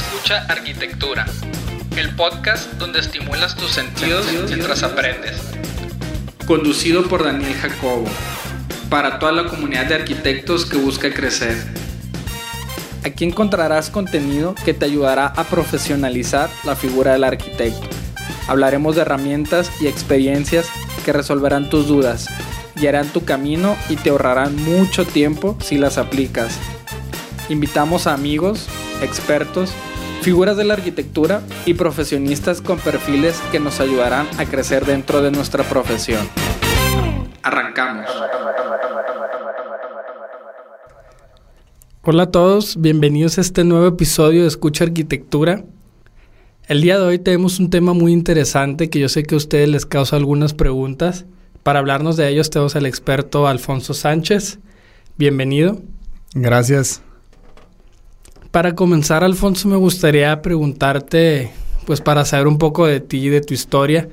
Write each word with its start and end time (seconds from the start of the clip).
Escucha 0.00 0.46
Arquitectura, 0.48 1.26
el 1.94 2.16
podcast 2.16 2.72
donde 2.78 3.00
estimulas 3.00 3.54
tus 3.54 3.72
sentidos 3.72 4.26
mientras 4.48 4.82
aprendes. 4.82 5.36
Conducido 6.46 7.06
por 7.06 7.22
Daniel 7.22 7.52
Jacobo, 7.52 8.06
para 8.88 9.18
toda 9.18 9.32
la 9.32 9.46
comunidad 9.46 9.84
de 9.86 9.96
arquitectos 9.96 10.64
que 10.64 10.78
busca 10.78 11.12
crecer. 11.12 11.54
Aquí 13.04 13.24
encontrarás 13.24 13.90
contenido 13.90 14.54
que 14.64 14.72
te 14.72 14.86
ayudará 14.86 15.26
a 15.26 15.44
profesionalizar 15.44 16.48
la 16.64 16.76
figura 16.76 17.12
del 17.12 17.24
arquitecto. 17.24 17.86
Hablaremos 18.48 18.96
de 18.96 19.02
herramientas 19.02 19.70
y 19.82 19.86
experiencias 19.86 20.66
que 21.04 21.12
resolverán 21.12 21.68
tus 21.68 21.86
dudas, 21.86 22.26
guiarán 22.74 23.08
tu 23.08 23.26
camino 23.26 23.76
y 23.90 23.96
te 23.96 24.08
ahorrarán 24.08 24.56
mucho 24.56 25.04
tiempo 25.04 25.58
si 25.60 25.76
las 25.76 25.98
aplicas. 25.98 26.58
Invitamos 27.50 28.06
a 28.06 28.14
amigos, 28.14 28.66
expertos, 29.02 29.74
figuras 30.20 30.56
de 30.56 30.64
la 30.64 30.74
arquitectura 30.74 31.42
y 31.66 31.74
profesionistas 31.74 32.60
con 32.60 32.78
perfiles 32.78 33.40
que 33.50 33.60
nos 33.60 33.80
ayudarán 33.80 34.26
a 34.38 34.44
crecer 34.44 34.84
dentro 34.84 35.22
de 35.22 35.30
nuestra 35.30 35.64
profesión. 35.64 36.28
Arrancamos. 37.42 38.06
Hola 42.02 42.24
a 42.24 42.30
todos, 42.30 42.80
bienvenidos 42.80 43.38
a 43.38 43.40
este 43.40 43.64
nuevo 43.64 43.86
episodio 43.86 44.42
de 44.42 44.48
Escucha 44.48 44.84
Arquitectura. 44.84 45.64
El 46.66 46.82
día 46.82 46.98
de 46.98 47.04
hoy 47.04 47.18
tenemos 47.18 47.58
un 47.58 47.68
tema 47.68 47.94
muy 47.94 48.12
interesante 48.12 48.90
que 48.90 49.00
yo 49.00 49.08
sé 49.08 49.24
que 49.24 49.34
a 49.34 49.38
ustedes 49.38 49.68
les 49.68 49.86
causa 49.86 50.16
algunas 50.16 50.54
preguntas. 50.54 51.26
Para 51.62 51.80
hablarnos 51.80 52.16
de 52.16 52.28
ellos 52.28 52.48
tenemos 52.48 52.76
al 52.76 52.86
experto 52.86 53.46
Alfonso 53.46 53.92
Sánchez. 53.92 54.60
Bienvenido. 55.18 55.82
Gracias. 56.34 57.02
Para 58.50 58.74
comenzar, 58.74 59.22
Alfonso, 59.22 59.68
me 59.68 59.76
gustaría 59.76 60.42
preguntarte, 60.42 61.52
pues 61.86 62.00
para 62.00 62.24
saber 62.24 62.48
un 62.48 62.58
poco 62.58 62.84
de 62.84 62.98
ti 62.98 63.26
y 63.26 63.28
de 63.28 63.40
tu 63.42 63.54
historia, 63.54 64.08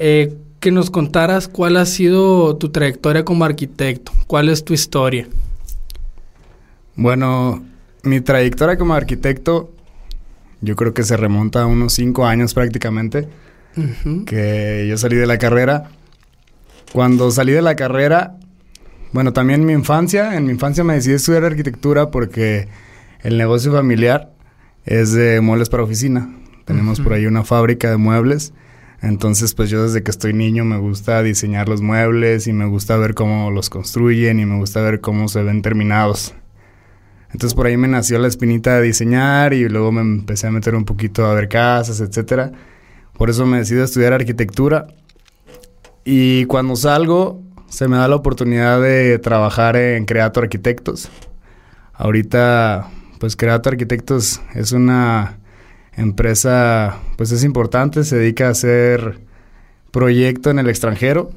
eh, 0.00 0.34
que 0.58 0.72
nos 0.72 0.90
contaras 0.90 1.46
cuál 1.46 1.76
ha 1.76 1.86
sido 1.86 2.56
tu 2.56 2.70
trayectoria 2.70 3.24
como 3.24 3.44
arquitecto, 3.44 4.10
cuál 4.26 4.48
es 4.48 4.64
tu 4.64 4.74
historia. 4.74 5.28
Bueno, 6.96 7.64
mi 8.02 8.20
trayectoria 8.20 8.76
como 8.76 8.94
arquitecto, 8.94 9.70
yo 10.60 10.74
creo 10.74 10.92
que 10.92 11.04
se 11.04 11.16
remonta 11.16 11.62
a 11.62 11.66
unos 11.66 11.92
cinco 11.92 12.26
años 12.26 12.54
prácticamente, 12.54 13.28
que 14.26 14.86
yo 14.88 14.98
salí 14.98 15.14
de 15.14 15.26
la 15.28 15.38
carrera. 15.38 15.90
Cuando 16.92 17.30
salí 17.30 17.52
de 17.52 17.62
la 17.62 17.76
carrera, 17.76 18.34
bueno, 19.12 19.32
también 19.32 19.64
mi 19.64 19.72
infancia, 19.72 20.34
en 20.34 20.46
mi 20.46 20.50
infancia 20.50 20.82
me 20.82 20.94
decidí 20.94 21.14
estudiar 21.14 21.44
arquitectura 21.44 22.10
porque 22.10 22.66
el 23.20 23.38
negocio 23.38 23.72
familiar 23.72 24.32
es 24.84 25.12
de 25.12 25.40
muebles 25.40 25.68
para 25.68 25.82
oficina. 25.82 26.34
Tenemos 26.64 27.00
por 27.00 27.14
ahí 27.14 27.26
una 27.26 27.44
fábrica 27.44 27.90
de 27.90 27.96
muebles. 27.96 28.52
Entonces, 29.00 29.54
pues 29.54 29.70
yo 29.70 29.82
desde 29.82 30.02
que 30.02 30.10
estoy 30.10 30.32
niño 30.32 30.64
me 30.64 30.76
gusta 30.76 31.22
diseñar 31.22 31.68
los 31.68 31.82
muebles 31.82 32.46
y 32.46 32.52
me 32.52 32.66
gusta 32.66 32.96
ver 32.96 33.14
cómo 33.14 33.50
los 33.50 33.70
construyen 33.70 34.40
y 34.40 34.44
me 34.44 34.56
gusta 34.56 34.80
ver 34.82 35.00
cómo 35.00 35.28
se 35.28 35.42
ven 35.42 35.62
terminados. 35.62 36.34
Entonces 37.30 37.54
por 37.54 37.66
ahí 37.66 37.76
me 37.76 37.88
nació 37.88 38.18
la 38.18 38.28
espinita 38.28 38.76
de 38.76 38.82
diseñar 38.82 39.52
y 39.52 39.68
luego 39.68 39.92
me 39.92 40.00
empecé 40.00 40.46
a 40.46 40.50
meter 40.50 40.74
un 40.74 40.84
poquito 40.84 41.26
a 41.26 41.34
ver 41.34 41.48
casas, 41.48 42.00
etcétera. 42.00 42.52
Por 43.16 43.30
eso 43.30 43.46
me 43.46 43.58
decidí 43.58 43.80
a 43.80 43.84
estudiar 43.84 44.12
arquitectura. 44.12 44.86
Y 46.04 46.46
cuando 46.46 46.74
salgo, 46.74 47.42
se 47.68 47.86
me 47.86 47.98
da 47.98 48.08
la 48.08 48.16
oportunidad 48.16 48.80
de 48.80 49.18
trabajar 49.18 49.76
en 49.76 50.06
Creato 50.06 50.40
Arquitectos. 50.40 51.10
Ahorita 51.92 52.88
pues 53.18 53.36
Creato 53.36 53.68
Arquitectos 53.68 54.40
es 54.54 54.72
una 54.72 55.38
empresa, 55.96 56.98
pues 57.16 57.32
es 57.32 57.44
importante, 57.44 58.04
se 58.04 58.16
dedica 58.16 58.48
a 58.48 58.50
hacer 58.50 59.20
proyecto 59.90 60.50
en 60.50 60.58
el 60.58 60.68
extranjero. 60.68 61.30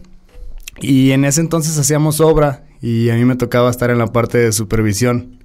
Y 0.80 1.12
en 1.12 1.26
ese 1.26 1.42
entonces 1.42 1.78
hacíamos 1.78 2.22
obra 2.22 2.64
y 2.82 3.10
a 3.10 3.16
mí 3.16 3.26
me 3.26 3.36
tocaba 3.36 3.70
estar 3.70 3.90
en 3.90 3.98
la 3.98 4.08
parte 4.08 4.38
de 4.38 4.52
supervisión. 4.52 5.40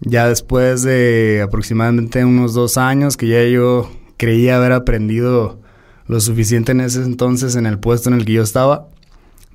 Ya 0.00 0.28
después 0.28 0.82
de 0.82 1.42
aproximadamente 1.42 2.24
unos 2.24 2.54
dos 2.54 2.76
años 2.76 3.16
que 3.16 3.28
ya 3.28 3.42
yo 3.44 3.90
creía 4.16 4.56
haber 4.56 4.72
aprendido 4.72 5.58
lo 6.06 6.20
suficiente 6.20 6.72
en 6.72 6.80
ese 6.80 7.02
entonces 7.02 7.56
en 7.56 7.66
el 7.66 7.78
puesto 7.78 8.10
en 8.10 8.16
el 8.16 8.24
que 8.24 8.34
yo 8.34 8.42
estaba, 8.42 8.88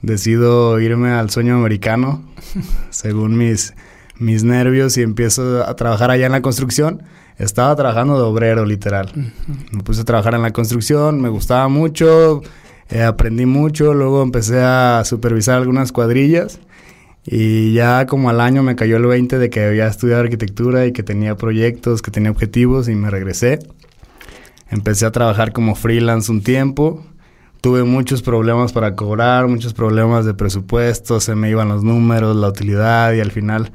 decido 0.02 0.80
irme 0.80 1.12
al 1.12 1.30
sueño 1.30 1.56
americano, 1.56 2.24
según 2.90 3.38
mis 3.38 3.74
mis 4.22 4.44
nervios 4.44 4.98
y 4.98 5.02
empiezo 5.02 5.68
a 5.68 5.76
trabajar 5.76 6.12
allá 6.12 6.28
en 6.28 6.32
la 6.32 6.42
construcción. 6.42 7.04
Estaba 7.38 7.76
trabajando 7.76 8.16
de 8.18 8.24
obrero, 8.24 8.66
literal. 8.66 9.12
Me 9.72 9.84
puse 9.84 10.02
a 10.02 10.06
trabajar 10.06 10.36
en 10.36 10.44
la 10.44 10.52
construcción, 10.52 11.20
me 11.22 11.30
gustaba 11.30 11.68
mucho, 11.68 12.42
eh, 12.90 13.02
aprendí 13.02 13.46
mucho, 13.46 13.94
luego 13.94 14.22
empecé 14.22 14.62
a 14.62 15.02
supervisar 15.06 15.58
algunas 15.58 15.92
cuadrillas 15.92 16.60
y 17.26 17.74
ya 17.74 18.06
como 18.06 18.30
al 18.30 18.42
año 18.42 18.64
me 18.64 18.76
cayó 18.76 18.98
el 18.98 19.06
20 19.06 19.38
de 19.38 19.50
que 19.50 19.64
había 19.66 19.88
estudiado 19.88 20.22
arquitectura 20.22 20.86
y 20.86 20.92
que 20.92 21.04
tenía 21.04 21.36
proyectos, 21.36 22.02
que 22.02 22.12
tenía 22.12 22.32
objetivos 22.32 22.90
y 22.90 22.96
me 22.96 23.10
regresé. 23.10 23.60
Empecé 24.70 25.06
a 25.06 25.12
trabajar 25.12 25.52
como 25.52 25.76
freelance 25.76 26.32
un 26.32 26.42
tiempo. 26.42 27.04
Tuve 27.62 27.84
muchos 27.84 28.22
problemas 28.22 28.72
para 28.72 28.96
cobrar, 28.96 29.48
muchos 29.48 29.74
problemas 29.74 30.26
de 30.26 30.34
presupuesto, 30.34 31.20
se 31.20 31.36
me 31.36 31.50
iban 31.50 31.70
los 31.70 31.84
números, 31.84 32.36
la 32.36 32.50
utilidad 32.50 33.14
y 33.14 33.20
al 33.20 33.32
final 33.32 33.72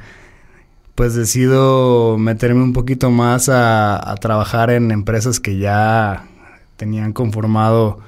pues 0.96 1.14
decido 1.14 2.16
meterme 2.18 2.62
un 2.62 2.72
poquito 2.72 3.10
más 3.10 3.50
a, 3.50 4.14
trabajar 4.18 4.70
en 4.70 4.90
empresas 4.90 5.40
que 5.40 5.58
ya 5.58 6.26
tenían 6.76 7.12
conformado 7.12 7.98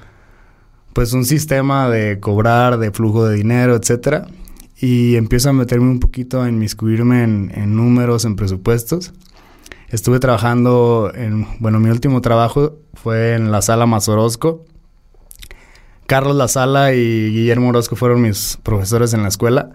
pues 0.93 1.13
un 1.13 1.23
sistema 1.23 1.87
de 1.87 2.19
cobrar, 2.19 2.79
de 2.79 2.91
flujo 2.91 3.25
de 3.25 3.35
dinero, 3.35 3.75
etcétera. 3.75 4.27
Y 4.81 5.15
empiezo 5.15 5.49
a 5.49 5.53
meterme 5.53 5.87
un 5.87 5.99
poquito 5.99 6.41
a 6.41 6.49
inmiscuirme 6.49 7.23
en, 7.23 7.75
números, 7.75 8.25
en 8.25 8.35
presupuestos. 8.35 9.13
Estuve 9.89 10.19
trabajando 10.19 11.11
en, 11.13 11.47
bueno, 11.59 11.79
mi 11.79 11.91
último 11.91 12.21
trabajo 12.21 12.79
fue 12.95 13.35
en 13.35 13.51
la 13.51 13.61
sala 13.61 13.85
Mazorosco. 13.85 14.65
Carlos 16.07 16.35
La 16.35 16.47
Sala 16.47 16.95
y 16.95 17.31
Guillermo 17.31 17.69
Orozco 17.69 17.95
fueron 17.95 18.23
mis 18.23 18.57
profesores 18.63 19.13
en 19.13 19.21
la 19.21 19.27
escuela 19.27 19.69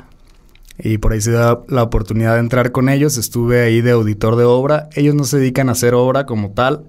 y 0.78 0.98
por 0.98 1.12
ahí 1.12 1.20
se 1.20 1.30
da 1.30 1.60
la 1.68 1.82
oportunidad 1.82 2.34
de 2.34 2.40
entrar 2.40 2.72
con 2.72 2.88
ellos. 2.88 3.16
Estuve 3.16 3.62
ahí 3.62 3.80
de 3.80 3.92
auditor 3.92 4.36
de 4.36 4.44
obra. 4.44 4.88
Ellos 4.94 5.14
no 5.14 5.24
se 5.24 5.38
dedican 5.38 5.68
a 5.68 5.72
hacer 5.72 5.94
obra 5.94 6.26
como 6.26 6.50
tal, 6.50 6.84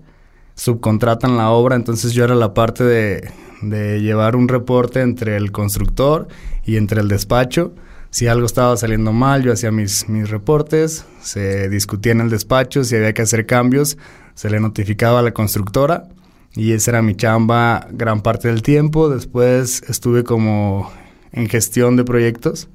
subcontratan 0.55 1.37
la 1.37 1.49
obra, 1.51 1.75
entonces 1.75 2.13
yo 2.13 2.23
era 2.23 2.35
la 2.35 2.53
parte 2.53 2.83
de, 2.83 3.29
de 3.61 4.01
llevar 4.01 4.35
un 4.35 4.47
reporte 4.47 5.01
entre 5.01 5.37
el 5.37 5.51
constructor 5.51 6.27
y 6.65 6.77
entre 6.77 7.01
el 7.01 7.07
despacho. 7.07 7.73
Si 8.09 8.27
algo 8.27 8.45
estaba 8.45 8.77
saliendo 8.77 9.11
mal, 9.11 9.43
yo 9.43 9.51
hacía 9.51 9.71
mis, 9.71 10.07
mis 10.07 10.29
reportes, 10.29 11.05
se 11.21 11.67
discutía 11.67 12.13
en 12.13 12.21
el 12.21 12.29
despacho, 12.29 12.85
si 12.85 12.95
había 12.95 13.13
que 13.13 13.23
hacer 13.23 13.45
cambios, 13.45 13.97
se 14.35 14.49
le 14.49 14.61
notificaba 14.61 15.19
a 15.19 15.21
la 15.21 15.33
constructora 15.33 16.07
y 16.53 16.71
esa 16.71 16.91
era 16.91 17.01
mi 17.01 17.15
chamba 17.15 17.87
gran 17.91 18.21
parte 18.21 18.47
del 18.47 18.61
tiempo. 18.61 19.09
Después 19.09 19.83
estuve 19.89 20.23
como 20.23 20.89
en 21.33 21.49
gestión 21.49 21.97
de 21.97 22.05
proyectos 22.05 22.69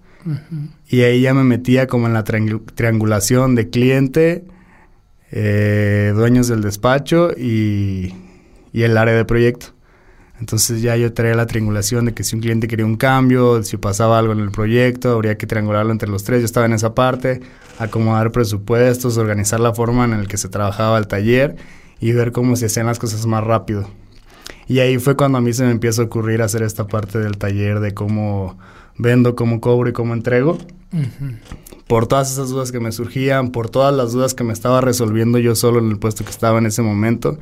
y 0.89 1.03
ahí 1.03 1.23
ya 1.23 1.35
me 1.35 1.45
metía 1.45 1.87
como 1.87 2.07
en 2.07 2.15
la 2.15 2.25
triangulación 2.25 3.55
de 3.55 3.71
cliente, 3.71 4.45
eh, 5.31 6.13
dueños 6.15 6.49
del 6.49 6.63
despacho 6.63 7.31
y, 7.37 8.15
el 8.73 8.97
área 8.97 9.15
de 9.15 9.25
proyecto. 9.25 9.69
Entonces 10.39 10.81
ya 10.81 10.97
yo 10.97 11.13
traía 11.13 11.35
la 11.35 11.47
triangulación 11.47 12.07
de 12.07 12.15
que 12.15 12.25
si 12.25 12.35
un 12.35 12.41
cliente 12.41 12.67
quería 12.67 12.87
un 12.87 12.97
cambio, 12.97 13.63
si 13.63 13.77
pasaba 13.77 14.19
algo 14.19 14.33
en 14.33 14.41
el 14.41 14.51
proyecto, 14.51 15.13
habría 15.13 15.37
que 15.37 15.47
triangularlo 15.47 15.93
entre 15.93 16.09
los 16.09 16.25
tres. 16.25 16.41
Yo 16.41 16.47
estaba 16.47 16.65
en 16.65 16.73
esa 16.73 16.95
parte, 16.95 17.41
acomodar 17.79 18.33
presupuestos, 18.33 19.19
organizar 19.19 19.61
la 19.61 19.75
forma 19.75 20.05
en 20.05 20.23
la 20.23 20.27
que 20.27 20.39
se 20.39 20.49
trabajaba 20.49 20.97
el 20.97 21.07
taller 21.09 21.57
y 22.01 22.13
ver 22.13 22.33
cómo 22.33 22.57
se 22.57 22.67
hacían 22.67 22.87
las 22.87 22.99
cosas 22.99 23.27
más 23.27 23.45
rápido. 23.45 23.87
Y 24.67 24.79
ahí 24.79 24.99
fue 24.99 25.17
cuando 25.17 25.37
a 25.39 25.41
mí 25.41 25.53
se 25.53 25.65
me 25.65 25.73
empieza 25.73 26.01
a 26.01 26.05
ocurrir 26.07 26.43
hacer 26.43 26.63
esta 26.63 26.87
parte 26.87 27.19
del 27.19 27.37
taller 27.37 27.81
de 27.81 27.93
cómo 27.93 28.57
vendo, 29.01 29.35
cómo 29.35 29.61
cobro 29.61 29.91
y 29.91 29.93
cómo 29.93 30.15
entrego. 30.15 30.59
Por 31.87 32.07
todas 32.07 32.31
esas 32.33 32.51
dudas 32.51 32.73
que 32.73 32.81
me 32.81 32.93
surgían, 32.93 33.51
por 33.51 33.69
todas 33.69 33.95
las 33.95 34.13
dudas 34.13 34.35
que 34.35 34.45
me 34.45 34.53
estaba 34.53 34.81
resolviendo 34.81 35.39
yo 35.39 35.55
solo 35.55 35.79
en 35.79 35.91
el 35.91 35.99
puesto 35.99 36.25
que 36.25 36.31
estaba 36.31 36.59
en 36.59 36.67
ese 36.67 36.83
momento. 36.83 37.39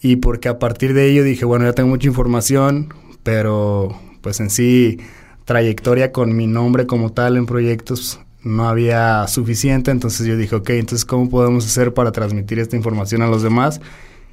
Y 0.00 0.16
porque 0.16 0.48
a 0.48 0.58
partir 0.58 0.94
de 0.94 1.10
ello 1.10 1.22
dije, 1.22 1.44
bueno, 1.44 1.64
ya 1.64 1.72
tengo 1.72 1.88
mucha 1.88 2.08
información, 2.08 2.92
pero 3.22 3.96
pues 4.20 4.40
en 4.40 4.50
sí 4.50 4.98
trayectoria 5.44 6.12
con 6.12 6.36
mi 6.36 6.46
nombre 6.46 6.86
como 6.86 7.12
tal 7.12 7.36
en 7.36 7.46
proyectos 7.46 8.20
no 8.42 8.68
había 8.68 9.26
suficiente, 9.28 9.90
entonces 9.90 10.26
yo 10.26 10.36
dije, 10.36 10.56
ok, 10.56 10.70
entonces 10.70 11.04
¿cómo 11.04 11.30
podemos 11.30 11.64
hacer 11.64 11.94
para 11.94 12.10
transmitir 12.10 12.58
esta 12.58 12.76
información 12.76 13.22
a 13.22 13.28
los 13.28 13.42
demás? 13.42 13.80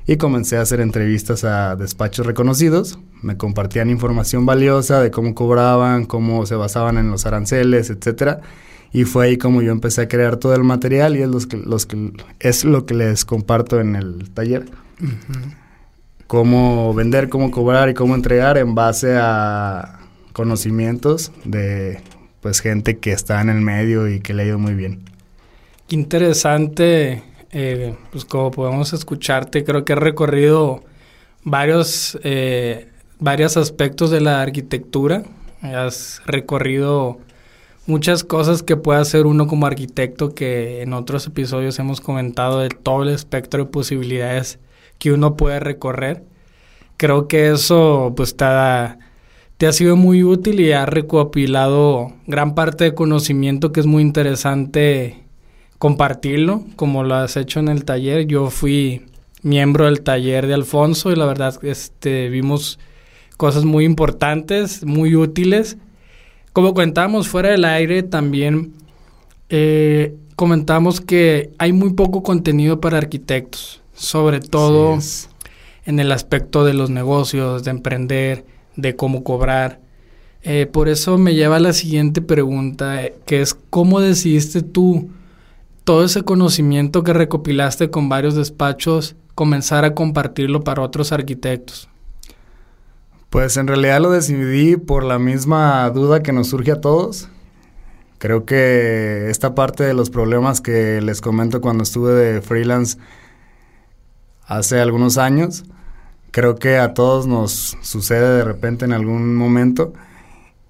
Y 0.10 0.18
comencé 0.18 0.58
a 0.58 0.62
hacer 0.62 0.82
entrevistas 0.82 1.44
a 1.44 1.76
despachos 1.76 2.26
reconocidos. 2.26 2.98
Me 3.22 3.38
compartían 3.38 3.92
información 3.92 4.44
valiosa 4.44 5.02
de 5.02 5.12
cómo 5.12 5.36
cobraban, 5.36 6.06
cómo 6.06 6.48
se 6.48 6.56
basaban 6.56 6.98
en 6.98 7.12
los 7.12 7.28
aranceles, 7.28 7.92
etcétera. 7.92 8.42
Y 8.92 9.04
fue 9.04 9.28
ahí 9.28 9.38
como 9.38 9.62
yo 9.62 9.72
empecé 9.72 10.02
a 10.02 10.08
crear 10.08 10.38
todo 10.38 10.56
el 10.56 10.64
material 10.64 11.16
y 11.16 11.22
es, 11.22 11.30
los 11.30 11.46
que, 11.46 11.58
los 11.58 11.86
que, 11.86 12.12
es 12.40 12.66
lo 12.66 12.88
que 12.88 12.96
les 12.96 13.24
comparto 13.24 13.80
en 13.80 13.96
el 13.96 14.32
taller. 14.32 14.66
Cómo 16.26 16.92
vender, 16.96 17.30
cómo 17.30 17.52
cobrar 17.52 17.90
y 17.90 17.94
cómo 17.94 18.16
entregar 18.16 18.58
en 18.58 18.74
base 18.74 19.16
a 19.16 20.00
conocimientos 20.34 21.32
de 21.46 22.02
pues 22.42 22.62
gente 22.62 22.98
que 22.98 23.12
está 23.12 23.42
en 23.42 23.50
el 23.50 23.62
medio 23.62 24.08
y 24.08 24.22
que 24.22 24.34
le 24.34 24.42
ha 24.42 24.46
ido 24.48 24.58
muy 24.58 24.74
bien. 24.74 25.02
Qué 25.88 25.96
interesante, 25.96 27.22
eh, 27.52 27.96
pues 28.12 28.26
como 28.26 28.52
podemos 28.52 28.94
escucharte, 28.94 29.64
creo 29.64 29.86
que 29.86 29.94
has 29.94 30.00
recorrido 30.00 30.84
varios, 31.44 32.20
eh, 32.24 32.90
varios 33.20 33.58
aspectos 33.58 34.12
de 34.12 34.22
la 34.22 34.42
arquitectura, 34.42 35.24
has 35.62 36.22
recorrido 36.26 37.20
muchas 37.88 38.24
cosas 38.24 38.62
que 38.64 38.78
puede 38.78 39.02
hacer 39.02 39.26
uno 39.26 39.48
como 39.48 39.66
arquitecto 39.66 40.34
que 40.36 40.82
en 40.84 40.94
otros 40.94 41.26
episodios 41.28 41.80
hemos 41.80 42.02
comentado 42.02 42.60
de 42.60 42.70
todo 42.70 43.04
el 43.04 43.10
espectro 43.10 43.66
de 43.66 43.72
posibilidades 43.72 44.60
que 45.00 45.12
uno 45.12 45.36
puede 45.36 45.60
recorrer. 45.60 46.24
Creo 46.98 47.28
que 47.28 47.50
eso 47.50 48.14
pues 48.16 48.38
te 48.38 48.46
ha, 48.46 49.00
te 49.58 49.68
ha 49.68 49.74
sido 49.74 49.96
muy 49.96 50.24
útil 50.24 50.60
y 50.60 50.72
ha 50.72 50.86
recopilado 50.86 52.14
gran 52.28 52.56
parte 52.56 52.84
de 52.84 52.94
conocimiento 52.94 53.72
que 53.72 53.80
es 53.80 53.86
muy 53.86 54.04
interesante 54.04 55.24
compartirlo, 55.80 56.64
como 56.76 57.04
lo 57.04 57.16
has 57.16 57.36
hecho 57.36 57.60
en 57.60 57.70
el 57.70 57.84
taller. 57.84 58.28
Yo 58.28 58.52
fui 58.52 59.08
miembro 59.42 59.86
del 59.86 60.02
taller 60.02 60.46
de 60.46 60.54
Alfonso 60.54 61.12
y 61.12 61.16
la 61.16 61.26
verdad 61.26 61.58
este, 61.64 62.30
vimos 62.30 62.78
cosas 63.38 63.66
muy 63.66 63.86
importantes, 63.86 64.86
muy 64.86 65.16
útiles 65.16 65.78
como 66.54 66.74
comentábamos 66.74 67.28
fuera 67.28 67.52
del 67.52 67.64
aire, 67.64 68.04
también 68.04 68.74
eh, 69.50 70.16
comentamos 70.36 71.00
que 71.00 71.52
hay 71.58 71.74
muy 71.74 71.94
poco 71.94 72.24
contenido 72.24 72.82
para 72.82 72.98
arquitectos, 72.98 73.82
sobre 73.94 74.40
todo 74.40 74.98
en 75.86 76.00
el 76.00 76.12
aspecto 76.12 76.66
de 76.66 76.74
los 76.74 76.90
negocios, 76.90 77.64
de 77.64 77.72
emprender, 77.72 78.46
de 78.76 78.96
cómo 78.96 79.24
cobrar. 79.24 79.80
Eh, 80.42 80.66
por 80.66 80.90
eso 80.90 81.18
me 81.18 81.36
lleva 81.36 81.58
a 81.58 81.62
la 81.62 81.74
siguiente 81.74 82.22
pregunta, 82.22 83.04
que 83.26 83.42
es 83.42 83.54
cómo 83.54 84.02
decidiste 84.02 84.62
tú 84.62 85.10
todo 85.90 86.06
ese 86.06 86.22
conocimiento 86.22 87.04
que 87.04 87.14
recopilaste 87.14 87.90
con 87.90 88.10
varios 88.10 88.36
despachos 88.36 89.16
comenzar 89.34 89.86
a 89.86 89.96
compartirlo 89.96 90.62
para 90.64 90.84
otros 90.84 91.12
arquitectos. 91.12 91.90
Pues 93.32 93.58
en 93.58 93.66
realidad 93.66 94.00
lo 94.00 94.12
decidí 94.12 94.78
por 94.78 95.04
la 95.04 95.18
misma 95.18 95.90
duda 95.90 96.22
que 96.22 96.32
nos 96.32 96.50
surge 96.50 96.74
a 96.74 96.80
todos. 96.80 97.28
Creo 98.20 98.46
que 98.46 99.32
esta 99.32 99.56
parte 99.56 99.84
de 99.84 99.96
los 99.96 100.12
problemas 100.12 100.62
que 100.62 101.02
les 101.02 101.22
comento 101.22 101.60
cuando 101.60 101.82
estuve 101.82 102.12
de 102.14 102.42
freelance 102.44 103.00
hace 104.46 104.80
algunos 104.80 105.18
años, 105.18 105.64
creo 106.30 106.58
que 106.58 106.78
a 106.78 106.94
todos 106.94 107.26
nos 107.26 107.76
sucede 107.82 108.38
de 108.38 108.44
repente 108.44 108.86
en 108.86 108.94
algún 108.94 109.36
momento. 109.36 109.94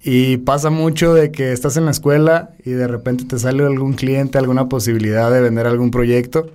Y 0.02 0.38
pasa 0.38 0.70
mucho 0.70 1.12
de 1.12 1.30
que 1.30 1.52
estás 1.52 1.76
en 1.76 1.84
la 1.84 1.90
escuela 1.90 2.50
y 2.64 2.70
de 2.70 2.88
repente 2.88 3.24
te 3.24 3.38
sale 3.38 3.64
algún 3.64 3.92
cliente, 3.92 4.38
alguna 4.38 4.68
posibilidad 4.68 5.30
de 5.30 5.42
vender 5.42 5.66
algún 5.66 5.90
proyecto 5.90 6.50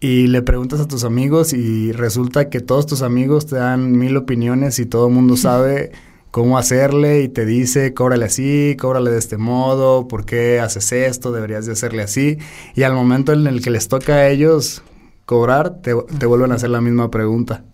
y 0.00 0.28
le 0.28 0.40
preguntas 0.40 0.80
a 0.80 0.88
tus 0.88 1.04
amigos 1.04 1.52
y 1.52 1.92
resulta 1.92 2.48
que 2.48 2.60
todos 2.60 2.86
tus 2.86 3.02
amigos 3.02 3.46
te 3.46 3.56
dan 3.56 3.92
mil 3.92 4.16
opiniones 4.16 4.78
y 4.78 4.86
todo 4.86 5.08
el 5.08 5.14
mundo 5.14 5.36
sabe 5.36 5.92
cómo 6.30 6.58
hacerle 6.58 7.22
y 7.22 7.28
te 7.28 7.44
dice, 7.44 7.92
cóbrale 7.92 8.24
así, 8.24 8.76
cóbrale 8.80 9.10
de 9.10 9.18
este 9.18 9.36
modo, 9.36 10.08
¿por 10.08 10.24
qué 10.24 10.60
haces 10.60 10.92
esto? 10.92 11.32
Deberías 11.32 11.66
de 11.66 11.72
hacerle 11.72 12.02
así. 12.02 12.38
Y 12.74 12.84
al 12.84 12.94
momento 12.94 13.32
en 13.32 13.46
el 13.46 13.62
que 13.62 13.70
les 13.70 13.88
toca 13.88 14.14
a 14.14 14.28
ellos 14.28 14.82
cobrar, 15.26 15.82
te, 15.82 15.94
te 16.18 16.26
vuelven 16.26 16.52
a 16.52 16.54
hacer 16.54 16.70
la 16.70 16.80
misma 16.80 17.10
pregunta. 17.10 17.64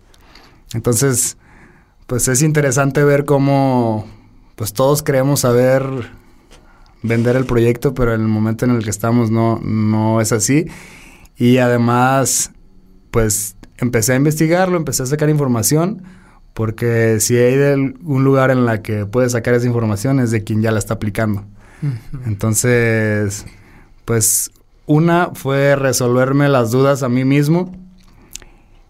Entonces, 0.73 1.37
pues 2.07 2.27
es 2.27 2.41
interesante 2.41 3.03
ver 3.03 3.25
cómo 3.25 4.07
pues 4.57 4.73
todos 4.73 5.03
queremos 5.03 5.41
saber 5.41 5.83
vender 7.03 7.35
el 7.35 7.45
proyecto, 7.45 7.93
pero 7.93 8.15
en 8.15 8.21
el 8.21 8.27
momento 8.27 8.65
en 8.65 8.71
el 8.71 8.83
que 8.83 8.89
estamos 8.89 9.29
no, 9.29 9.59
no 9.63 10.19
es 10.19 10.31
así. 10.31 10.65
Y 11.37 11.59
además, 11.59 12.51
pues 13.11 13.55
empecé 13.77 14.13
a 14.13 14.15
investigarlo, 14.15 14.75
empecé 14.75 15.03
a 15.03 15.05
sacar 15.05 15.29
información, 15.29 16.01
porque 16.55 17.19
si 17.19 17.37
hay 17.37 17.55
de 17.55 17.93
un 18.03 18.23
lugar 18.23 18.49
en 18.49 18.65
la 18.65 18.81
que 18.81 19.05
puedes 19.05 19.33
sacar 19.33 19.53
esa 19.53 19.67
información 19.67 20.19
es 20.19 20.31
de 20.31 20.43
quien 20.43 20.63
ya 20.63 20.71
la 20.71 20.79
está 20.79 20.95
aplicando. 20.95 21.45
Entonces, 22.25 23.45
pues 24.05 24.49
una 24.87 25.29
fue 25.35 25.75
resolverme 25.75 26.49
las 26.49 26.71
dudas 26.71 27.03
a 27.03 27.09
mí 27.09 27.25
mismo 27.25 27.71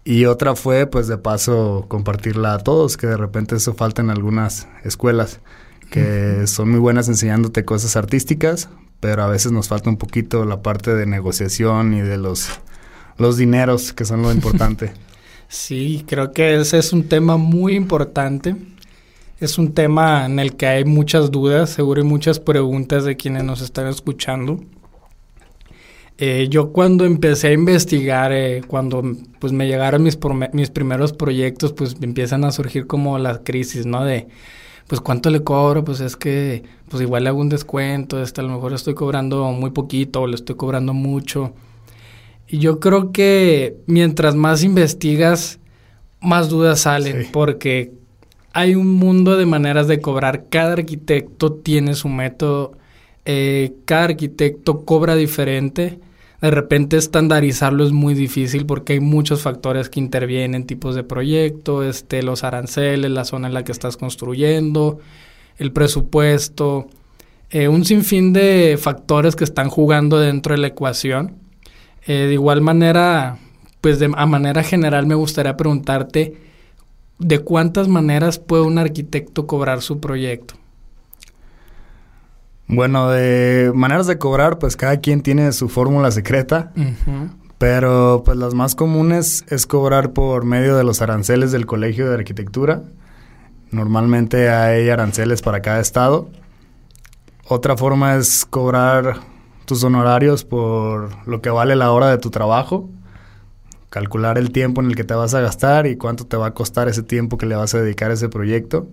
y 0.08 0.24
otra 0.24 0.56
fue, 0.56 0.86
pues 0.86 1.06
de 1.06 1.18
paso, 1.18 1.84
compartirla 1.86 2.54
a 2.54 2.58
todos, 2.60 2.96
que 2.96 3.06
de 3.06 3.18
repente 3.18 3.56
eso 3.56 3.74
falta 3.74 4.00
en 4.00 4.08
algunas 4.08 4.66
escuelas, 4.82 5.40
que 5.90 6.46
son 6.46 6.70
muy 6.70 6.78
buenas 6.78 7.08
enseñándote 7.08 7.66
cosas 7.66 7.94
artísticas, 7.94 8.70
pero 9.00 9.22
a 9.22 9.26
veces 9.26 9.52
nos 9.52 9.68
falta 9.68 9.90
un 9.90 9.98
poquito 9.98 10.46
la 10.46 10.62
parte 10.62 10.94
de 10.94 11.04
negociación 11.04 11.92
y 11.92 12.00
de 12.00 12.16
los, 12.16 12.48
los 13.18 13.36
dineros, 13.36 13.92
que 13.92 14.06
son 14.06 14.22
lo 14.22 14.32
importante. 14.32 14.92
sí, 15.48 16.06
creo 16.08 16.32
que 16.32 16.58
ese 16.58 16.78
es 16.78 16.94
un 16.94 17.06
tema 17.06 17.36
muy 17.36 17.74
importante. 17.74 18.56
Es 19.40 19.58
un 19.58 19.74
tema 19.74 20.24
en 20.24 20.38
el 20.38 20.56
que 20.56 20.68
hay 20.68 20.86
muchas 20.86 21.30
dudas, 21.30 21.68
seguro 21.68 22.00
hay 22.00 22.08
muchas 22.08 22.40
preguntas 22.40 23.04
de 23.04 23.18
quienes 23.18 23.44
nos 23.44 23.60
están 23.60 23.86
escuchando. 23.88 24.58
Eh, 26.20 26.48
yo 26.50 26.72
cuando 26.72 27.04
empecé 27.04 27.48
a 27.48 27.52
investigar, 27.52 28.32
eh, 28.32 28.62
cuando 28.66 29.04
pues 29.38 29.52
me 29.52 29.68
llegaron 29.68 30.02
mis, 30.02 30.18
mis 30.52 30.70
primeros 30.70 31.12
proyectos, 31.12 31.72
pues 31.72 31.96
empiezan 32.00 32.44
a 32.44 32.50
surgir 32.50 32.88
como 32.88 33.18
las 33.18 33.40
crisis, 33.44 33.86
¿no? 33.86 34.04
De, 34.04 34.26
pues 34.88 35.00
cuánto 35.00 35.30
le 35.30 35.44
cobro, 35.44 35.84
pues 35.84 36.00
es 36.00 36.16
que 36.16 36.64
pues 36.88 37.02
igual 37.02 37.22
le 37.22 37.28
hago 37.28 37.40
un 37.40 37.48
descuento, 37.48 38.20
este, 38.20 38.40
a 38.40 38.44
lo 38.44 38.50
mejor 38.50 38.72
estoy 38.72 38.94
cobrando 38.94 39.44
muy 39.52 39.70
poquito 39.70 40.22
o 40.22 40.26
le 40.26 40.34
estoy 40.34 40.56
cobrando 40.56 40.92
mucho. 40.92 41.52
Y 42.48 42.58
yo 42.58 42.80
creo 42.80 43.12
que 43.12 43.76
mientras 43.86 44.34
más 44.34 44.64
investigas, 44.64 45.60
más 46.20 46.48
dudas 46.48 46.80
salen, 46.80 47.28
porque 47.32 47.92
hay 48.52 48.74
un 48.74 48.90
mundo 48.94 49.36
de 49.36 49.46
maneras 49.46 49.86
de 49.86 50.00
cobrar. 50.00 50.46
Cada 50.48 50.72
arquitecto 50.72 51.52
tiene 51.52 51.94
su 51.94 52.08
método, 52.08 52.72
eh, 53.24 53.74
cada 53.84 54.04
arquitecto 54.04 54.84
cobra 54.84 55.14
diferente 55.14 56.00
de 56.40 56.50
repente 56.50 56.96
estandarizarlo 56.96 57.84
es 57.84 57.92
muy 57.92 58.14
difícil 58.14 58.64
porque 58.64 58.94
hay 58.94 59.00
muchos 59.00 59.42
factores 59.42 59.88
que 59.88 59.98
intervienen, 59.98 60.66
tipos 60.66 60.94
de 60.94 61.02
proyecto, 61.02 61.82
este, 61.82 62.22
los 62.22 62.44
aranceles, 62.44 63.10
la 63.10 63.24
zona 63.24 63.48
en 63.48 63.54
la 63.54 63.64
que 63.64 63.72
estás 63.72 63.96
construyendo, 63.96 65.00
el 65.56 65.72
presupuesto, 65.72 66.86
eh, 67.50 67.66
un 67.66 67.84
sinfín 67.84 68.32
de 68.32 68.78
factores 68.80 69.34
que 69.34 69.44
están 69.44 69.68
jugando 69.68 70.18
dentro 70.18 70.54
de 70.54 70.60
la 70.60 70.68
ecuación. 70.68 71.36
Eh, 72.06 72.26
de 72.26 72.34
igual 72.34 72.60
manera, 72.60 73.38
pues 73.80 73.98
de, 73.98 74.10
a 74.14 74.26
manera 74.26 74.62
general 74.62 75.06
me 75.06 75.16
gustaría 75.16 75.56
preguntarte, 75.56 76.36
¿de 77.18 77.38
cuántas 77.40 77.88
maneras 77.88 78.38
puede 78.38 78.62
un 78.62 78.78
arquitecto 78.78 79.46
cobrar 79.46 79.82
su 79.82 79.98
proyecto? 79.98 80.57
Bueno, 82.68 83.08
de 83.08 83.72
maneras 83.74 84.06
de 84.06 84.18
cobrar, 84.18 84.58
pues 84.58 84.76
cada 84.76 84.98
quien 84.98 85.22
tiene 85.22 85.52
su 85.52 85.68
fórmula 85.70 86.10
secreta. 86.10 86.70
Pero 87.56 88.22
pues 88.24 88.36
las 88.36 88.54
más 88.54 88.74
comunes 88.74 89.44
es 89.48 89.66
cobrar 89.66 90.12
por 90.12 90.44
medio 90.44 90.76
de 90.76 90.84
los 90.84 91.02
aranceles 91.02 91.50
del 91.50 91.66
Colegio 91.66 92.08
de 92.08 92.14
Arquitectura. 92.14 92.82
Normalmente 93.70 94.50
hay 94.50 94.88
aranceles 94.90 95.42
para 95.42 95.60
cada 95.60 95.80
estado. 95.80 96.28
Otra 97.48 97.76
forma 97.76 98.16
es 98.16 98.44
cobrar 98.44 99.16
tus 99.64 99.82
honorarios 99.82 100.44
por 100.44 101.26
lo 101.26 101.40
que 101.40 101.50
vale 101.50 101.74
la 101.74 101.90
hora 101.90 102.10
de 102.10 102.18
tu 102.18 102.30
trabajo. 102.30 102.88
Calcular 103.88 104.36
el 104.36 104.52
tiempo 104.52 104.82
en 104.82 104.88
el 104.88 104.96
que 104.96 105.04
te 105.04 105.14
vas 105.14 105.32
a 105.32 105.40
gastar 105.40 105.86
y 105.86 105.96
cuánto 105.96 106.26
te 106.26 106.36
va 106.36 106.48
a 106.48 106.54
costar 106.54 106.88
ese 106.88 107.02
tiempo 107.02 107.38
que 107.38 107.46
le 107.46 107.56
vas 107.56 107.74
a 107.74 107.80
dedicar 107.80 108.10
a 108.10 108.14
ese 108.14 108.28
proyecto. 108.28 108.86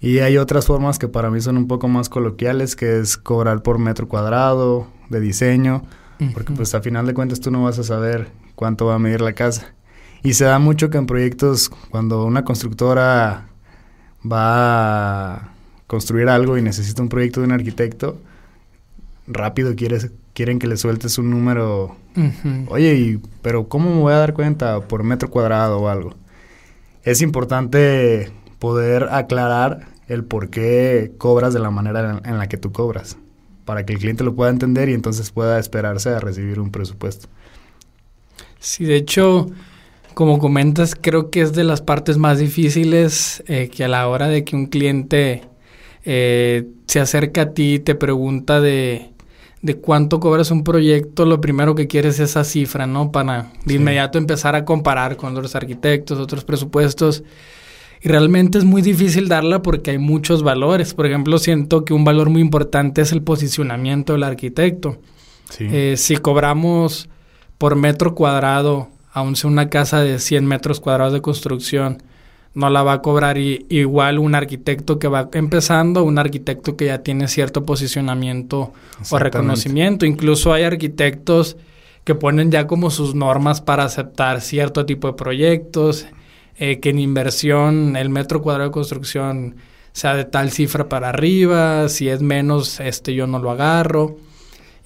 Y 0.00 0.20
hay 0.20 0.38
otras 0.38 0.66
formas 0.66 0.98
que 0.98 1.08
para 1.08 1.30
mí 1.30 1.40
son 1.40 1.58
un 1.58 1.66
poco 1.66 1.86
más 1.86 2.08
coloquiales, 2.08 2.74
que 2.74 3.00
es 3.00 3.18
cobrar 3.18 3.62
por 3.62 3.78
metro 3.78 4.08
cuadrado 4.08 4.86
de 5.10 5.20
diseño, 5.20 5.82
porque 6.32 6.52
pues 6.52 6.74
a 6.74 6.80
final 6.80 7.06
de 7.06 7.14
cuentas 7.14 7.40
tú 7.40 7.50
no 7.50 7.64
vas 7.64 7.78
a 7.78 7.82
saber 7.82 8.28
cuánto 8.54 8.86
va 8.86 8.94
a 8.94 8.98
medir 8.98 9.20
la 9.20 9.34
casa. 9.34 9.74
Y 10.22 10.34
se 10.34 10.44
da 10.44 10.58
mucho 10.58 10.90
que 10.90 10.98
en 10.98 11.06
proyectos, 11.06 11.70
cuando 11.90 12.24
una 12.24 12.44
constructora 12.44 13.48
va 14.30 15.34
a 15.34 15.48
construir 15.86 16.28
algo 16.28 16.56
y 16.56 16.62
necesita 16.62 17.02
un 17.02 17.08
proyecto 17.08 17.40
de 17.40 17.46
un 17.46 17.52
arquitecto, 17.52 18.18
rápido 19.26 19.74
quieres, 19.74 20.10
quieren 20.34 20.58
que 20.58 20.66
le 20.66 20.76
sueltes 20.76 21.18
un 21.18 21.30
número. 21.30 21.96
Oye, 22.68 22.94
y, 22.94 23.20
pero 23.42 23.68
¿cómo 23.68 23.94
me 23.94 24.00
voy 24.00 24.12
a 24.12 24.16
dar 24.16 24.34
cuenta 24.34 24.80
por 24.80 25.04
metro 25.04 25.30
cuadrado 25.30 25.78
o 25.78 25.88
algo? 25.88 26.14
Es 27.02 27.22
importante 27.22 28.30
poder 28.58 29.08
aclarar 29.10 29.89
el 30.10 30.24
por 30.24 30.50
qué 30.50 31.12
cobras 31.18 31.54
de 31.54 31.60
la 31.60 31.70
manera 31.70 32.20
en, 32.24 32.36
la 32.36 32.48
que 32.48 32.56
tú 32.56 32.72
cobras, 32.72 33.16
para 33.64 33.86
que 33.86 33.92
el 33.92 34.00
cliente 34.00 34.24
lo 34.24 34.34
pueda 34.34 34.50
entender 34.50 34.88
y 34.88 34.92
entonces 34.92 35.30
pueda 35.30 35.58
esperarse 35.58 36.10
a 36.10 36.18
recibir 36.18 36.58
un 36.58 36.72
presupuesto. 36.72 37.28
Sí, 38.58 38.84
de 38.84 38.96
hecho, 38.96 39.46
como 40.14 40.40
comentas, 40.40 40.96
creo 41.00 41.30
que 41.30 41.42
es 41.42 41.52
de 41.52 41.62
las 41.62 41.80
partes 41.80 42.18
más 42.18 42.38
difíciles 42.38 43.44
eh, 43.46 43.70
que 43.72 43.84
a 43.84 43.88
la 43.88 44.08
hora 44.08 44.26
de 44.26 44.42
que 44.42 44.56
un 44.56 44.66
cliente 44.66 45.44
eh, 46.04 46.66
se 46.86 46.98
acerca 46.98 47.42
a 47.42 47.50
ti 47.54 47.74
y 47.74 47.78
te 47.78 47.94
pregunta 47.94 48.60
de, 48.60 49.12
de, 49.62 49.76
cuánto 49.76 50.18
cobras 50.18 50.50
un 50.50 50.64
proyecto, 50.64 51.24
lo 51.24 51.40
primero 51.40 51.76
que 51.76 51.86
quieres 51.86 52.14
es 52.14 52.30
esa 52.30 52.42
cifra, 52.42 52.88
¿no? 52.88 53.12
Para 53.12 53.52
de 53.64 53.74
inmediato 53.74 54.18
empezar 54.18 54.56
a 54.56 54.64
comparar 54.64 55.16
con 55.16 55.36
otros 55.36 55.54
arquitectos, 55.54 56.18
otros 56.18 56.44
presupuestos. 56.44 57.22
Y 58.02 58.08
realmente 58.08 58.58
es 58.58 58.64
muy 58.64 58.82
difícil 58.82 59.28
darla 59.28 59.62
porque 59.62 59.90
hay 59.92 59.98
muchos 59.98 60.42
valores. 60.42 60.94
Por 60.94 61.06
ejemplo, 61.06 61.38
siento 61.38 61.84
que 61.84 61.92
un 61.92 62.04
valor 62.04 62.30
muy 62.30 62.40
importante 62.40 63.02
es 63.02 63.12
el 63.12 63.22
posicionamiento 63.22 64.14
del 64.14 64.22
arquitecto. 64.22 64.98
Eh, 65.58 65.94
si 65.96 66.16
cobramos 66.16 67.08
por 67.58 67.76
metro 67.76 68.14
cuadrado, 68.14 68.88
aun 69.12 69.36
sea 69.36 69.50
una 69.50 69.68
casa 69.68 70.00
de 70.00 70.18
100 70.18 70.46
metros 70.46 70.80
cuadrados 70.80 71.12
de 71.12 71.20
construcción, 71.20 72.02
no 72.54 72.70
la 72.70 72.82
va 72.82 72.94
a 72.94 73.02
cobrar 73.02 73.38
igual 73.38 74.18
un 74.18 74.34
arquitecto 74.34 74.98
que 74.98 75.08
va 75.08 75.28
empezando, 75.32 76.02
un 76.02 76.18
arquitecto 76.18 76.76
que 76.76 76.86
ya 76.86 77.02
tiene 77.02 77.28
cierto 77.28 77.64
posicionamiento 77.64 78.72
o 79.10 79.18
reconocimiento. 79.18 80.06
Incluso 80.06 80.52
hay 80.52 80.64
arquitectos 80.64 81.56
que 82.04 82.14
ponen 82.14 82.50
ya 82.50 82.66
como 82.66 82.90
sus 82.90 83.14
normas 83.14 83.60
para 83.60 83.84
aceptar 83.84 84.40
cierto 84.40 84.86
tipo 84.86 85.08
de 85.08 85.14
proyectos, 85.14 86.06
eh, 86.60 86.78
que 86.78 86.90
en 86.90 86.98
inversión 86.98 87.96
el 87.96 88.10
metro 88.10 88.42
cuadrado 88.42 88.68
de 88.68 88.72
construcción 88.72 89.56
sea 89.92 90.14
de 90.14 90.24
tal 90.24 90.50
cifra 90.52 90.88
para 90.88 91.08
arriba, 91.08 91.88
si 91.88 92.08
es 92.08 92.22
menos, 92.22 92.78
este 92.78 93.14
yo 93.14 93.26
no 93.26 93.38
lo 93.38 93.50
agarro. 93.50 94.18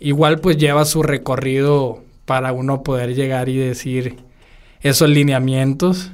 Igual 0.00 0.38
pues 0.38 0.56
lleva 0.56 0.84
su 0.84 1.02
recorrido 1.02 2.02
para 2.24 2.52
uno 2.52 2.82
poder 2.82 3.14
llegar 3.14 3.48
y 3.48 3.56
decir 3.56 4.16
esos 4.80 5.10
lineamientos. 5.10 6.12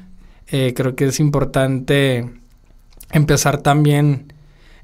Eh, 0.49 0.73
creo 0.75 0.97
que 0.97 1.05
es 1.05 1.21
importante 1.21 2.29
empezar 3.13 3.59
también 3.59 4.33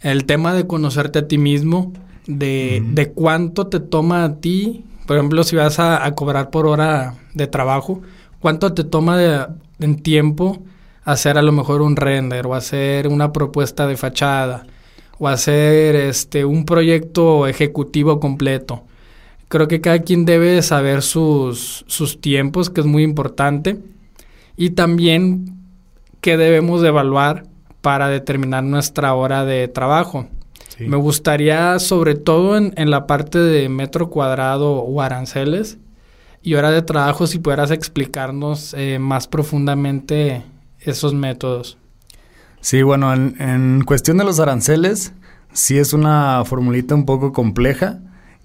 el 0.00 0.26
tema 0.26 0.54
de 0.54 0.66
conocerte 0.66 1.21
a 1.21 1.26
ti 1.26 1.38
mismo, 1.38 1.92
de, 2.26 2.83
de 2.85 3.11
cuánto 3.12 3.66
te 3.66 3.80
toma 3.80 4.25
a 4.25 4.37
ti, 4.37 4.85
por 5.06 5.16
ejemplo, 5.16 5.42
si 5.45 5.56
vas 5.56 5.78
a, 5.78 6.12
cobrar 6.14 6.50
por 6.50 6.66
hora 6.66 7.14
de 7.33 7.47
trabajo, 7.47 8.02
cuánto 8.40 8.75
te 8.75 8.83
toma 8.83 9.16
de, 9.16 9.47
en 9.80 10.02
tiempo 10.02 10.62
hacer 11.04 11.38
a 11.38 11.42
lo 11.42 11.52
mejor 11.52 11.83
un 11.83 11.97
render 11.97 12.47
o 12.47 12.54
hacer 12.54 13.09
una 13.09 13.33
propuesta 13.33 13.87
de 13.87 13.97
fachada 13.97 14.66
o 15.18 15.28
hacer 15.28 15.95
este 15.95 16.45
un 16.45 16.64
proyecto 16.64 17.47
ejecutivo 17.47 18.21
completo. 18.21 18.83
Creo 19.49 19.68
que 19.68 19.80
cada 19.80 20.00
quien 20.00 20.25
debe 20.25 20.61
saber 20.62 21.02
sus, 21.02 21.85
sus 21.87 22.21
tiempos, 22.21 22.68
que 22.68 22.80
es 22.80 22.87
muy 22.87 23.04
importante, 23.04 23.78
y 24.56 24.71
también 24.71 25.56
qué 26.21 26.37
debemos 26.37 26.83
de 26.83 26.88
evaluar 26.88 27.45
para 27.80 28.09
determinar 28.09 28.64
nuestra 28.64 29.14
hora 29.14 29.45
de 29.45 29.68
trabajo. 29.68 30.26
Me 30.80 30.97
gustaría, 30.97 31.78
sobre 31.78 32.16
todo 32.16 32.56
en, 32.59 32.75
en, 32.76 32.90
la 32.90 33.06
parte 33.06 33.38
de 33.38 33.68
metro 33.71 34.11
cuadrado 34.11 34.73
o 34.73 35.00
aranceles 35.00 35.78
y 36.46 36.54
hora 36.54 36.70
de 36.70 36.80
trabajo, 36.80 37.26
si 37.26 37.40
pudieras 37.40 37.72
explicarnos 37.72 38.72
eh, 38.78 39.00
más 39.00 39.26
profundamente 39.26 40.44
esos 40.78 41.12
métodos. 41.12 41.76
Sí, 42.60 42.84
bueno, 42.84 43.12
en, 43.12 43.82
cuestión 43.84 44.16
de 44.16 44.22
los 44.22 44.38
aranceles, 44.38 45.12
sí 45.52 45.76
es 45.76 45.92
una 45.92 46.44
formulita 46.44 46.94
un 46.94 47.04
poco 47.04 47.32
compleja 47.32 47.98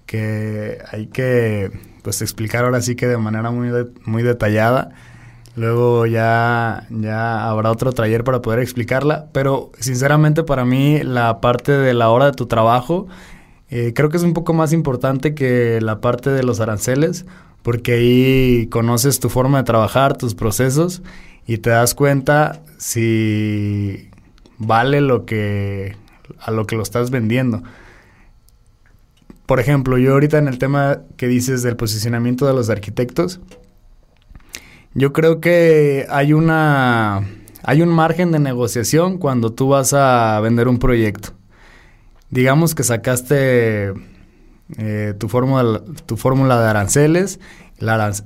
que 0.08 0.79
hay 0.91 1.08
que 1.08 1.70
pues 2.01 2.24
explicar 2.24 2.65
ahora 2.65 2.81
sí 2.81 2.96
que 2.96 3.05
de 3.05 3.17
manera 3.17 3.51
muy, 3.51 3.70
muy 4.03 4.24
detallada. 4.24 4.89
Luego 5.55 6.08
ya, 6.08 6.88
ya 6.89 7.48
habrá 7.48 7.70
otro 7.70 7.93
taller 7.93 8.24
para 8.24 8.41
poder 8.41 8.62
explicarla, 8.62 9.27
pero 9.31 9.72
sinceramente 9.77 10.41
para 10.41 10.65
mí 10.65 11.03
la 11.03 11.39
parte 11.39 11.72
de 11.72 11.93
la 11.93 12.10
hora 12.10 12.25
de 12.25 12.31
tu 12.31 12.48
trabajo 12.48 13.08
eh, 13.72 13.93
creo 13.96 14.10
que 14.10 14.17
es 14.17 14.24
un 14.24 14.34
poco 14.34 14.53
más 14.53 14.74
importante 14.74 15.34
que 15.34 15.79
la 15.81 16.01
parte 16.01 16.29
de 16.29 16.43
los 16.43 16.60
aranceles, 16.60 17.25
porque 17.63 17.94
ahí 17.94 18.68
conoces 18.68 19.20
tu 19.20 19.30
forma 19.30 19.60
de 19.60 19.63
trabajar, 19.63 20.18
tus 20.18 20.36
procesos 20.36 21.01
y 21.48 21.58
te 21.58 21.70
das 21.70 21.94
cuenta 21.96 22.62
si 22.77 24.10
vale 24.58 25.01
lo 25.01 25.25
que 25.25 25.96
a 26.39 26.51
lo 26.51 26.65
que 26.65 26.75
lo 26.75 26.84
estás 26.84 27.12
vendiendo 27.12 27.63
por 29.51 29.60
ejemplo, 29.60 29.98
yo 29.98 30.13
ahorita 30.13 30.38
en 30.38 30.48
el 30.48 30.58
tema 30.60 31.01
que 31.18 31.27
dices 31.27 31.62
del 31.62 31.75
posicionamiento 31.75 32.48
de 32.48 32.53
los 32.53 32.70
arquitectos, 32.70 33.41
yo 34.94 35.12
creo 35.12 35.41
que 35.41 36.08
hay 36.10 36.32
una 36.32 37.27
hay 37.62 37.82
un 37.82 37.89
margen 37.89 38.32
de 38.32 38.39
negociación 38.39 39.18
cuando 39.18 39.51
tú 39.51 39.68
vas 39.68 39.91
a 39.91 40.39
vender 40.39 40.70
un 40.70 40.80
proyecto. 40.80 41.34
Digamos 42.30 42.74
que 42.75 42.84
sacaste 42.84 43.91
eh, 44.78 45.13
tu 45.18 45.30
fórmula 45.30 45.82
tu 46.06 46.18
fórmula 46.18 46.62
de 46.62 46.68
aranceles, 46.70 47.40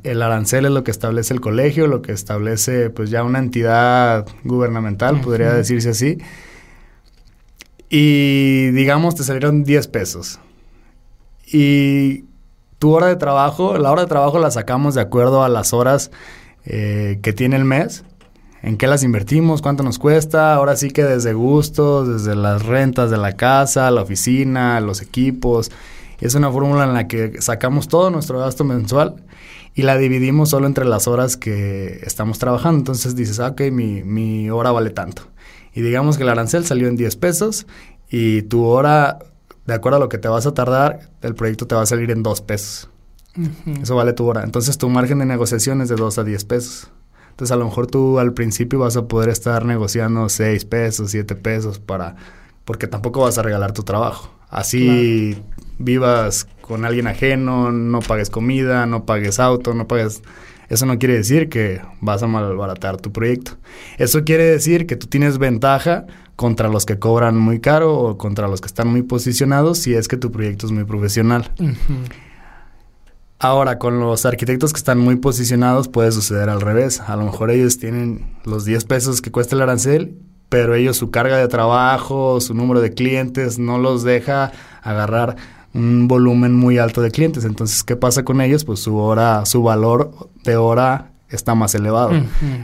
el 0.04 0.22
arancel 0.22 0.66
es 0.66 0.72
lo 0.72 0.84
que 0.84 0.92
establece 0.92 1.34
el 1.34 1.42
colegio, 1.42 1.88
lo 1.88 2.02
que 2.02 2.12
establece 2.12 2.90
pues 2.90 3.10
ya 3.10 3.24
una 3.24 3.40
entidad 3.40 4.26
gubernamental, 4.44 5.22
podría 5.22 5.54
decirse 5.54 5.90
así. 5.90 6.18
Y 7.90 8.72
digamos 8.72 9.16
te 9.16 9.24
salieron 9.24 9.64
10 9.64 9.88
pesos. 9.88 10.40
Y 11.48 12.26
tu 12.80 12.92
hora 12.92 13.08
de 13.08 13.16
trabajo, 13.16 13.78
la 13.78 13.92
hora 13.92 14.02
de 14.02 14.08
trabajo 14.08 14.40
la 14.40 14.52
sacamos 14.52 14.96
de 14.96 15.02
acuerdo 15.02 15.44
a 15.44 15.50
las 15.50 15.72
horas 15.74 16.12
eh, 16.66 17.20
que 17.22 17.32
tiene 17.32 17.56
el 17.56 17.64
mes, 17.64 18.04
en 18.62 18.78
qué 18.78 18.88
las 18.88 19.04
invertimos, 19.04 19.62
cuánto 19.62 19.84
nos 19.84 20.00
cuesta, 20.00 20.56
ahora 20.56 20.76
sí 20.76 20.90
que 20.90 21.04
desde 21.04 21.34
gustos, 21.34 22.08
desde 22.08 22.36
las 22.36 22.66
rentas 22.66 23.12
de 23.12 23.18
la 23.18 23.34
casa, 23.38 23.90
la 23.92 24.02
oficina, 24.02 24.82
los 24.82 25.02
equipos. 25.02 25.72
Es 26.20 26.36
una 26.36 26.52
fórmula 26.52 26.84
en 26.86 26.94
la 26.94 27.08
que 27.08 27.42
sacamos 27.42 27.88
todo 27.88 28.10
nuestro 28.10 28.40
gasto 28.40 28.64
mensual 28.64 29.24
y 29.74 29.82
la 29.82 29.98
dividimos 29.98 30.50
solo 30.50 30.68
entre 30.68 30.86
las 30.86 31.08
horas 31.08 31.38
que 31.38 32.00
estamos 32.04 32.40
trabajando. 32.40 32.80
Entonces 32.80 33.16
dices, 33.16 33.40
ah, 33.40 33.50
ok, 33.50 33.62
mi, 33.72 34.04
mi 34.04 34.50
hora 34.50 34.72
vale 34.72 34.90
tanto. 34.90 35.24
Y 35.74 35.82
digamos 35.82 36.18
que 36.18 36.24
el 36.24 36.30
arancel 36.30 36.66
salió 36.66 36.88
en 36.88 36.96
10 36.96 37.16
pesos 37.18 37.68
y 38.10 38.44
tu 38.44 38.64
hora 38.64 39.20
de 39.66 39.74
acuerdo 39.74 39.98
a 39.98 40.00
lo 40.00 40.10
que 40.10 40.18
te 40.18 40.28
vas 40.28 40.46
a 40.46 40.54
tardar, 40.54 41.10
el 41.22 41.36
proyecto 41.36 41.68
te 41.68 41.76
va 41.76 41.82
a 41.82 41.86
salir 41.86 42.12
en 42.12 42.24
dos 42.24 42.42
pesos. 42.42 42.90
Eso 43.82 43.96
vale 43.96 44.14
tu 44.14 44.26
hora. 44.26 44.44
Entonces 44.44 44.78
tu 44.78 44.88
margen 44.90 45.20
de 45.20 45.26
negociación 45.26 45.82
es 45.82 45.90
de 45.90 45.96
2 45.96 46.20
a 46.20 46.24
10 46.24 46.46
pesos. 46.46 46.92
Entonces 47.32 47.52
a 47.52 47.58
lo 47.58 47.66
mejor 47.66 47.88
tú 47.88 48.20
al 48.20 48.34
principio 48.34 48.80
vas 48.80 48.96
a 48.96 49.08
poder 49.08 49.30
estar 49.30 49.66
negociando 49.66 50.30
6 50.30 50.66
pesos, 50.66 51.12
7 51.12 51.36
pesos 51.36 51.80
para... 51.80 52.16
Porque 52.64 52.88
tampoco 52.88 53.22
vas 53.22 53.38
a 53.38 53.42
regalar 53.42 53.74
tu 53.74 53.84
trabajo. 53.84 54.30
Así 54.50 55.38
vivas 55.78 56.48
con 56.62 56.86
alguien 56.86 57.08
ajeno, 57.08 57.72
no 57.72 58.00
pagues 58.00 58.30
comida, 58.30 58.86
no 58.86 59.06
pagues 59.06 59.40
auto, 59.40 59.74
no 59.74 59.88
pagues... 59.88 60.22
Eso 60.68 60.88
no 60.88 60.98
quiere 60.98 61.14
decir 61.14 61.48
que 61.48 61.80
vas 62.02 62.24
a 62.24 62.28
malbaratar 62.28 62.98
tu 62.98 63.12
proyecto. 63.12 63.52
Eso 64.00 64.24
quiere 64.24 64.46
decir 64.46 64.88
que 64.88 64.96
tú 64.96 65.06
tienes 65.06 65.38
ventaja 65.38 66.08
contra 66.36 66.70
los 66.70 66.86
que 66.86 66.98
cobran 66.98 67.38
muy 67.38 67.60
caro 67.60 67.96
o 67.98 68.18
contra 68.18 68.48
los 68.48 68.62
que 68.62 68.68
están 68.68 68.88
muy 68.88 69.04
posicionados 69.04 69.78
si 69.78 69.94
es 69.94 70.08
que 70.08 70.18
tu 70.18 70.32
proyecto 70.32 70.66
es 70.66 70.72
muy 70.72 70.84
profesional. 70.84 71.52
Ahora, 73.38 73.78
con 73.78 74.00
los 74.00 74.26
arquitectos 74.26 74.74
que 74.74 74.78
están 74.78 74.98
muy 74.98 75.18
posicionados 75.18 75.88
puede 75.88 76.12
suceder 76.12 76.50
al 76.50 76.62
revés. 76.62 77.00
A 77.02 77.16
lo 77.16 77.26
mejor 77.26 77.52
ellos 77.52 77.78
tienen 77.78 78.38
los 78.44 78.66
10 78.66 78.86
pesos 78.86 79.22
que 79.22 79.32
cuesta 79.32 79.56
el 79.56 79.62
arancel, 79.62 80.18
pero 80.50 80.76
ellos 80.76 80.98
su 80.98 81.12
carga 81.12 81.38
de 81.38 81.48
trabajo, 81.48 82.40
su 82.42 82.54
número 82.54 82.82
de 82.82 82.94
clientes 82.94 83.60
no 83.60 83.78
los 83.78 84.04
deja 84.04 84.52
agarrar 84.82 85.36
un 85.74 86.08
volumen 86.08 86.54
muy 86.54 86.78
alto 86.78 87.02
de 87.02 87.12
clientes. 87.12 87.44
Entonces, 87.44 87.84
¿qué 87.84 87.96
pasa 87.96 88.24
con 88.24 88.40
ellos? 88.42 88.64
Pues 88.64 88.80
su 88.80 88.96
hora, 88.98 89.46
su 89.46 89.62
valor 89.62 90.30
de 90.44 90.56
hora 90.56 91.12
está 91.30 91.56
más 91.56 91.76
elevado. 91.76 92.12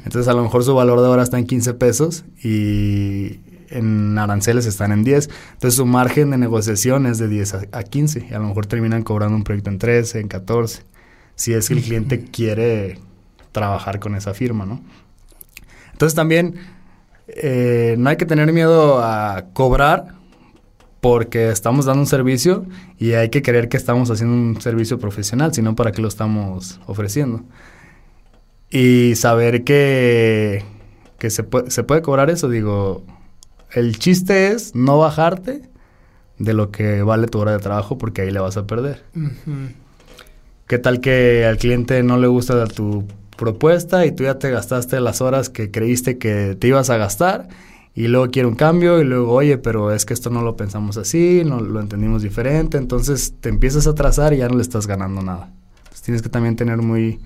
Entonces, 0.05 0.27
a 0.27 0.33
lo 0.33 0.43
mejor 0.43 0.63
su 0.63 0.73
valor 0.73 1.01
de 1.01 1.07
hora 1.07 1.23
está 1.23 1.37
en 1.37 1.45
15 1.45 1.73
pesos 1.73 2.23
y 2.41 3.39
en 3.71 4.17
aranceles 4.17 4.65
están 4.65 4.91
en 4.91 5.03
10. 5.03 5.29
Entonces 5.53 5.75
su 5.75 5.85
margen 5.85 6.29
de 6.31 6.37
negociación 6.37 7.05
es 7.05 7.17
de 7.17 7.27
10 7.27 7.55
a, 7.71 7.83
15 7.83 8.27
y 8.29 8.33
a 8.33 8.39
lo 8.39 8.47
mejor 8.47 8.67
terminan 8.67 9.03
cobrando 9.03 9.35
un 9.35 9.43
proyecto 9.43 9.69
en 9.69 9.79
13, 9.79 10.19
en 10.19 10.27
14, 10.27 10.83
si 11.35 11.53
es 11.53 11.67
que 11.67 11.75
el 11.75 11.81
cliente 11.81 12.25
quiere 12.25 12.99
trabajar 13.51 13.99
con 13.99 14.15
esa 14.15 14.33
firma, 14.33 14.65
¿no? 14.65 14.81
Entonces 15.91 16.15
también 16.15 16.55
eh, 17.35 17.95
no 17.97 18.09
hay 18.09 18.17
que 18.17 18.25
tener 18.25 18.51
miedo 18.53 19.03
a 19.03 19.45
cobrar 19.53 20.15
porque 21.01 21.49
estamos 21.49 21.85
dando 21.85 22.01
un 22.01 22.07
servicio 22.07 22.65
y 22.99 23.13
hay 23.13 23.29
que 23.29 23.41
creer 23.41 23.69
que 23.69 23.77
estamos 23.77 24.09
haciendo 24.11 24.35
un 24.35 24.61
servicio 24.61 24.99
profesional, 24.99 25.53
sino 25.53 25.75
para 25.75 25.91
qué 25.91 26.01
lo 26.01 26.07
estamos 26.07 26.79
ofreciendo. 26.85 27.43
Y 28.69 29.15
saber 29.15 29.63
que, 29.63 30.63
que 31.17 31.29
se, 31.29 31.43
puede, 31.43 31.71
se 31.71 31.83
puede 31.83 32.01
cobrar 32.01 32.29
eso, 32.29 32.49
digo, 32.49 33.03
el 33.73 33.97
chiste 33.97 34.49
es 34.49 34.75
no 34.75 34.97
bajarte 34.99 35.63
de 36.37 36.53
lo 36.53 36.71
que 36.71 37.01
vale 37.03 37.27
tu 37.27 37.39
hora 37.39 37.51
de 37.51 37.59
trabajo 37.59 37.97
porque 37.97 38.21
ahí 38.21 38.31
le 38.31 38.39
vas 38.39 38.57
a 38.57 38.67
perder. 38.67 39.03
¿Qué 40.67 40.79
tal 40.79 41.01
que 41.01 41.45
al 41.45 41.57
cliente 41.57 42.01
no 42.03 42.17
le 42.17 42.27
gusta 42.27 42.65
tu 42.67 43.05
propuesta 43.41 44.05
y 44.05 44.11
tú 44.11 44.23
ya 44.25 44.37
te 44.37 44.51
gastaste 44.51 44.99
las 44.99 45.19
horas 45.19 45.49
que 45.49 45.71
creíste 45.71 46.19
que 46.19 46.55
te 46.59 46.67
ibas 46.67 46.91
a 46.91 46.97
gastar 46.97 47.49
y 47.95 48.07
luego 48.07 48.29
quiere 48.29 48.47
un 48.47 48.53
cambio 48.53 49.01
y 49.01 49.03
luego, 49.03 49.33
oye, 49.33 49.57
pero 49.57 49.91
es 49.91 50.05
que 50.05 50.13
esto 50.13 50.29
no 50.29 50.43
lo 50.43 50.55
pensamos 50.55 50.95
así, 50.97 51.41
no 51.43 51.59
lo 51.59 51.79
entendimos 51.81 52.21
diferente, 52.21 52.77
entonces 52.77 53.33
te 53.41 53.49
empiezas 53.49 53.87
a 53.87 53.95
trazar 53.95 54.33
y 54.33 54.37
ya 54.37 54.47
no 54.47 54.57
le 54.57 54.61
estás 54.61 54.85
ganando 54.85 55.23
nada. 55.23 55.51
tienes 56.03 56.21
que 56.21 56.29
también 56.29 56.55
tener 56.55 56.77
muy, 56.77 57.19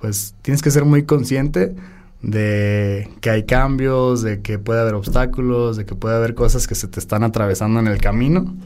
pues 0.00 0.34
tienes 0.40 0.62
que 0.62 0.70
ser 0.70 0.86
muy 0.86 1.02
consciente 1.02 1.76
de 2.22 3.10
que 3.20 3.28
hay 3.28 3.44
cambios, 3.44 4.22
de 4.22 4.40
que 4.40 4.58
puede 4.58 4.80
haber 4.80 4.94
obstáculos, 4.94 5.76
de 5.76 5.84
que 5.84 5.94
puede 5.94 6.16
haber 6.16 6.34
cosas 6.34 6.66
que 6.66 6.74
se 6.74 6.88
te 6.88 7.00
están 7.00 7.22
atravesando 7.22 7.80
en 7.80 7.86
el 7.86 8.00
camino 8.00 8.56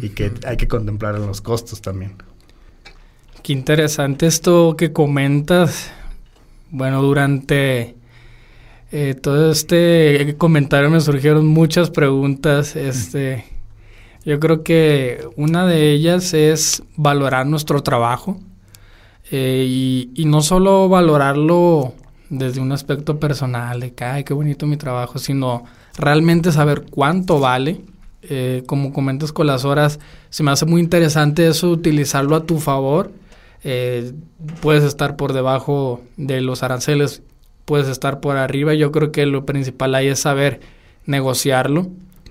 y 0.00 0.10
que 0.10 0.30
hay 0.46 0.56
que 0.56 0.68
contemplar 0.68 1.18
los 1.18 1.40
costos 1.40 1.82
también. 1.82 2.12
Qué 3.44 3.52
interesante 3.52 4.24
esto 4.24 4.74
que 4.74 4.94
comentas. 4.94 5.90
Bueno, 6.70 7.02
durante 7.02 7.94
eh, 8.90 9.14
todo 9.20 9.50
este 9.52 10.34
comentario 10.38 10.88
me 10.88 10.98
surgieron 10.98 11.46
muchas 11.46 11.90
preguntas. 11.90 12.74
Este, 12.74 13.44
yo 14.24 14.40
creo 14.40 14.62
que 14.62 15.28
una 15.36 15.66
de 15.66 15.90
ellas 15.90 16.32
es 16.32 16.84
valorar 16.96 17.46
nuestro 17.46 17.82
trabajo 17.82 18.40
eh, 19.30 19.66
y, 19.68 20.24
no 20.24 20.40
solo 20.40 20.88
valorarlo 20.88 21.92
desde 22.30 22.62
un 22.62 22.72
aspecto 22.72 23.20
personal, 23.20 23.78
de 23.78 23.92
que, 23.92 24.04
ay, 24.04 24.24
qué 24.24 24.32
bonito 24.32 24.66
mi 24.66 24.78
trabajo, 24.78 25.18
sino 25.18 25.64
realmente 25.98 26.50
saber 26.50 26.86
cuánto 26.90 27.40
vale. 27.40 27.82
Eh, 28.22 28.62
como 28.64 28.94
comentas 28.94 29.32
con 29.32 29.46
las 29.46 29.66
horas, 29.66 30.00
se 30.30 30.42
me 30.42 30.50
hace 30.50 30.64
muy 30.64 30.80
interesante 30.80 31.46
eso, 31.46 31.70
utilizarlo 31.70 32.36
a 32.36 32.46
tu 32.46 32.58
favor. 32.58 33.12
Eh, 33.64 34.12
puedes 34.60 34.84
estar 34.84 35.16
por 35.16 35.32
debajo 35.32 36.02
de 36.16 36.40
los 36.42 36.62
aranceles, 36.62 37.22
puedes 37.64 37.88
estar 37.88 38.20
por 38.20 38.36
arriba. 38.36 38.74
Yo 38.74 38.92
creo 38.92 39.10
que 39.10 39.26
lo 39.26 39.46
principal 39.46 39.94
ahí 39.94 40.08
es 40.08 40.20
saber 40.20 40.60
negociarlo. 41.06 41.88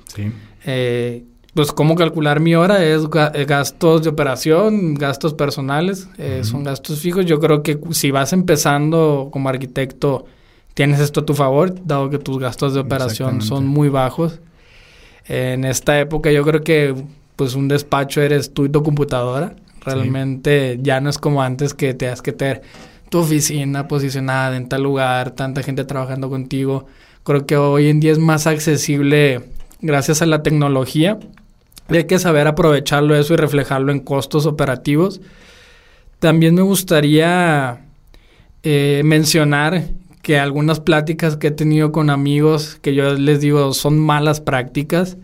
Sí. 0.07 0.31
Eh, 0.65 1.23
pues 1.53 1.71
cómo 1.71 1.95
calcular 1.95 2.39
mi 2.39 2.55
hora 2.55 2.83
es 2.83 3.03
eh, 3.33 3.45
gastos 3.45 4.03
de 4.03 4.09
operación, 4.09 4.95
gastos 4.95 5.35
personales, 5.35 6.09
eh, 6.17 6.41
son 6.43 6.63
gastos 6.63 6.99
fijos. 6.99 7.25
Yo 7.25 7.39
creo 7.39 7.61
que 7.61 7.79
si 7.91 8.09
vas 8.09 8.33
empezando 8.33 9.29
como 9.31 9.49
arquitecto, 9.49 10.25
tienes 10.73 10.99
esto 10.99 11.19
a 11.19 11.25
tu 11.25 11.35
favor, 11.35 11.75
dado 11.85 12.09
que 12.09 12.17
tus 12.17 12.39
gastos 12.39 12.73
de 12.73 12.79
operación 12.79 13.41
son 13.41 13.67
muy 13.67 13.89
bajos. 13.89 14.39
en 15.25 15.63
esta 15.63 15.99
época 15.99 16.31
yo 16.31 16.43
creo 16.43 16.61
que 16.61 16.95
pues 17.35 17.55
un 17.55 17.67
despacho 17.67 18.21
eres 18.21 18.53
tú 18.53 18.65
y 18.65 18.69
tu 18.69 18.81
computadora. 18.81 19.55
Realmente 19.85 20.79
ya 20.81 21.01
no 21.01 21.09
es 21.09 21.17
como 21.17 21.41
antes 21.41 21.73
que 21.73 21.93
te 21.93 22.07
has 22.07 22.21
que 22.21 22.31
tener 22.31 22.61
tu 23.09 23.19
oficina 23.19 23.87
posicionada 23.87 24.55
en 24.55 24.69
tal 24.69 24.83
lugar, 24.83 25.31
tanta 25.31 25.63
gente 25.63 25.85
trabajando 25.85 26.29
contigo. 26.29 26.87
Creo 27.23 27.45
que 27.45 27.57
hoy 27.57 27.89
en 27.89 27.99
día 27.99 28.11
es 28.11 28.19
más 28.19 28.47
accesible 28.47 29.41
gracias 29.81 30.21
a 30.21 30.25
la 30.25 30.43
tecnología 30.43 31.19
hay 31.89 32.05
que 32.05 32.19
saber 32.19 32.47
aprovecharlo 32.47 33.15
eso 33.15 33.33
y 33.33 33.37
reflejarlo 33.37 33.91
en 33.91 33.99
costos 33.99 34.45
operativos. 34.45 35.21
También 36.19 36.55
me 36.55 36.61
gustaría 36.61 37.85
eh, 38.63 39.01
mencionar 39.03 39.83
que 40.21 40.39
algunas 40.39 40.79
pláticas 40.79 41.35
que 41.35 41.47
he 41.47 41.51
tenido 41.51 41.91
con 41.91 42.09
amigos, 42.09 42.79
que 42.81 42.95
yo 42.95 43.13
les 43.15 43.41
digo 43.41 43.73
son 43.73 43.99
malas 43.99 44.39
prácticas, 44.39 45.17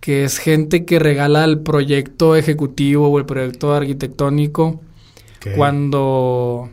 que 0.00 0.24
es 0.24 0.38
gente 0.38 0.84
que 0.84 0.98
regala 0.98 1.44
el 1.44 1.60
proyecto 1.60 2.36
ejecutivo 2.36 3.08
o 3.08 3.18
el 3.18 3.26
proyecto 3.26 3.74
arquitectónico 3.74 4.80
cuando 5.56 6.68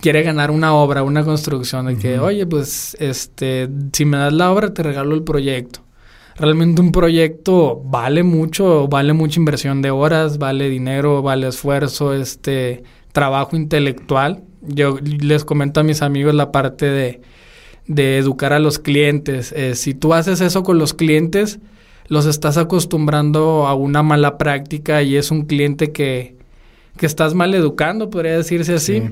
quiere 0.00 0.22
ganar 0.22 0.50
una 0.50 0.74
obra, 0.74 1.02
una 1.02 1.24
construcción, 1.24 1.86
de 1.86 1.96
que, 1.96 2.18
oye, 2.18 2.46
pues, 2.46 2.96
este, 3.00 3.68
si 3.92 4.04
me 4.04 4.16
das 4.16 4.32
la 4.32 4.50
obra, 4.52 4.72
te 4.72 4.82
regalo 4.82 5.14
el 5.14 5.22
proyecto 5.22 5.86
realmente 6.38 6.82
un 6.82 6.92
proyecto 6.92 7.80
vale 7.84 8.22
mucho, 8.22 8.88
vale 8.88 9.12
mucha 9.12 9.40
inversión 9.40 9.82
de 9.82 9.90
horas, 9.90 10.38
vale 10.38 10.68
dinero, 10.68 11.22
vale 11.22 11.48
esfuerzo, 11.48 12.14
este 12.14 12.82
trabajo 13.12 13.56
intelectual. 13.56 14.42
Yo 14.62 14.98
les 15.02 15.44
comento 15.44 15.80
a 15.80 15.82
mis 15.82 16.02
amigos 16.02 16.34
la 16.34 16.52
parte 16.52 16.86
de, 16.86 17.20
de 17.86 18.18
educar 18.18 18.52
a 18.52 18.58
los 18.58 18.78
clientes. 18.78 19.52
Eh, 19.52 19.74
si 19.74 19.94
tú 19.94 20.14
haces 20.14 20.40
eso 20.40 20.62
con 20.62 20.78
los 20.78 20.92
clientes, 20.92 21.58
los 22.08 22.26
estás 22.26 22.56
acostumbrando 22.56 23.66
a 23.66 23.74
una 23.74 24.02
mala 24.02 24.38
práctica 24.38 25.02
y 25.02 25.16
es 25.16 25.30
un 25.30 25.42
cliente 25.46 25.92
que, 25.92 26.36
que 26.96 27.06
estás 27.06 27.34
mal 27.34 27.54
educando, 27.54 28.10
podría 28.10 28.36
decirse 28.36 28.74
así. 28.74 29.02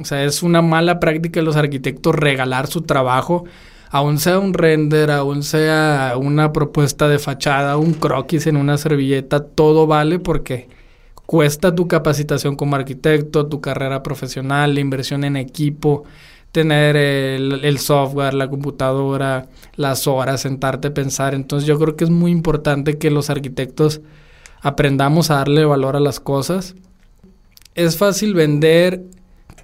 O 0.00 0.04
sea, 0.04 0.24
es 0.24 0.42
una 0.42 0.62
mala 0.62 0.98
práctica 1.00 1.40
de 1.40 1.46
los 1.46 1.56
arquitectos 1.56 2.14
regalar 2.14 2.66
su 2.66 2.82
trabajo 2.82 3.44
aún 3.94 4.18
sea 4.18 4.40
un 4.40 4.54
render, 4.54 5.12
aún 5.12 5.44
sea 5.44 6.14
una 6.16 6.52
propuesta 6.52 7.06
de 7.06 7.20
fachada, 7.20 7.76
un 7.76 7.94
croquis 7.94 8.48
en 8.48 8.56
una 8.56 8.76
servilleta, 8.76 9.44
todo 9.44 9.86
vale 9.86 10.18
porque 10.18 10.66
cuesta 11.26 11.72
tu 11.72 11.86
capacitación 11.86 12.56
como 12.56 12.74
arquitecto, 12.74 13.46
tu 13.46 13.60
carrera 13.60 14.02
profesional, 14.02 14.74
la 14.74 14.80
inversión 14.80 15.22
en 15.22 15.36
equipo, 15.36 16.02
tener 16.54 16.94
el, 16.94 17.78
software, 17.80 18.32
la 18.32 18.48
computadora, 18.48 19.48
las 19.74 20.06
horas, 20.06 20.42
sentarte 20.42 20.86
a 20.86 20.94
pensar. 20.94 21.34
Entonces 21.34 21.66
yo 21.66 21.76
creo 21.80 21.96
que 21.96 22.04
es 22.04 22.10
muy 22.10 22.30
importante 22.30 22.96
que 22.96 23.10
los 23.10 23.28
arquitectos 23.28 24.02
aprendamos 24.62 25.32
a 25.32 25.38
darle 25.38 25.64
valor 25.64 25.96
a 25.96 26.00
las 26.00 26.20
cosas. 26.20 26.76
Es 27.74 27.98
fácil 27.98 28.34
vender 28.34 29.02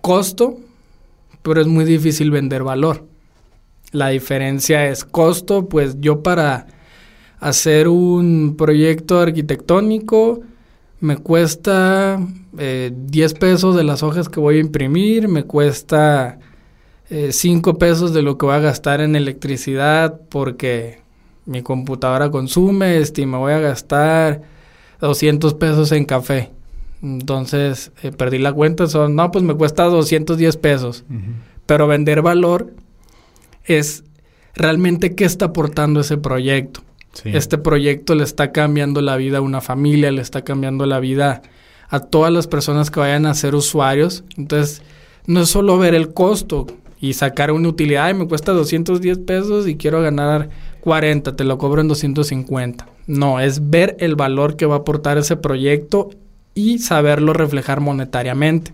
costo, 0.01 0.59
pero 1.43 1.61
es 1.61 1.69
muy 1.69 1.85
difícil 1.85 2.33
vender 2.33 2.65
valor. 2.65 3.07
La 3.93 4.09
diferencia 4.09 4.89
es 4.89 5.05
costo, 5.05 5.69
pues 5.69 6.01
yo 6.01 6.25
para 6.25 6.67
hacer 7.39 7.87
un 7.87 8.57
proyecto 8.59 9.21
arquitectónico 9.21 10.41
me 10.99 11.19
cuesta 11.19 12.19
10 12.51 12.59
eh, 12.59 13.37
pesos 13.39 13.77
de 13.77 13.85
las 13.85 14.03
hojas 14.03 14.29
que 14.29 14.41
voy 14.41 14.57
a 14.57 14.61
imprimir, 14.61 15.29
me 15.29 15.45
cuesta 15.45 16.41
5 17.11 17.71
eh, 17.71 17.75
pesos 17.75 18.15
de 18.15 18.23
lo 18.23 18.39
que 18.39 18.47
voy 18.47 18.55
a 18.55 18.61
gastar 18.61 19.01
en 19.01 19.17
electricidad 19.17 20.21
porque 20.29 21.01
mi 21.45 21.63
computadora 21.63 22.31
consume, 22.31 22.99
este, 22.99 23.27
me 23.27 23.37
voy 23.37 23.53
a 23.53 23.59
gastar 23.59 24.43
200 25.01 25.55
pesos 25.55 25.91
en 25.93 26.05
café. 26.05 26.51
Entonces, 27.03 27.91
eh, 28.03 28.13
perdí 28.13 28.39
la 28.39 28.53
cuenta, 28.53 28.87
son, 28.87 29.17
no, 29.17 29.31
pues 29.33 29.43
me 29.43 29.55
cuesta 29.55 29.85
210 29.85 30.57
pesos. 30.59 31.05
Pero 31.67 31.87
vender 31.89 32.23
valor 32.23 32.73
es 33.65 34.05
realmente 34.55 35.15
qué 35.15 35.25
está 35.25 35.47
aportando 35.47 36.01
ese 36.01 36.17
proyecto. 36.17 36.83
Este 37.25 37.59
proyecto 37.59 38.15
le 38.15 38.23
está 38.23 38.53
cambiando 38.53 39.01
la 39.01 39.17
vida 39.17 39.39
a 39.39 39.41
una 39.41 39.61
familia, 39.61 40.13
le 40.13 40.23
está 40.23 40.43
cambiando 40.43 40.87
la 40.87 41.01
vida 41.01 41.43
a 41.89 41.99
todas 41.99 42.33
las 42.33 42.47
personas 42.47 42.91
que 42.91 43.01
vayan 43.01 43.27
a 43.27 43.35
ser 43.35 43.57
usuarios. 43.57 44.23
Entonces, 44.37 44.83
no 45.27 45.41
es 45.41 45.49
solo 45.49 45.77
ver 45.77 45.95
el 45.95 46.15
costo 46.15 46.67
y 47.01 47.15
sacar 47.15 47.51
una 47.51 47.69
utilidad, 47.69 48.11
y 48.11 48.15
me 48.15 48.29
cuesta 48.29 48.53
210 48.53 49.19
pesos 49.19 49.67
y 49.67 49.77
quiero 49.77 50.03
ganar 50.03 50.51
40, 50.81 51.35
te 51.35 51.45
lo 51.45 51.57
cobro 51.59 51.81
en 51.81 51.89
250. 51.89 52.87
No, 53.07 53.41
es 53.41 53.71
ver 53.71 53.97
el 54.01 54.17
valor 54.17 54.57
que 54.57 54.67
va 54.67 54.77
a 54.77 54.79
aportar 54.79 55.19
ese 55.19 55.37
proyecto 55.37 56.11
y 56.55 56.79
saberlo 56.79 57.33
reflejar 57.33 57.81
monetariamente. 57.81 58.73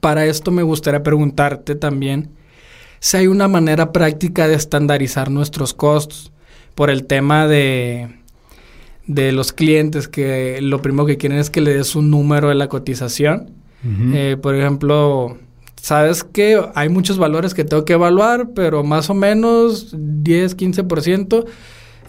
Para 0.00 0.26
esto 0.26 0.50
me 0.50 0.62
gustaría 0.62 1.02
preguntarte 1.02 1.74
también, 1.74 2.30
si 3.00 3.16
hay 3.16 3.26
una 3.28 3.46
manera 3.46 3.92
práctica 3.92 4.48
de 4.48 4.54
estandarizar 4.54 5.30
nuestros 5.30 5.72
costos 5.72 6.32
por 6.74 6.90
el 6.90 7.04
tema 7.04 7.46
de, 7.46 8.08
de 9.06 9.32
los 9.32 9.52
clientes 9.52 10.08
que 10.08 10.60
lo 10.60 10.82
primero 10.82 11.06
que 11.06 11.16
quieren 11.16 11.38
es 11.38 11.50
que 11.50 11.60
le 11.60 11.74
des 11.74 11.94
un 11.94 12.10
número 12.10 12.48
de 12.48 12.54
la 12.54 12.68
cotización. 12.68 13.52
Eh, 14.12 14.36
por 14.42 14.56
ejemplo, 14.56 15.38
sabes 15.88 16.22
que 16.22 16.62
hay 16.74 16.90
muchos 16.90 17.16
valores 17.16 17.54
que 17.54 17.64
tengo 17.64 17.86
que 17.86 17.94
evaluar, 17.94 18.50
pero 18.54 18.84
más 18.84 19.08
o 19.08 19.14
menos 19.14 19.94
10, 19.96 20.54
15%, 20.54 21.46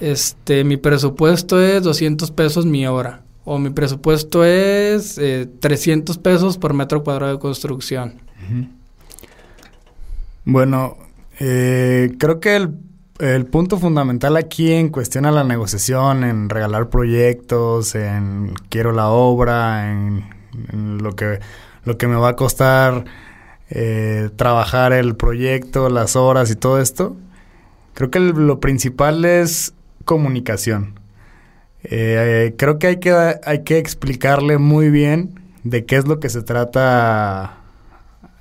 este, 0.01 0.65
mi 0.65 0.75
presupuesto 0.75 1.61
es 1.61 1.81
200 1.83 2.29
pesos 2.31 2.65
mi 2.65 2.85
hora. 2.85 3.21
O 3.45 3.57
mi 3.57 3.69
presupuesto 3.69 4.43
es 4.43 5.15
300 5.61 6.17
eh, 6.17 6.19
pesos 6.19 6.57
por 6.57 6.73
metro 6.73 7.05
cuadrado 7.05 7.31
de 7.31 7.39
construcción. 7.39 8.15
Bueno, 10.43 10.97
eh, 11.39 12.11
creo 12.19 12.41
que 12.41 12.57
el, 13.19 13.45
punto 13.45 13.77
fundamental 13.77 14.35
aquí 14.35 14.73
en 14.73 14.89
cuestión 14.89 15.25
a 15.25 15.31
la 15.31 15.45
negociación, 15.45 16.25
en 16.25 16.49
regalar 16.49 16.89
proyectos, 16.89 17.95
en 17.95 18.53
quiero 18.67 18.91
la 18.91 19.07
obra, 19.07 19.89
en, 19.89 20.25
lo, 21.01 21.15
que, 21.15 21.39
lo 21.85 21.97
que 21.97 22.07
me 22.07 22.17
va 22.17 22.29
a 22.29 22.35
costar 22.35 23.05
eh, 23.69 24.29
trabajar 24.35 24.93
el 24.93 25.15
proyecto, 25.15 25.89
las 25.89 26.15
horas 26.15 26.49
y 26.51 26.55
todo 26.55 26.79
esto, 26.81 27.15
creo 27.93 28.09
que 28.09 28.19
lo 28.19 28.59
principal 28.59 29.25
es 29.25 29.73
comunicación. 30.05 30.99
Eh, 31.83 32.55
creo 32.57 32.79
que 32.79 32.87
hay, 32.87 32.97
que 32.97 33.13
hay 33.43 33.63
que 33.63 33.77
explicarle 33.77 34.57
muy 34.57 34.89
bien 34.89 35.39
de 35.63 35.85
qué 35.85 35.97
es 35.97 36.07
lo 36.07 36.19
que 36.19 36.29
se 36.29 36.41
trata 36.41 37.57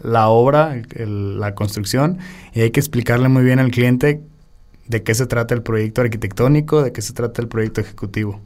la 0.00 0.28
obra, 0.28 0.80
la 0.96 1.54
construcción, 1.54 2.18
y 2.54 2.60
hay 2.60 2.70
que 2.70 2.80
explicarle 2.80 3.28
muy 3.28 3.42
bien 3.42 3.58
al 3.58 3.70
cliente 3.70 4.20
de 4.86 5.02
qué 5.02 5.14
se 5.14 5.26
trata 5.26 5.54
el 5.54 5.62
proyecto 5.62 6.00
arquitectónico, 6.00 6.82
de 6.82 6.92
qué 6.92 7.02
se 7.02 7.12
trata 7.12 7.42
el 7.42 7.48
proyecto 7.48 7.80
ejecutivo. 7.80 8.40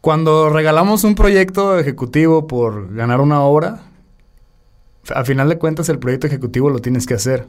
Cuando 0.00 0.50
regalamos 0.50 1.02
un 1.02 1.14
proyecto 1.14 1.78
ejecutivo 1.78 2.46
por 2.46 2.94
ganar 2.94 3.20
una 3.20 3.40
obra, 3.40 3.80
a 5.14 5.24
final 5.24 5.48
de 5.48 5.58
cuentas 5.58 5.88
el 5.88 5.98
proyecto 5.98 6.26
ejecutivo 6.26 6.70
lo 6.70 6.78
tienes 6.78 7.06
que 7.06 7.14
hacer. 7.14 7.48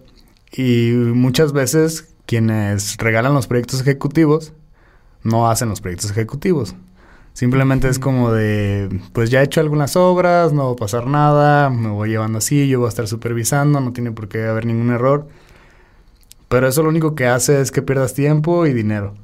Y 0.51 0.91
muchas 0.93 1.53
veces 1.53 2.13
quienes 2.25 2.97
regalan 2.97 3.33
los 3.33 3.47
proyectos 3.47 3.81
ejecutivos 3.81 4.53
no 5.23 5.49
hacen 5.49 5.69
los 5.69 5.81
proyectos 5.81 6.11
ejecutivos. 6.11 6.75
Simplemente 7.33 7.89
es 7.89 7.99
como 7.99 8.31
de, 8.31 9.01
pues 9.11 9.29
ya 9.29 9.41
he 9.41 9.43
hecho 9.43 9.59
algunas 9.59 9.97
obras, 9.97 10.53
no 10.53 10.67
va 10.67 10.71
a 10.71 10.75
pasar 10.77 11.07
nada, 11.07 11.69
me 11.69 11.89
voy 11.89 12.09
llevando 12.09 12.37
así, 12.37 12.69
yo 12.69 12.79
voy 12.79 12.85
a 12.85 12.89
estar 12.89 13.07
supervisando, 13.07 13.81
no 13.81 13.91
tiene 13.91 14.13
por 14.13 14.29
qué 14.29 14.45
haber 14.45 14.65
ningún 14.65 14.91
error. 14.91 15.27
Pero 16.47 16.67
eso 16.67 16.83
lo 16.83 16.89
único 16.89 17.15
que 17.15 17.27
hace 17.27 17.59
es 17.59 17.71
que 17.71 17.81
pierdas 17.81 18.13
tiempo 18.13 18.65
y 18.65 18.73
dinero. 18.73 19.15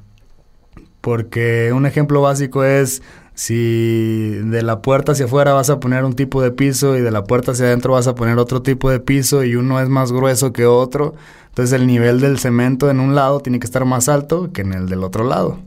Porque 1.00 1.72
un 1.74 1.86
ejemplo 1.86 2.20
básico 2.20 2.64
es 2.64 3.02
si 3.34 4.28
de 4.28 4.62
la 4.62 4.82
puerta 4.82 5.12
hacia 5.12 5.24
afuera 5.24 5.52
vas 5.54 5.70
a 5.70 5.80
poner 5.80 6.04
un 6.04 6.14
tipo 6.14 6.42
de 6.42 6.50
piso 6.50 6.96
y 6.96 7.00
de 7.00 7.10
la 7.10 7.24
puerta 7.24 7.52
hacia 7.52 7.66
adentro 7.66 7.94
vas 7.94 8.06
a 8.06 8.14
poner 8.14 8.38
otro 8.38 8.62
tipo 8.62 8.90
de 8.90 9.00
piso 9.00 9.44
y 9.44 9.56
uno 9.56 9.80
es 9.80 9.88
más 9.88 10.12
grueso 10.12 10.52
que 10.52 10.66
otro, 10.66 11.14
entonces 11.48 11.78
el 11.78 11.86
nivel 11.86 12.20
del 12.20 12.38
cemento 12.38 12.90
en 12.90 13.00
un 13.00 13.14
lado 13.14 13.40
tiene 13.40 13.58
que 13.58 13.66
estar 13.66 13.84
más 13.84 14.08
alto 14.08 14.52
que 14.52 14.62
en 14.62 14.72
el 14.72 14.88
del 14.88 15.04
otro 15.04 15.24
lado. 15.24 15.58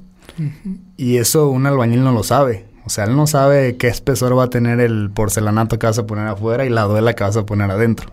Y 0.98 1.18
eso 1.18 1.50
un 1.50 1.66
albañil 1.66 2.04
no 2.04 2.12
lo 2.12 2.24
sabe. 2.24 2.66
O 2.86 2.90
sea, 2.90 3.06
él 3.06 3.16
no 3.16 3.26
sabe 3.26 3.78
qué 3.78 3.88
espesor 3.88 4.38
va 4.38 4.44
a 4.44 4.50
tener 4.50 4.80
el 4.80 5.10
porcelanato 5.10 5.80
que 5.80 5.88
vas 5.88 5.98
a 5.98 6.06
poner 6.06 6.28
afuera 6.28 6.66
y 6.66 6.70
la 6.70 6.84
duela 6.84 7.14
que 7.14 7.24
vas 7.24 7.36
a 7.36 7.46
poner 7.46 7.72
adentro. 7.72 8.12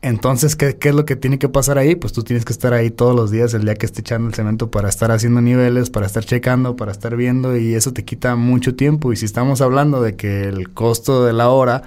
Entonces, 0.00 0.54
¿qué, 0.54 0.76
es 0.80 0.94
lo 0.94 1.04
que 1.04 1.16
tiene 1.16 1.38
que 1.38 1.48
pasar 1.48 1.76
ahí? 1.76 1.96
Pues 1.96 2.12
tú 2.12 2.22
tienes 2.22 2.44
que 2.44 2.52
estar 2.52 2.72
ahí 2.72 2.90
todos 2.90 3.16
los 3.16 3.32
días, 3.32 3.52
el 3.54 3.64
día 3.64 3.74
que 3.74 3.86
esté 3.86 4.00
echando 4.00 4.28
el 4.28 4.34
cemento, 4.34 4.70
para 4.70 4.88
estar 4.88 5.10
haciendo 5.10 5.40
niveles, 5.40 5.90
para 5.90 6.06
estar 6.06 6.24
checando, 6.24 6.76
para 6.76 6.92
estar 6.92 7.16
viendo, 7.16 7.56
y 7.56 7.74
eso 7.74 7.92
te 7.92 8.04
quita 8.04 8.36
mucho 8.36 8.76
tiempo. 8.76 9.12
Y 9.12 9.16
si 9.16 9.24
estamos 9.24 9.60
hablando 9.60 10.00
de 10.00 10.14
que 10.14 10.44
el 10.44 10.72
costo 10.72 11.24
de 11.24 11.32
la 11.32 11.48
hora 11.48 11.82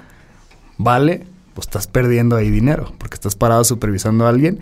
vale, 0.78 1.26
pues 1.54 1.68
estás 1.68 1.88
perdiendo 1.88 2.36
ahí 2.36 2.50
dinero, 2.50 2.92
porque 2.98 3.16
estás 3.16 3.36
parado 3.36 3.64
supervisando 3.64 4.26
a 4.26 4.30
alguien 4.30 4.60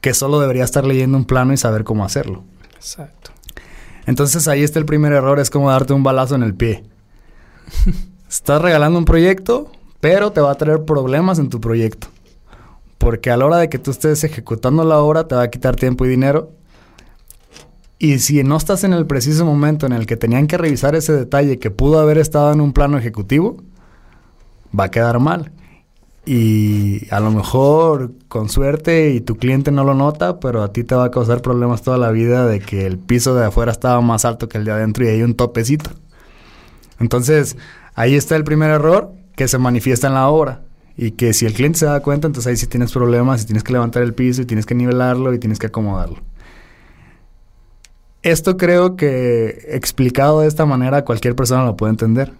que 0.00 0.14
solo 0.14 0.40
debería 0.40 0.64
estar 0.64 0.86
leyendo 0.86 1.18
un 1.18 1.24
plano 1.24 1.52
y 1.52 1.56
saber 1.56 1.84
cómo 1.84 2.04
hacerlo. 2.04 2.44
Exacto. 2.76 3.32
Entonces 4.06 4.46
ahí 4.48 4.62
está 4.62 4.78
el 4.78 4.86
primer 4.86 5.12
error, 5.12 5.40
es 5.40 5.50
como 5.50 5.70
darte 5.70 5.92
un 5.92 6.04
balazo 6.04 6.36
en 6.36 6.42
el 6.42 6.54
pie. 6.54 6.84
estás 8.30 8.62
regalando 8.62 8.98
un 8.98 9.04
proyecto, 9.04 9.70
pero 10.00 10.30
te 10.30 10.40
va 10.40 10.52
a 10.52 10.54
traer 10.54 10.84
problemas 10.84 11.38
en 11.38 11.50
tu 11.50 11.60
proyecto. 11.60 12.08
Porque 12.98 13.30
a 13.30 13.36
la 13.36 13.46
hora 13.46 13.58
de 13.58 13.68
que 13.68 13.78
tú 13.78 13.90
estés 13.90 14.24
ejecutando 14.24 14.84
la 14.84 14.98
obra 14.98 15.28
te 15.28 15.34
va 15.34 15.42
a 15.42 15.50
quitar 15.50 15.76
tiempo 15.76 16.04
y 16.06 16.08
dinero. 16.08 16.52
Y 17.98 18.18
si 18.18 18.42
no 18.42 18.56
estás 18.56 18.84
en 18.84 18.92
el 18.92 19.06
preciso 19.06 19.44
momento 19.44 19.86
en 19.86 19.92
el 19.92 20.06
que 20.06 20.16
tenían 20.16 20.46
que 20.46 20.58
revisar 20.58 20.94
ese 20.94 21.12
detalle 21.12 21.58
que 21.58 21.70
pudo 21.70 21.98
haber 21.98 22.18
estado 22.18 22.52
en 22.52 22.60
un 22.60 22.72
plano 22.72 22.98
ejecutivo, 22.98 23.56
va 24.78 24.84
a 24.84 24.90
quedar 24.90 25.18
mal. 25.18 25.52
Y 26.26 27.06
a 27.10 27.20
lo 27.20 27.30
mejor 27.30 28.12
con 28.26 28.48
suerte 28.48 29.10
y 29.10 29.20
tu 29.20 29.36
cliente 29.36 29.70
no 29.70 29.84
lo 29.84 29.94
nota, 29.94 30.40
pero 30.40 30.62
a 30.62 30.72
ti 30.72 30.82
te 30.82 30.96
va 30.96 31.04
a 31.04 31.10
causar 31.10 31.40
problemas 31.40 31.82
toda 31.82 31.98
la 31.98 32.10
vida 32.10 32.46
de 32.46 32.58
que 32.58 32.84
el 32.84 32.98
piso 32.98 33.34
de 33.36 33.46
afuera 33.46 33.70
estaba 33.70 34.00
más 34.00 34.24
alto 34.24 34.48
que 34.48 34.58
el 34.58 34.64
de 34.64 34.72
adentro 34.72 35.04
y 35.04 35.08
hay 35.08 35.22
un 35.22 35.34
topecito. 35.34 35.90
Entonces, 36.98 37.56
ahí 37.94 38.16
está 38.16 38.34
el 38.36 38.44
primer 38.44 38.70
error 38.70 39.12
que 39.36 39.46
se 39.46 39.58
manifiesta 39.58 40.08
en 40.08 40.14
la 40.14 40.28
obra. 40.28 40.62
Y 40.96 41.12
que 41.12 41.32
si 41.32 41.44
el 41.44 41.52
cliente 41.52 41.78
se 41.78 41.86
da 41.86 42.00
cuenta, 42.00 42.26
entonces 42.26 42.50
ahí 42.50 42.56
sí 42.56 42.66
tienes 42.66 42.92
problemas 42.92 43.42
y 43.42 43.46
tienes 43.46 43.62
que 43.62 43.72
levantar 43.72 44.02
el 44.02 44.14
piso 44.14 44.42
y 44.42 44.46
tienes 44.46 44.64
que 44.64 44.74
nivelarlo 44.74 45.34
y 45.34 45.38
tienes 45.38 45.58
que 45.58 45.66
acomodarlo. 45.66 46.18
Esto 48.22 48.56
creo 48.56 48.96
que 48.96 49.66
explicado 49.68 50.40
de 50.40 50.48
esta 50.48 50.66
manera 50.66 51.04
cualquier 51.04 51.36
persona 51.36 51.64
lo 51.64 51.76
puede 51.76 51.90
entender. 51.90 52.32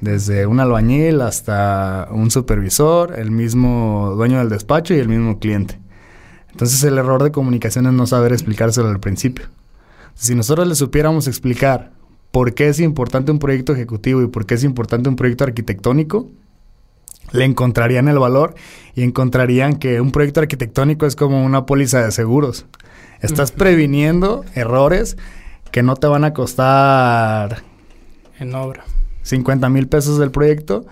Desde 0.00 0.46
un 0.46 0.60
albañil 0.60 1.20
hasta 1.20 2.08
un 2.10 2.30
supervisor, 2.30 3.18
el 3.18 3.30
mismo 3.30 4.12
dueño 4.16 4.38
del 4.38 4.48
despacho 4.50 4.94
y 4.94 4.98
el 4.98 5.08
mismo 5.08 5.38
cliente. 5.38 5.78
Entonces 6.50 6.82
el 6.84 6.98
error 6.98 7.22
de 7.22 7.32
comunicación 7.32 7.86
es 7.86 7.92
no 7.92 8.06
saber 8.06 8.32
explicárselo 8.32 8.88
al 8.88 9.00
principio. 9.00 9.46
Si 10.14 10.34
nosotros 10.34 10.68
le 10.68 10.74
supiéramos 10.74 11.26
explicar 11.26 11.92
por 12.30 12.54
qué 12.54 12.68
es 12.68 12.78
importante 12.78 13.32
un 13.32 13.38
proyecto 13.38 13.72
ejecutivo 13.72 14.22
y 14.22 14.26
por 14.26 14.46
qué 14.46 14.54
es 14.54 14.64
importante 14.64 15.08
un 15.08 15.16
proyecto 15.16 15.44
arquitectónico, 15.44 16.28
le 17.32 17.44
encontrarían 17.44 18.08
el 18.08 18.18
valor 18.18 18.54
y 18.94 19.02
encontrarían 19.02 19.76
que 19.76 20.00
un 20.00 20.12
proyecto 20.12 20.40
arquitectónico 20.40 21.06
es 21.06 21.16
como 21.16 21.44
una 21.44 21.66
póliza 21.66 22.04
de 22.04 22.12
seguros. 22.12 22.66
Estás 23.20 23.52
previniendo 23.52 24.44
errores 24.54 25.16
que 25.70 25.82
no 25.82 25.96
te 25.96 26.06
van 26.06 26.24
a 26.24 26.34
costar... 26.34 27.62
En 28.38 28.54
obra. 28.54 28.84
50 29.22 29.68
mil 29.68 29.88
pesos 29.88 30.18
del 30.18 30.30
proyecto 30.30 30.84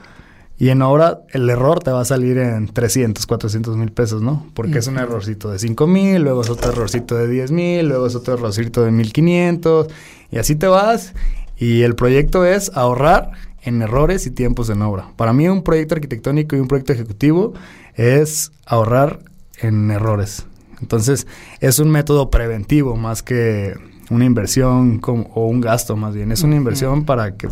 y 0.61 0.69
en 0.69 0.83
obra 0.83 1.23
el 1.31 1.49
error 1.49 1.81
te 1.81 1.91
va 1.91 2.03
a 2.03 2.05
salir 2.05 2.39
en 2.39 2.69
300, 2.69 3.27
400 3.27 3.77
mil 3.77 3.93
pesos, 3.93 4.23
¿no? 4.23 4.47
Porque 4.55 4.79
es 4.79 4.87
un 4.87 4.99
errorcito 4.99 5.51
de 5.51 5.59
5 5.59 5.87
mil, 5.87 6.23
luego 6.23 6.43
es 6.43 6.51
otro 6.51 6.71
errorcito 6.71 7.17
de 7.17 7.29
10 7.29 7.51
mil, 7.51 7.89
luego 7.89 8.07
es 8.07 8.15
otro 8.15 8.35
errorcito 8.35 8.85
de 8.85 8.91
1500 8.91 9.89
y 10.31 10.39
así 10.39 10.55
te 10.55 10.67
vas 10.67 11.15
y 11.57 11.83
el 11.83 11.95
proyecto 11.95 12.45
es 12.45 12.71
ahorrar 12.75 13.33
en 13.63 13.83
errores 13.83 14.27
y 14.27 14.31
tiempos 14.31 14.71
en 14.71 14.83
obra. 14.83 15.13
Para 15.17 15.33
mí 15.33 15.49
un 15.49 15.63
proyecto 15.63 15.95
arquitectónico 15.95 16.57
y 16.57 16.61
un 16.61 16.69
proyecto 16.69 16.93
ejecutivo 16.93 17.55
es 17.95 18.53
ahorrar 18.67 19.21
en 19.59 19.91
errores. 19.91 20.47
Entonces 20.81 21.27
es 21.61 21.79
un 21.79 21.91
método 21.91 22.31
preventivo 22.31 22.97
más 22.97 23.23
que 23.23 23.75
una 24.11 24.25
inversión 24.25 25.01
o 25.05 25.47
un 25.47 25.61
gasto 25.61 25.97
más 25.97 26.15
bien. 26.15 26.33
Es 26.33 26.43
una 26.43 26.57
inversión 26.57 27.05
para, 27.05 27.37
que 27.37 27.49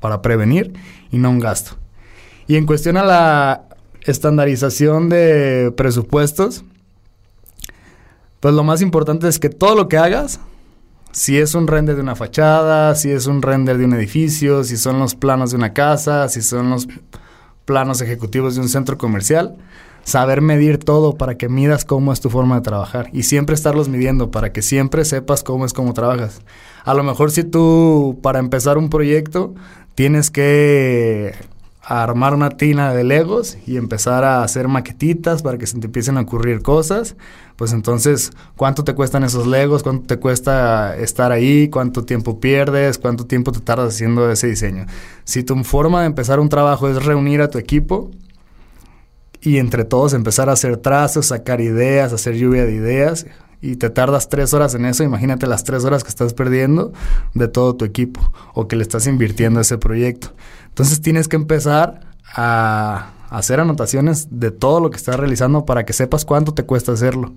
para 0.00 0.22
prevenir 0.22 0.72
y 1.10 1.18
no 1.18 1.30
un 1.30 1.40
gasto. 1.40 1.76
Y 2.46 2.56
en 2.56 2.66
cuestión 2.66 2.96
a 2.96 3.04
la 3.04 3.64
estandarización 4.02 5.08
de 5.08 5.72
presupuestos, 5.76 6.64
pues 8.40 8.54
lo 8.54 8.64
más 8.64 8.80
importante 8.80 9.28
es 9.28 9.38
que 9.38 9.50
todo 9.50 9.74
lo 9.74 9.88
que 9.88 9.98
hagas 9.98 10.40
si 11.12 11.38
es 11.38 11.54
un 11.54 11.66
render 11.66 11.96
de 11.96 12.02
una 12.02 12.14
fachada, 12.14 12.94
si 12.94 13.10
es 13.10 13.26
un 13.26 13.42
render 13.42 13.78
de 13.78 13.84
un 13.84 13.94
edificio, 13.94 14.64
si 14.64 14.76
son 14.76 14.98
los 14.98 15.14
planos 15.14 15.50
de 15.50 15.56
una 15.56 15.72
casa, 15.72 16.28
si 16.28 16.42
son 16.42 16.70
los 16.70 16.88
planos 17.64 18.00
ejecutivos 18.00 18.54
de 18.54 18.62
un 18.62 18.68
centro 18.68 18.96
comercial, 18.98 19.56
saber 20.04 20.40
medir 20.40 20.78
todo 20.78 21.16
para 21.16 21.36
que 21.36 21.48
midas 21.48 21.84
cómo 21.84 22.12
es 22.12 22.20
tu 22.20 22.30
forma 22.30 22.56
de 22.56 22.62
trabajar 22.62 23.10
y 23.12 23.24
siempre 23.24 23.54
estarlos 23.54 23.88
midiendo 23.88 24.30
para 24.30 24.52
que 24.52 24.62
siempre 24.62 25.04
sepas 25.04 25.42
cómo 25.42 25.66
es 25.66 25.72
cómo 25.72 25.92
trabajas. 25.92 26.40
A 26.84 26.94
lo 26.94 27.02
mejor 27.02 27.30
si 27.30 27.44
tú 27.44 28.18
para 28.22 28.38
empezar 28.38 28.78
un 28.78 28.88
proyecto 28.88 29.54
tienes 29.94 30.30
que 30.30 31.34
armar 31.88 32.34
una 32.34 32.50
tina 32.50 32.92
de 32.92 33.02
legos 33.02 33.56
y 33.66 33.78
empezar 33.78 34.22
a 34.22 34.42
hacer 34.42 34.68
maquetitas 34.68 35.42
para 35.42 35.56
que 35.56 35.66
se 35.66 35.78
te 35.78 35.86
empiecen 35.86 36.18
a 36.18 36.20
ocurrir 36.20 36.60
cosas, 36.60 37.16
pues 37.56 37.72
entonces, 37.72 38.30
¿cuánto 38.56 38.84
te 38.84 38.94
cuestan 38.94 39.24
esos 39.24 39.46
legos? 39.46 39.82
¿Cuánto 39.82 40.06
te 40.06 40.18
cuesta 40.18 40.94
estar 40.96 41.32
ahí? 41.32 41.70
¿Cuánto 41.70 42.04
tiempo 42.04 42.40
pierdes? 42.40 42.98
¿Cuánto 42.98 43.24
tiempo 43.24 43.52
te 43.52 43.60
tardas 43.60 43.94
haciendo 43.94 44.30
ese 44.30 44.48
diseño? 44.48 44.84
Si 45.24 45.42
tu 45.42 45.56
forma 45.64 46.02
de 46.02 46.08
empezar 46.08 46.40
un 46.40 46.50
trabajo 46.50 46.88
es 46.88 47.02
reunir 47.02 47.40
a 47.40 47.48
tu 47.48 47.56
equipo 47.56 48.10
y 49.40 49.56
entre 49.56 49.84
todos 49.84 50.12
empezar 50.12 50.50
a 50.50 50.52
hacer 50.52 50.76
trazos, 50.76 51.26
sacar 51.26 51.62
ideas, 51.62 52.12
hacer 52.12 52.34
lluvia 52.34 52.66
de 52.66 52.74
ideas, 52.74 53.24
y 53.60 53.76
te 53.76 53.90
tardas 53.90 54.28
tres 54.28 54.54
horas 54.54 54.74
en 54.74 54.84
eso, 54.84 55.02
imagínate 55.02 55.46
las 55.46 55.64
tres 55.64 55.84
horas 55.84 56.04
que 56.04 56.10
estás 56.10 56.32
perdiendo 56.32 56.92
de 57.34 57.48
todo 57.48 57.74
tu 57.74 57.84
equipo 57.84 58.32
o 58.54 58.68
que 58.68 58.76
le 58.76 58.82
estás 58.82 59.06
invirtiendo 59.06 59.58
a 59.58 59.62
ese 59.62 59.78
proyecto. 59.78 60.32
Entonces 60.78 61.00
tienes 61.00 61.26
que 61.26 61.34
empezar 61.34 62.02
a 62.32 63.10
hacer 63.30 63.58
anotaciones 63.58 64.28
de 64.30 64.52
todo 64.52 64.78
lo 64.78 64.90
que 64.90 64.96
estás 64.96 65.16
realizando 65.16 65.66
para 65.66 65.84
que 65.84 65.92
sepas 65.92 66.24
cuánto 66.24 66.54
te 66.54 66.62
cuesta 66.62 66.92
hacerlo. 66.92 67.32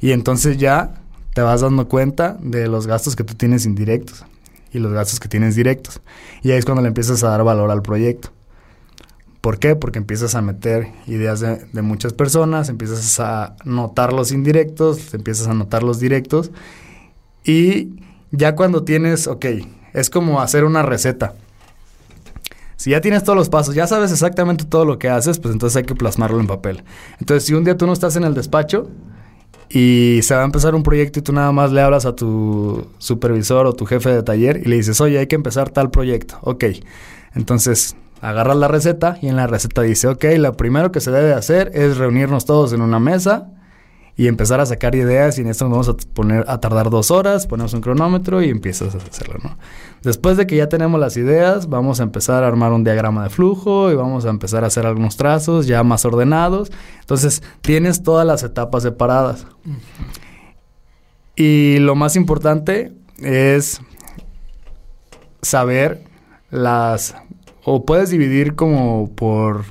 Y 0.00 0.12
entonces 0.12 0.56
ya 0.56 0.94
te 1.34 1.42
vas 1.42 1.60
dando 1.60 1.86
cuenta 1.86 2.38
de 2.40 2.66
los 2.66 2.86
gastos 2.86 3.14
que 3.14 3.24
tú 3.24 3.34
tienes 3.34 3.66
indirectos 3.66 4.24
y 4.72 4.78
los 4.78 4.90
gastos 4.90 5.20
que 5.20 5.28
tienes 5.28 5.54
directos. 5.54 6.00
Y 6.42 6.50
ahí 6.50 6.56
es 6.56 6.64
cuando 6.64 6.80
le 6.80 6.88
empiezas 6.88 7.22
a 7.24 7.28
dar 7.28 7.44
valor 7.44 7.70
al 7.70 7.82
proyecto. 7.82 8.30
¿Por 9.42 9.58
qué? 9.58 9.76
Porque 9.76 9.98
empiezas 9.98 10.34
a 10.34 10.40
meter 10.40 10.88
ideas 11.06 11.40
de, 11.40 11.66
de, 11.70 11.82
muchas 11.82 12.14
personas, 12.14 12.70
empiezas 12.70 13.20
a 13.20 13.54
notar 13.66 14.14
los 14.14 14.32
indirectos, 14.32 15.12
empiezas 15.12 15.46
a 15.46 15.52
notar 15.52 15.82
los 15.82 16.00
directos. 16.00 16.52
Y 17.44 18.00
ya 18.30 18.56
cuando 18.56 18.84
tienes, 18.84 19.26
ok, 19.26 19.44
es 19.92 20.08
como 20.08 20.40
hacer 20.40 20.64
una 20.64 20.80
receta. 20.80 21.34
Si 22.78 22.90
ya 22.90 23.00
tienes 23.00 23.24
todos 23.24 23.36
los 23.36 23.48
pasos, 23.48 23.74
ya 23.74 23.88
sabes 23.88 24.12
exactamente 24.12 24.64
todo 24.64 24.84
lo 24.84 25.00
que 25.00 25.08
haces, 25.08 25.40
pues 25.40 25.52
entonces 25.52 25.76
hay 25.76 25.82
que 25.82 25.96
plasmarlo 25.96 26.38
en 26.38 26.46
papel. 26.46 26.84
Entonces, 27.18 27.44
si 27.44 27.52
un 27.52 27.64
día 27.64 27.76
tú 27.76 27.86
no 27.86 27.92
estás 27.92 28.14
en 28.14 28.22
el 28.22 28.34
despacho 28.34 28.88
y 29.68 30.20
se 30.22 30.36
va 30.36 30.42
a 30.42 30.44
empezar 30.44 30.76
un 30.76 30.84
proyecto 30.84 31.18
y 31.18 31.22
tú 31.22 31.32
nada 31.32 31.50
más 31.50 31.72
le 31.72 31.80
hablas 31.80 32.06
a 32.06 32.14
tu 32.14 32.86
supervisor 32.98 33.66
o 33.66 33.72
tu 33.72 33.84
jefe 33.84 34.10
de 34.10 34.22
taller 34.22 34.62
y 34.64 34.68
le 34.68 34.76
dices, 34.76 35.00
oye, 35.00 35.18
hay 35.18 35.26
que 35.26 35.34
empezar 35.34 35.70
tal 35.70 35.90
proyecto. 35.90 36.38
Ok, 36.42 36.66
entonces 37.34 37.96
agarras 38.20 38.56
la 38.56 38.68
receta 38.68 39.18
y 39.20 39.26
en 39.26 39.34
la 39.34 39.48
receta 39.48 39.82
dice, 39.82 40.06
ok, 40.06 40.24
lo 40.36 40.56
primero 40.56 40.92
que 40.92 41.00
se 41.00 41.10
debe 41.10 41.32
hacer 41.32 41.72
es 41.74 41.96
reunirnos 41.96 42.44
todos 42.44 42.72
en 42.72 42.80
una 42.80 43.00
mesa 43.00 43.57
y 44.18 44.26
empezar 44.26 44.60
a 44.60 44.66
sacar 44.66 44.96
ideas 44.96 45.38
y 45.38 45.42
en 45.42 45.46
esto 45.46 45.64
nos 45.68 45.70
vamos 45.70 45.88
a 45.88 46.12
poner 46.12 46.44
a 46.48 46.58
tardar 46.58 46.90
dos 46.90 47.12
horas, 47.12 47.46
ponemos 47.46 47.72
un 47.72 47.80
cronómetro 47.80 48.42
y 48.42 48.50
empiezas 48.50 48.92
a 48.96 48.98
hacerlo, 48.98 49.36
¿no? 49.44 49.56
Después 50.02 50.36
de 50.36 50.44
que 50.48 50.56
ya 50.56 50.68
tenemos 50.68 50.98
las 50.98 51.16
ideas, 51.16 51.68
vamos 51.68 52.00
a 52.00 52.02
empezar 52.02 52.42
a 52.42 52.48
armar 52.48 52.72
un 52.72 52.82
diagrama 52.82 53.22
de 53.22 53.30
flujo 53.30 53.92
y 53.92 53.94
vamos 53.94 54.26
a 54.26 54.30
empezar 54.30 54.64
a 54.64 54.66
hacer 54.66 54.86
algunos 54.86 55.16
trazos 55.16 55.68
ya 55.68 55.84
más 55.84 56.04
ordenados. 56.04 56.72
Entonces, 56.98 57.44
tienes 57.60 58.02
todas 58.02 58.26
las 58.26 58.42
etapas 58.42 58.82
separadas. 58.82 59.46
Y 61.36 61.78
lo 61.78 61.94
más 61.94 62.16
importante 62.16 62.92
es 63.22 63.80
saber 65.42 66.02
las 66.50 67.14
o 67.62 67.84
puedes 67.84 68.10
dividir 68.10 68.56
como 68.56 69.10
por 69.14 69.64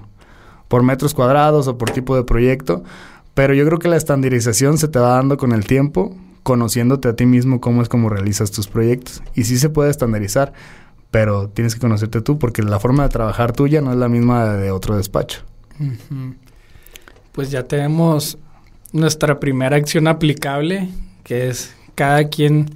por 0.67 0.83
metros 0.83 1.13
cuadrados 1.13 1.67
o 1.67 1.77
por 1.77 1.91
tipo 1.91 2.15
de 2.15 2.23
proyecto, 2.23 2.83
pero 3.37 3.53
yo 3.53 3.67
creo 3.67 3.77
que 3.77 3.87
la 3.87 3.97
estandarización 3.97 4.79
se 4.79 4.87
te 4.87 4.97
va 4.97 5.09
dando 5.09 5.37
con 5.37 5.51
el 5.51 5.67
tiempo, 5.67 6.17
conociéndote 6.41 7.07
a 7.07 7.15
ti 7.15 7.27
mismo 7.27 7.61
cómo 7.61 7.83
es 7.83 7.87
como 7.87 8.09
realizas 8.09 8.49
tus 8.49 8.67
proyectos. 8.67 9.21
Y 9.35 9.43
sí 9.43 9.59
se 9.59 9.69
puede 9.69 9.91
estandarizar, 9.91 10.53
pero 11.11 11.47
tienes 11.47 11.75
que 11.75 11.79
conocerte 11.79 12.21
tú 12.21 12.39
porque 12.39 12.63
la 12.63 12.79
forma 12.79 13.03
de 13.03 13.09
trabajar 13.09 13.51
tuya 13.51 13.79
no 13.79 13.91
es 13.91 13.97
la 13.97 14.09
misma 14.09 14.53
de 14.53 14.71
otro 14.71 14.97
despacho. 14.97 15.43
Pues 17.31 17.51
ya 17.51 17.61
tenemos 17.61 18.39
nuestra 18.91 19.39
primera 19.39 19.75
acción 19.75 20.07
aplicable, 20.07 20.89
que 21.23 21.49
es 21.49 21.75
cada 21.93 22.29
quien 22.29 22.71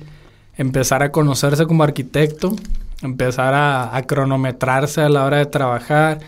empezar 0.58 1.02
a 1.02 1.12
conocerse 1.12 1.65
como 1.65 1.82
arquitecto, 1.82 2.56
empezar 3.02 3.56
a, 3.56 3.95
a 3.97 4.04
cronometrarse 4.04 5.02
a 5.02 5.10
la 5.10 5.26
hora 5.26 5.38
de 5.38 5.47
trabajar, 5.47 6.19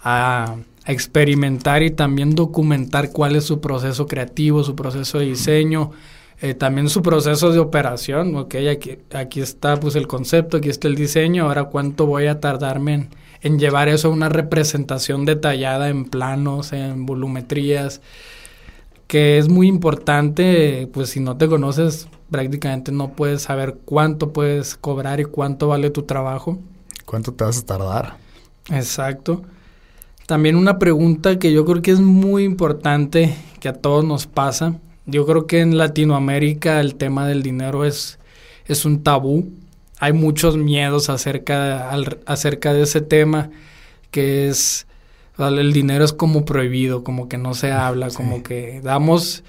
a 0.00 0.54
experimentar 0.90 1.82
y 1.82 1.90
también 1.90 2.34
documentar 2.34 3.10
cuál 3.12 3.36
es 3.36 3.44
su 3.44 3.60
proceso 3.60 4.06
creativo, 4.06 4.64
su 4.64 4.74
proceso 4.74 5.18
de 5.18 5.26
diseño, 5.26 5.90
eh, 6.40 6.54
también 6.54 6.88
su 6.88 7.02
proceso 7.02 7.52
de 7.52 7.58
operación, 7.58 8.34
ok, 8.34 8.54
aquí, 8.70 8.98
aquí 9.12 9.40
está 9.40 9.78
pues 9.78 9.94
el 9.94 10.06
concepto, 10.06 10.56
aquí 10.56 10.70
está 10.70 10.88
el 10.88 10.94
diseño, 10.94 11.44
ahora 11.44 11.64
cuánto 11.64 12.06
voy 12.06 12.26
a 12.26 12.40
tardarme 12.40 13.08
en, 13.42 13.58
llevar 13.58 13.88
eso 13.88 14.08
a 14.08 14.10
una 14.10 14.28
representación 14.28 15.24
detallada 15.24 15.88
en 15.88 16.06
planos, 16.06 16.72
en 16.72 17.04
volumetrías, 17.04 18.00
que 19.06 19.38
es 19.38 19.48
muy 19.48 19.68
importante, 19.68 20.88
pues 20.92 21.10
si 21.10 21.20
no 21.20 21.36
te 21.36 21.48
conoces 21.48 22.08
prácticamente 22.30 22.92
no 22.92 23.12
puedes 23.12 23.42
saber 23.42 23.78
cuánto 23.84 24.32
puedes 24.32 24.76
cobrar 24.76 25.20
y 25.20 25.24
cuánto 25.24 25.68
vale 25.68 25.90
tu 25.90 26.04
trabajo. 26.04 26.58
¿Cuánto 27.04 27.32
te 27.32 27.44
vas 27.44 27.58
a 27.58 27.66
tardar? 27.66 28.16
Exacto. 28.70 29.42
También 30.30 30.54
una 30.54 30.78
pregunta 30.78 31.40
que 31.40 31.50
yo 31.52 31.64
creo 31.64 31.82
que 31.82 31.90
es 31.90 31.98
muy 31.98 32.44
importante, 32.44 33.34
que 33.58 33.68
a 33.68 33.72
todos 33.72 34.04
nos 34.04 34.28
pasa. 34.28 34.76
Yo 35.04 35.26
creo 35.26 35.48
que 35.48 35.58
en 35.58 35.76
Latinoamérica 35.76 36.78
el 36.78 36.94
tema 36.94 37.26
del 37.26 37.42
dinero 37.42 37.84
es, 37.84 38.20
es 38.66 38.84
un 38.84 39.02
tabú. 39.02 39.50
Hay 39.98 40.12
muchos 40.12 40.56
miedos 40.56 41.10
acerca, 41.10 41.90
acerca 42.26 42.72
de 42.72 42.82
ese 42.82 43.00
tema, 43.00 43.50
que 44.12 44.48
es 44.48 44.86
el 45.36 45.72
dinero 45.72 46.04
es 46.04 46.12
como 46.12 46.44
prohibido, 46.44 47.02
como 47.02 47.28
que 47.28 47.36
no 47.36 47.54
se 47.54 47.72
habla, 47.72 48.10
como 48.10 48.44
que 48.44 48.80
damos, 48.84 49.42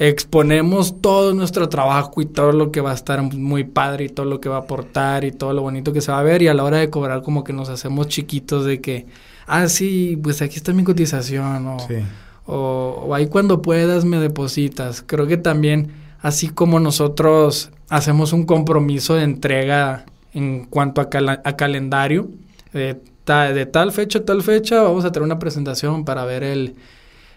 exponemos 0.00 1.00
todo 1.00 1.32
nuestro 1.32 1.68
trabajo 1.68 2.20
y 2.20 2.26
todo 2.26 2.50
lo 2.50 2.72
que 2.72 2.80
va 2.80 2.90
a 2.90 2.94
estar 2.94 3.22
muy 3.22 3.62
padre 3.62 4.06
y 4.06 4.08
todo 4.08 4.26
lo 4.26 4.40
que 4.40 4.48
va 4.48 4.56
a 4.56 4.60
aportar 4.62 5.24
y 5.24 5.30
todo 5.30 5.52
lo 5.52 5.62
bonito 5.62 5.92
que 5.92 6.00
se 6.00 6.10
va 6.10 6.18
a 6.18 6.24
ver 6.24 6.42
y 6.42 6.48
a 6.48 6.54
la 6.54 6.64
hora 6.64 6.78
de 6.78 6.90
cobrar 6.90 7.22
como 7.22 7.44
que 7.44 7.52
nos 7.52 7.68
hacemos 7.68 8.08
chiquitos 8.08 8.64
de 8.64 8.80
que 8.80 9.06
ah, 9.46 9.68
sí, 9.68 10.18
pues 10.22 10.42
aquí 10.42 10.56
está 10.56 10.72
mi 10.72 10.84
cotización, 10.84 11.66
o, 11.66 11.76
o, 12.46 13.14
ahí 13.14 13.26
cuando 13.26 13.62
puedas 13.62 14.04
me 14.04 14.18
depositas. 14.18 15.02
Creo 15.06 15.26
que 15.26 15.36
también, 15.36 15.92
así 16.20 16.48
como 16.48 16.80
nosotros 16.80 17.70
hacemos 17.88 18.32
un 18.32 18.44
compromiso 18.44 19.14
de 19.14 19.24
entrega 19.24 20.04
en 20.32 20.64
cuanto 20.64 21.00
a, 21.00 21.08
a 21.44 21.56
calendario, 21.56 22.28
de, 22.72 23.00
de, 23.26 23.66
tal 23.66 23.92
fecha 23.92 24.18
a 24.18 24.24
tal 24.24 24.42
fecha 24.42 24.82
vamos 24.82 25.04
a 25.04 25.12
tener 25.12 25.24
una 25.24 25.38
presentación 25.38 26.04
para 26.04 26.24
ver 26.24 26.42
el, 26.42 26.74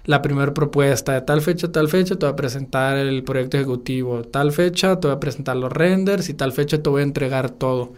la 0.05 0.21
primera 0.21 0.53
propuesta, 0.53 1.13
de 1.13 1.21
tal 1.21 1.41
fecha 1.41 1.71
tal 1.71 1.89
fecha 1.89 2.15
te 2.15 2.25
voy 2.25 2.33
a 2.33 2.35
presentar 2.35 2.97
el 2.97 3.23
proyecto 3.23 3.57
ejecutivo, 3.57 4.23
tal 4.23 4.51
fecha 4.51 4.99
te 4.99 5.07
voy 5.07 5.15
a 5.15 5.19
presentar 5.19 5.55
los 5.57 5.71
renders 5.71 6.29
y 6.29 6.33
tal 6.33 6.51
fecha 6.51 6.81
te 6.81 6.89
voy 6.89 7.01
a 7.01 7.03
entregar 7.03 7.49
todo. 7.51 7.93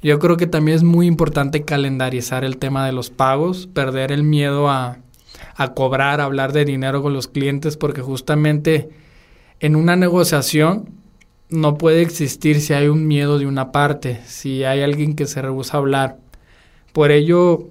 Yo 0.00 0.20
creo 0.20 0.36
que 0.36 0.46
también 0.46 0.76
es 0.76 0.84
muy 0.84 1.06
importante 1.06 1.64
calendarizar 1.64 2.44
el 2.44 2.58
tema 2.58 2.86
de 2.86 2.92
los 2.92 3.10
pagos, 3.10 3.66
perder 3.66 4.12
el 4.12 4.22
miedo 4.22 4.70
a, 4.70 4.98
a 5.56 5.74
cobrar, 5.74 6.20
a 6.20 6.24
hablar 6.24 6.52
de 6.52 6.64
dinero 6.64 7.02
con 7.02 7.12
los 7.12 7.26
clientes, 7.26 7.76
porque 7.76 8.00
justamente 8.00 8.90
en 9.58 9.74
una 9.74 9.96
negociación 9.96 10.90
no 11.48 11.78
puede 11.78 12.02
existir 12.02 12.60
si 12.60 12.74
hay 12.74 12.86
un 12.86 13.08
miedo 13.08 13.40
de 13.40 13.46
una 13.46 13.72
parte, 13.72 14.20
si 14.24 14.62
hay 14.62 14.82
alguien 14.82 15.16
que 15.16 15.26
se 15.26 15.42
rehúsa 15.42 15.76
a 15.76 15.80
hablar. 15.80 16.18
Por 16.92 17.10
ello, 17.10 17.68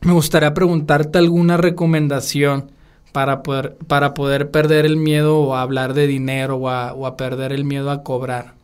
me 0.00 0.12
gustaría 0.12 0.54
preguntarte 0.54 1.18
alguna 1.18 1.58
recomendación 1.58 2.70
para 3.12 3.42
poder, 3.42 3.76
para 3.86 4.14
poder 4.14 4.50
perder 4.50 4.86
el 4.86 4.96
miedo 4.96 5.54
a 5.54 5.60
hablar 5.60 5.92
de 5.92 6.06
dinero 6.06 6.56
o 6.56 7.06
a 7.06 7.16
perder 7.18 7.52
el 7.52 7.64
miedo 7.64 7.90
a 7.90 8.02
cobrar. 8.02 8.57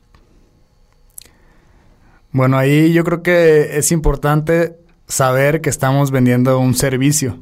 Bueno, 2.34 2.58
ahí 2.58 2.92
yo 2.92 3.04
creo 3.04 3.22
que 3.22 3.78
es 3.78 3.92
importante 3.92 4.76
saber 5.06 5.60
que 5.60 5.70
estamos 5.70 6.10
vendiendo 6.10 6.58
un 6.58 6.74
servicio. 6.74 7.38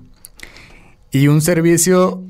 Y 1.11 1.29
un 1.29 1.41
servicio 1.41 2.23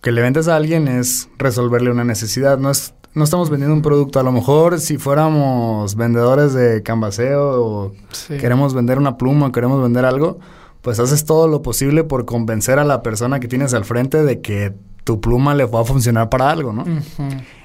que 0.00 0.12
le 0.12 0.22
vendes 0.22 0.46
a 0.46 0.54
alguien 0.54 0.86
es 0.86 1.28
resolverle 1.36 1.90
una 1.90 2.04
necesidad. 2.04 2.58
No, 2.58 2.70
es, 2.70 2.94
no 3.14 3.24
estamos 3.24 3.50
vendiendo 3.50 3.74
un 3.74 3.82
producto. 3.82 4.20
A 4.20 4.22
lo 4.22 4.30
mejor 4.30 4.78
si 4.78 4.98
fuéramos 4.98 5.96
vendedores 5.96 6.54
de 6.54 6.84
canvaseo 6.84 7.60
o 7.60 7.92
queremos 8.28 8.72
vender 8.72 8.96
una 8.96 9.18
pluma 9.18 9.46
o 9.46 9.52
queremos 9.52 9.82
vender 9.82 10.04
algo, 10.04 10.38
pues 10.80 11.00
haces 11.00 11.24
todo 11.24 11.48
lo 11.48 11.60
posible 11.62 12.04
por 12.04 12.24
convencer 12.24 12.78
a 12.78 12.84
la 12.84 13.02
persona 13.02 13.40
que 13.40 13.48
tienes 13.48 13.74
al 13.74 13.84
frente 13.84 14.22
de 14.22 14.40
que 14.40 14.74
tu 15.02 15.20
pluma 15.20 15.56
le 15.56 15.64
va 15.64 15.80
a 15.80 15.84
funcionar 15.84 16.30
para 16.30 16.50
algo, 16.50 16.72
¿no? 16.72 16.84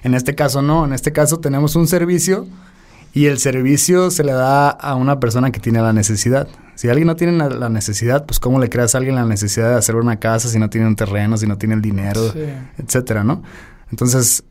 En 0.02 0.16
este 0.16 0.34
caso 0.34 0.64
no. 0.64 0.84
En 0.84 0.94
este 0.94 1.12
caso 1.12 1.40
tenemos 1.40 1.76
un 1.76 1.86
servicio 1.86 2.48
y 3.14 3.26
el 3.26 3.40
servicio 3.40 4.12
se 4.12 4.24
le 4.24 4.34
da 4.34 4.70
a 4.70 4.96
una 4.96 5.20
persona 5.20 5.52
que 5.52 5.60
tiene 5.60 5.82
la 5.82 5.94
necesidad. 5.94 6.48
Si 6.76 6.88
alguien 6.88 7.08
no 7.08 7.16
tiene 7.16 7.50
la 7.50 7.70
necesidad, 7.70 8.26
pues 8.26 8.40
cómo 8.40 8.60
le 8.60 8.70
creas 8.70 8.96
a 8.96 9.00
alguien 9.00 9.16
la 9.16 9.26
necesidad 9.26 9.70
de 9.70 9.76
hacer 9.76 9.96
una 9.96 10.20
casa 10.20 10.48
si 10.48 10.60
no 10.60 10.70
tiene 10.70 10.88
un 10.88 10.96
terreno, 10.96 11.36
si 11.38 11.46
no 11.46 11.58
tiene 11.58 11.76
el 11.76 11.82
dinero, 11.82 12.22
etcétera, 12.78 13.24
¿no? 13.24 13.44
Entonces, 13.92 14.44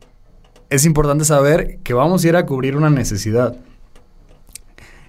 es 0.69 0.85
importante 0.85 1.25
saber 1.25 1.79
que 1.83 1.95
vamos 1.95 2.25
a 2.25 2.29
ir 2.29 2.37
a 2.37 2.45
cubrir 2.45 2.77
una 2.77 2.91
necesidad. 2.91 3.57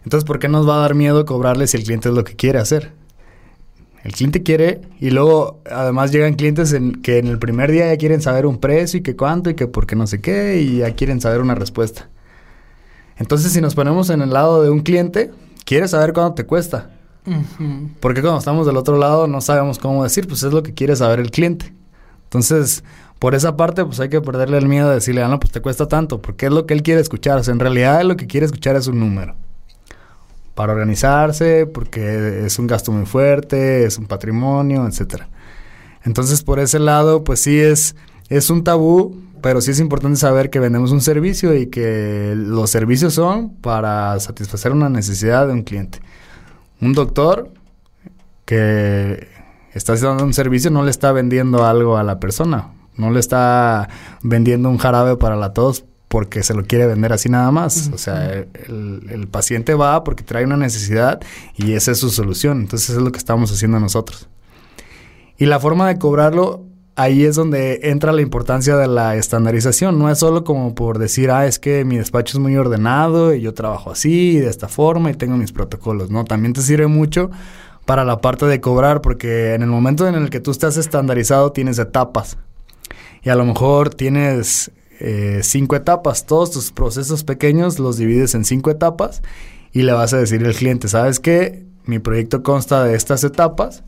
Entonces, 0.03 0.25
¿por 0.25 0.39
qué 0.39 0.47
nos 0.47 0.67
va 0.67 0.75
a 0.75 0.79
dar 0.79 0.95
miedo 0.95 1.25
cobrarle 1.25 1.67
si 1.67 1.77
el 1.77 1.83
cliente 1.83 2.09
es 2.09 2.15
lo 2.15 2.23
que 2.23 2.35
quiere 2.35 2.59
hacer? 2.59 2.93
El 4.03 4.13
cliente 4.13 4.43
quiere 4.43 4.79
y 4.99 5.09
luego 5.09 5.62
además 5.69 6.12
llegan 6.12 6.35
clientes 6.35 6.71
en, 6.71 7.01
que 7.01 7.17
en 7.17 7.27
el 7.27 7.38
primer 7.38 7.69
día 7.69 7.88
ya 7.88 7.97
quieren 7.97 8.21
saber 8.21 8.45
un 8.45 8.59
precio 8.59 8.99
y 8.99 9.03
que 9.03 9.17
cuánto 9.17 9.49
y 9.49 9.55
que 9.55 9.67
por 9.67 9.85
qué 9.85 9.97
no 9.97 10.07
sé 10.07 10.21
qué 10.21 10.62
y 10.62 10.77
ya 10.77 10.95
quieren 10.95 11.19
saber 11.19 11.41
una 11.41 11.55
respuesta. 11.55 12.07
Entonces, 13.19 13.51
si 13.51 13.62
nos 13.62 13.75
ponemos 13.75 14.10
en 14.10 14.21
el 14.21 14.32
lado 14.32 14.63
de 14.63 14.69
un 14.69 14.79
cliente, 14.79 15.32
quiere 15.65 15.88
saber 15.88 16.13
cuánto 16.13 16.36
te 16.36 16.45
cuesta. 16.45 16.89
Porque 17.99 18.21
cuando 18.21 18.39
estamos 18.39 18.65
del 18.65 18.77
otro 18.77 18.97
lado 18.97 19.27
no 19.27 19.39
sabemos 19.41 19.77
cómo 19.77 20.03
decir, 20.03 20.27
pues 20.27 20.41
es 20.41 20.51
lo 20.51 20.63
que 20.63 20.73
quiere 20.73 20.95
saber 20.95 21.19
el 21.19 21.29
cliente. 21.29 21.73
Entonces, 22.23 22.84
por 23.19 23.36
esa 23.36 23.58
parte, 23.58 23.86
pues 23.86 23.99
hay 23.99 24.10
que 24.10 24.21
perderle 24.21 24.58
el 24.58 24.67
miedo 24.67 24.88
de 24.89 24.95
decirle, 24.95 25.21
ah, 25.21 25.27
no, 25.27 25.39
pues 25.39 25.51
te 25.51 25.62
cuesta 25.62 25.88
tanto, 25.88 26.21
porque 26.21 26.47
es 26.47 26.51
lo 26.51 26.65
que 26.65 26.73
él 26.73 26.82
quiere 26.82 27.01
escuchar. 27.01 27.38
O 27.38 27.43
sea, 27.43 27.53
en 27.53 27.60
realidad 27.60 28.01
lo 28.03 28.15
que 28.15 28.25
quiere 28.25 28.45
escuchar 28.45 28.77
es 28.77 28.88
un 28.88 28.99
número. 28.99 29.36
Para 30.55 30.73
organizarse, 30.73 31.65
porque 31.65 32.45
es 32.45 32.58
un 32.58 32.67
gasto 32.67 32.91
muy 32.91 33.05
fuerte, 33.05 33.86
es 33.86 33.97
un 33.97 34.08
patrimonio, 34.08 34.88
etcétera. 34.88 35.27
Entonces, 36.03 36.41
por 36.41 36.60
ese 36.60 36.79
lado, 36.79 37.23
pues 37.23 37.41
sí 37.41 37.60
es, 37.60 37.95
es 38.29 38.49
un 38.49 38.63
tabú 38.63 39.15
pero 39.41 39.62
sí 39.62 39.71
es 39.71 39.80
importante 39.80 40.17
saber 40.17 40.49
que 40.49 40.60
vendemos 40.60 40.91
un 40.91 41.02
servicio 41.02 41.56
y 41.56 41.67
que 41.67 42.34
los 42.36 42.69
servicios 42.69 43.13
son 43.13 43.49
para 43.56 44.19
satisfacer 44.19 44.71
una 44.71 44.89
necesidad 44.89 45.47
de 45.47 45.54
un 45.54 45.63
cliente. 45.63 45.99
Un 46.82 46.93
doctor 46.93 47.52
que 48.45 49.28
está 49.73 49.93
haciendo 49.93 50.23
un 50.23 50.34
servicio 50.34 50.71
no 50.71 50.84
le 50.84 50.91
está 50.91 51.12
vendiendo 51.12 51.65
algo 51.65 51.97
a 51.97 52.04
la 52.04 52.19
persona, 52.19 52.71
no 52.95 53.12
le 53.12 53.19
está 53.19 53.89
vendiendo 54.23 54.69
un 54.69 54.78
jarabe 54.78 55.17
para 55.17 55.36
la 55.36 55.54
tos 55.54 55.86
porque 56.08 56.41
se 56.41 56.56
lo 56.56 56.65
quiere 56.65 56.88
vender 56.88 57.13
así 57.13 57.30
nada 57.30 57.52
más. 57.52 57.91
O 57.93 57.97
sea, 57.97 58.34
el, 58.34 59.06
el, 59.10 59.28
paciente 59.28 59.75
va 59.75 60.04
porque 60.04 60.23
trae 60.23 60.43
una 60.43 60.58
necesidad 60.58 61.21
y 61.56 61.73
esa 61.73 61.91
es 61.91 61.99
su 61.99 62.10
solución. 62.10 62.62
Entonces 62.62 62.89
es 62.89 62.97
lo 62.97 63.12
que 63.12 63.19
estamos 63.19 63.52
haciendo 63.52 63.80
nosotros. 63.80 64.28
Y 65.38 65.45
la 65.45 65.60
forma 65.60 65.88
de 65.88 65.99
cobrarlo 65.99 66.65
ahí 66.99 67.23
es 67.23 67.35
donde 67.35 67.79
entra 67.83 68.12
la 68.12 68.21
importancia 68.21 68.75
de 68.75 68.88
la 68.88 69.15
estandarización. 69.15 69.97
No 69.97 70.09
es 70.09 70.19
solo 70.19 70.43
como 70.43 70.75
por 70.75 70.99
decir, 70.99 71.31
ah, 71.31 71.47
es 71.47 71.57
que 71.57 71.85
mi 71.85 71.95
despacho 71.95 72.38
es 72.38 72.41
muy 72.41 72.57
ordenado 72.57 73.33
y 73.33 73.39
yo 73.39 73.53
trabajo 73.53 73.89
así, 73.89 74.38
de 74.38 74.49
esta 74.49 74.67
forma 74.67 75.09
y 75.09 75.13
tengo 75.13 75.38
mis 75.38 75.53
protocolos. 75.53 76.09
No, 76.09 76.25
también 76.25 76.51
te 76.51 76.62
sirve 76.62 76.88
mucho 76.88 77.31
para 77.85 78.03
la 78.03 78.19
parte 78.19 78.45
de 78.47 78.59
cobrar, 78.59 78.99
porque 79.01 79.53
en 79.53 79.62
el 79.62 79.69
momento 79.69 80.09
en 80.09 80.15
el 80.15 80.29
que 80.29 80.41
tú 80.41 80.51
estás 80.51 80.75
estandarizado 80.75 81.53
tienes 81.53 81.79
etapas. 81.79 82.38
Y 83.23 83.29
a 83.29 83.35
lo 83.35 83.45
mejor 83.45 83.95
tienes 83.95 84.69
eh, 84.99 85.39
cinco 85.41 85.77
etapas. 85.77 86.25
Todos 86.25 86.51
tus 86.51 86.73
procesos 86.73 87.23
pequeños 87.23 87.79
los 87.79 87.95
divides 87.95 88.35
en 88.35 88.43
cinco 88.43 88.71
etapas 88.71 89.21
y 89.71 89.83
le 89.83 89.93
vas 89.93 90.13
a 90.13 90.17
decir 90.17 90.45
al 90.45 90.53
cliente, 90.53 90.89
¿sabes 90.89 91.21
qué? 91.21 91.65
Mi 91.85 91.99
proyecto 91.99 92.43
consta 92.43 92.83
de 92.83 92.95
estas 92.95 93.23
etapas 93.23 93.83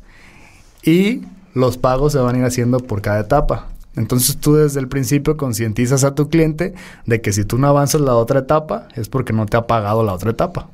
y 0.84 1.24
los 1.54 1.78
pagos 1.78 2.14
se 2.14 2.20
van 2.20 2.36
a 2.36 2.40
ir 2.40 2.46
haciendo 2.46 2.80
por 2.80 3.02
cada 3.02 3.20
etapa. 3.20 3.68
Entonces 3.96 4.38
tú 4.38 4.56
desde 4.56 4.80
el 4.80 4.88
principio 4.88 5.36
concientizas 5.36 6.04
a 6.04 6.16
tu 6.16 6.30
cliente 6.30 6.74
de 7.06 7.22
que 7.22 7.34
si 7.34 7.44
tú 7.44 7.58
no 7.58 7.68
avanzas 7.68 8.02
la 8.02 8.16
otra 8.16 8.40
etapa 8.40 8.88
es 8.96 9.10
porque 9.10 9.34
no 9.34 9.46
te 9.46 9.58
ha 9.58 9.68
pagado 9.68 10.04
la 10.04 10.14
otra 10.14 10.32
etapa. 10.32 10.70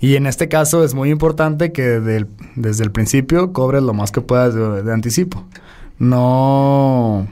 Y 0.00 0.16
en 0.16 0.26
este 0.26 0.48
caso 0.48 0.84
es 0.84 0.94
muy 0.94 1.10
importante 1.10 1.72
que 1.72 2.00
desde 2.00 2.84
el 2.84 2.90
principio 2.90 3.52
cobres 3.52 3.82
lo 3.82 3.94
más 3.94 4.12
que 4.12 4.20
puedas 4.20 4.54
de, 4.54 4.92
anticipo. 4.92 5.44
No 5.98 7.28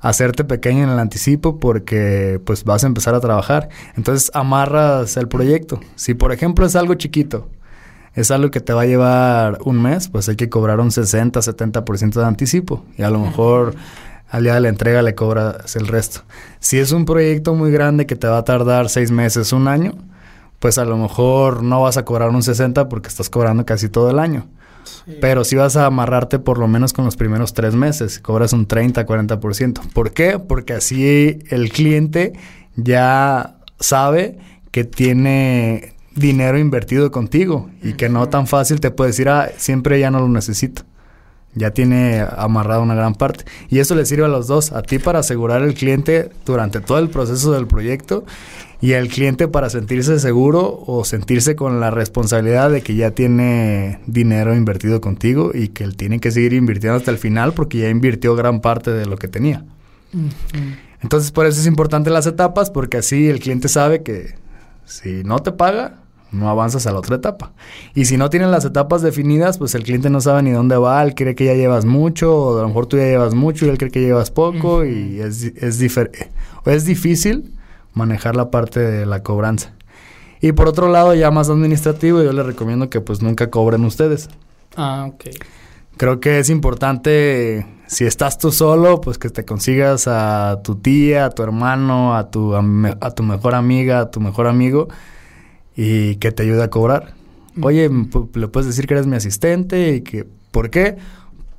hacerte 0.00 0.44
pequeño 0.44 0.84
en 0.84 0.88
el 0.88 0.98
anticipo 0.98 1.58
porque 1.58 2.40
pues 2.44 2.64
vas 2.64 2.84
a 2.84 2.86
empezar 2.86 3.14
a 3.14 3.20
trabajar. 3.20 3.68
Entonces 3.96 4.30
amarras 4.34 5.16
el 5.16 5.28
proyecto. 5.28 5.80
Si 5.94 6.14
por 6.14 6.32
ejemplo 6.32 6.66
es 6.66 6.76
algo 6.76 6.94
chiquito, 6.94 7.48
es 8.14 8.30
algo 8.30 8.50
que 8.50 8.60
te 8.60 8.72
va 8.72 8.82
a 8.82 8.86
llevar 8.86 9.58
un 9.64 9.80
mes, 9.80 10.08
pues 10.08 10.28
hay 10.28 10.36
que 10.36 10.48
cobrar 10.48 10.80
un 10.80 10.90
60, 10.90 11.40
70% 11.40 12.12
de 12.14 12.24
anticipo. 12.24 12.84
Y 12.96 13.02
a 13.02 13.10
lo 13.10 13.18
mejor 13.20 13.74
al 14.28 14.44
día 14.44 14.54
de 14.54 14.60
la 14.60 14.68
entrega 14.68 15.02
le 15.02 15.14
cobras 15.14 15.76
el 15.76 15.86
resto. 15.86 16.22
Si 16.58 16.78
es 16.78 16.92
un 16.92 17.04
proyecto 17.04 17.54
muy 17.54 17.70
grande 17.70 18.06
que 18.06 18.16
te 18.16 18.26
va 18.26 18.38
a 18.38 18.44
tardar 18.44 18.88
seis 18.88 19.10
meses, 19.10 19.52
un 19.52 19.68
año, 19.68 19.94
pues 20.58 20.78
a 20.78 20.84
lo 20.84 20.96
mejor 20.96 21.62
no 21.62 21.82
vas 21.82 21.96
a 21.96 22.04
cobrar 22.04 22.30
un 22.30 22.42
60 22.42 22.88
porque 22.88 23.08
estás 23.08 23.30
cobrando 23.30 23.64
casi 23.64 23.88
todo 23.88 24.10
el 24.10 24.18
año. 24.18 24.46
Pero 25.20 25.44
si 25.44 25.56
vas 25.56 25.76
a 25.76 25.86
amarrarte 25.86 26.38
por 26.38 26.58
lo 26.58 26.66
menos 26.66 26.92
con 26.92 27.04
los 27.04 27.16
primeros 27.16 27.54
tres 27.54 27.74
meses, 27.74 28.18
cobras 28.18 28.52
un 28.52 28.66
30, 28.66 29.06
40%. 29.06 29.92
¿Por 29.92 30.12
qué? 30.12 30.38
Porque 30.38 30.74
así 30.74 31.38
el 31.48 31.70
cliente 31.70 32.32
ya 32.76 33.56
sabe 33.78 34.38
que 34.70 34.84
tiene 34.84 35.94
dinero 36.14 36.58
invertido 36.58 37.10
contigo 37.10 37.70
y 37.82 37.94
que 37.94 38.08
no 38.08 38.28
tan 38.28 38.46
fácil 38.46 38.80
te 38.80 38.90
puede 38.90 39.10
decir, 39.10 39.28
ah, 39.28 39.50
siempre 39.56 40.00
ya 40.00 40.10
no 40.10 40.20
lo 40.20 40.28
necesito. 40.28 40.82
Ya 41.54 41.72
tiene 41.72 42.24
amarrado 42.36 42.82
una 42.82 42.94
gran 42.94 43.14
parte. 43.14 43.44
Y 43.68 43.80
eso 43.80 43.96
le 43.96 44.06
sirve 44.06 44.24
a 44.24 44.28
los 44.28 44.46
dos, 44.46 44.70
a 44.70 44.82
ti 44.82 45.00
para 45.00 45.18
asegurar 45.18 45.62
el 45.62 45.74
cliente 45.74 46.30
durante 46.46 46.80
todo 46.80 46.98
el 46.98 47.10
proceso 47.10 47.52
del 47.52 47.66
proyecto 47.66 48.24
y 48.80 48.94
al 48.94 49.08
cliente 49.08 49.48
para 49.48 49.68
sentirse 49.68 50.18
seguro 50.20 50.82
o 50.86 51.04
sentirse 51.04 51.56
con 51.56 51.80
la 51.80 51.90
responsabilidad 51.90 52.70
de 52.70 52.82
que 52.82 52.94
ya 52.94 53.10
tiene 53.10 54.00
dinero 54.06 54.54
invertido 54.54 55.00
contigo 55.00 55.50
y 55.52 55.68
que 55.68 55.84
él 55.84 55.96
tiene 55.96 56.20
que 56.20 56.30
seguir 56.30 56.54
invirtiendo 56.54 56.96
hasta 56.96 57.10
el 57.10 57.18
final 57.18 57.52
porque 57.52 57.78
ya 57.78 57.90
invirtió 57.90 58.34
gran 58.36 58.60
parte 58.60 58.90
de 58.92 59.06
lo 59.06 59.16
que 59.16 59.28
tenía. 59.28 59.64
Entonces 61.02 61.30
por 61.30 61.46
eso 61.46 61.60
es 61.60 61.66
importante 61.66 62.10
las 62.10 62.26
etapas 62.26 62.70
porque 62.70 62.98
así 62.98 63.28
el 63.28 63.40
cliente 63.40 63.68
sabe 63.68 64.02
que 64.02 64.34
si 64.86 65.24
no 65.24 65.40
te 65.40 65.52
paga, 65.52 65.99
no 66.32 66.48
avanzas 66.48 66.86
a 66.86 66.92
la 66.92 66.98
otra 66.98 67.16
etapa. 67.16 67.52
Y 67.94 68.04
si 68.04 68.16
no 68.16 68.30
tienes 68.30 68.50
las 68.50 68.64
etapas 68.64 69.02
definidas, 69.02 69.58
pues 69.58 69.74
el 69.74 69.82
cliente 69.82 70.10
no 70.10 70.20
sabe 70.20 70.42
ni 70.42 70.50
dónde 70.50 70.76
va, 70.76 71.02
él 71.02 71.14
cree 71.14 71.34
que 71.34 71.44
ya 71.44 71.54
llevas 71.54 71.84
mucho, 71.84 72.36
o 72.36 72.58
a 72.58 72.62
lo 72.62 72.68
mejor 72.68 72.86
tú 72.86 72.96
ya 72.96 73.04
llevas 73.04 73.34
mucho 73.34 73.66
y 73.66 73.68
él 73.68 73.78
cree 73.78 73.90
que 73.90 74.00
llevas 74.00 74.30
poco, 74.30 74.84
y 74.84 75.20
es, 75.20 75.42
es, 75.42 75.80
es 76.66 76.84
difícil 76.84 77.54
manejar 77.94 78.36
la 78.36 78.50
parte 78.50 78.80
de 78.80 79.06
la 79.06 79.22
cobranza. 79.22 79.72
Y 80.40 80.52
por 80.52 80.68
otro 80.68 80.88
lado, 80.88 81.14
ya 81.14 81.30
más 81.30 81.50
administrativo, 81.50 82.22
yo 82.22 82.32
les 82.32 82.46
recomiendo 82.46 82.88
que 82.88 83.00
pues 83.00 83.20
nunca 83.20 83.50
cobren 83.50 83.84
ustedes. 83.84 84.30
Ah, 84.76 85.06
ok. 85.12 85.24
Creo 85.96 86.18
que 86.18 86.38
es 86.38 86.48
importante, 86.48 87.66
si 87.86 88.06
estás 88.06 88.38
tú 88.38 88.52
solo, 88.52 89.02
pues 89.02 89.18
que 89.18 89.28
te 89.28 89.44
consigas 89.44 90.08
a 90.08 90.60
tu 90.64 90.76
tía, 90.76 91.26
a 91.26 91.30
tu 91.30 91.42
hermano, 91.42 92.16
a 92.16 92.30
tu, 92.30 92.54
a, 92.54 93.10
tu 93.10 93.22
mejor 93.22 93.54
amiga, 93.54 94.00
a 94.00 94.10
tu 94.10 94.18
mejor 94.20 94.46
amigo, 94.46 94.88
y 95.76 96.16
que 96.16 96.32
te 96.32 96.42
ayude 96.42 96.62
a 96.62 96.70
cobrar. 96.70 97.14
Oye, 97.62 97.90
le 98.34 98.48
puedes 98.48 98.66
decir 98.66 98.86
que 98.86 98.94
eres 98.94 99.06
mi 99.06 99.16
asistente 99.16 99.94
y 99.94 100.00
que, 100.02 100.26
¿por 100.50 100.70
qué? 100.70 100.96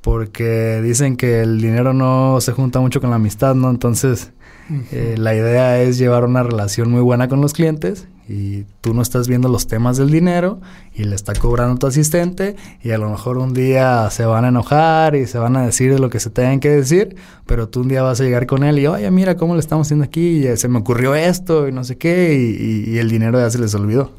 Porque 0.00 0.80
dicen 0.82 1.16
que 1.16 1.42
el 1.42 1.60
dinero 1.60 1.92
no 1.92 2.40
se 2.40 2.52
junta 2.52 2.80
mucho 2.80 3.00
con 3.00 3.10
la 3.10 3.16
amistad, 3.16 3.54
¿no? 3.54 3.70
Entonces, 3.70 4.32
eh, 4.70 5.16
la 5.18 5.34
idea 5.34 5.82
es 5.82 5.98
llevar 5.98 6.24
una 6.24 6.42
relación 6.42 6.90
muy 6.90 7.00
buena 7.00 7.28
con 7.28 7.40
los 7.40 7.52
clientes 7.52 8.06
y 8.28 8.64
tú 8.80 8.94
no 8.94 9.02
estás 9.02 9.26
viendo 9.28 9.48
los 9.48 9.66
temas 9.66 9.96
del 9.96 10.10
dinero 10.10 10.60
y 10.94 11.04
le 11.04 11.14
está 11.14 11.34
cobrando 11.34 11.78
tu 11.78 11.86
asistente 11.86 12.56
y 12.82 12.92
a 12.92 12.98
lo 12.98 13.10
mejor 13.10 13.38
un 13.38 13.52
día 13.52 14.08
se 14.10 14.24
van 14.24 14.44
a 14.44 14.48
enojar 14.48 15.16
y 15.16 15.26
se 15.26 15.38
van 15.38 15.56
a 15.56 15.66
decir 15.66 15.98
lo 15.98 16.08
que 16.08 16.20
se 16.20 16.30
tengan 16.30 16.60
que 16.60 16.70
decir, 16.70 17.16
pero 17.46 17.68
tú 17.68 17.80
un 17.80 17.88
día 17.88 18.02
vas 18.02 18.20
a 18.20 18.24
llegar 18.24 18.46
con 18.46 18.62
él 18.62 18.78
y 18.78 18.86
oye, 18.86 19.10
mira 19.10 19.36
cómo 19.36 19.54
le 19.54 19.60
estamos 19.60 19.88
haciendo 19.88 20.04
aquí 20.04 20.46
y 20.46 20.56
se 20.56 20.68
me 20.68 20.78
ocurrió 20.78 21.14
esto 21.14 21.68
y 21.68 21.72
no 21.72 21.84
sé 21.84 21.98
qué 21.98 22.34
y, 22.34 22.98
el 22.98 23.10
dinero 23.10 23.38
ya 23.38 23.50
se 23.50 23.58
les 23.58 23.74
olvidó. 23.74 24.12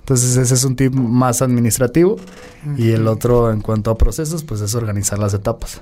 Entonces 0.00 0.36
ese 0.36 0.54
es 0.54 0.64
un 0.64 0.76
tip 0.76 0.92
más 0.94 1.42
administrativo 1.42 2.16
y 2.76 2.90
el 2.90 3.06
otro 3.06 3.50
en 3.50 3.60
cuanto 3.60 3.90
a 3.90 3.96
procesos 3.96 4.44
pues 4.44 4.60
es 4.60 4.74
organizar 4.74 5.18
las 5.18 5.32
etapas. 5.32 5.80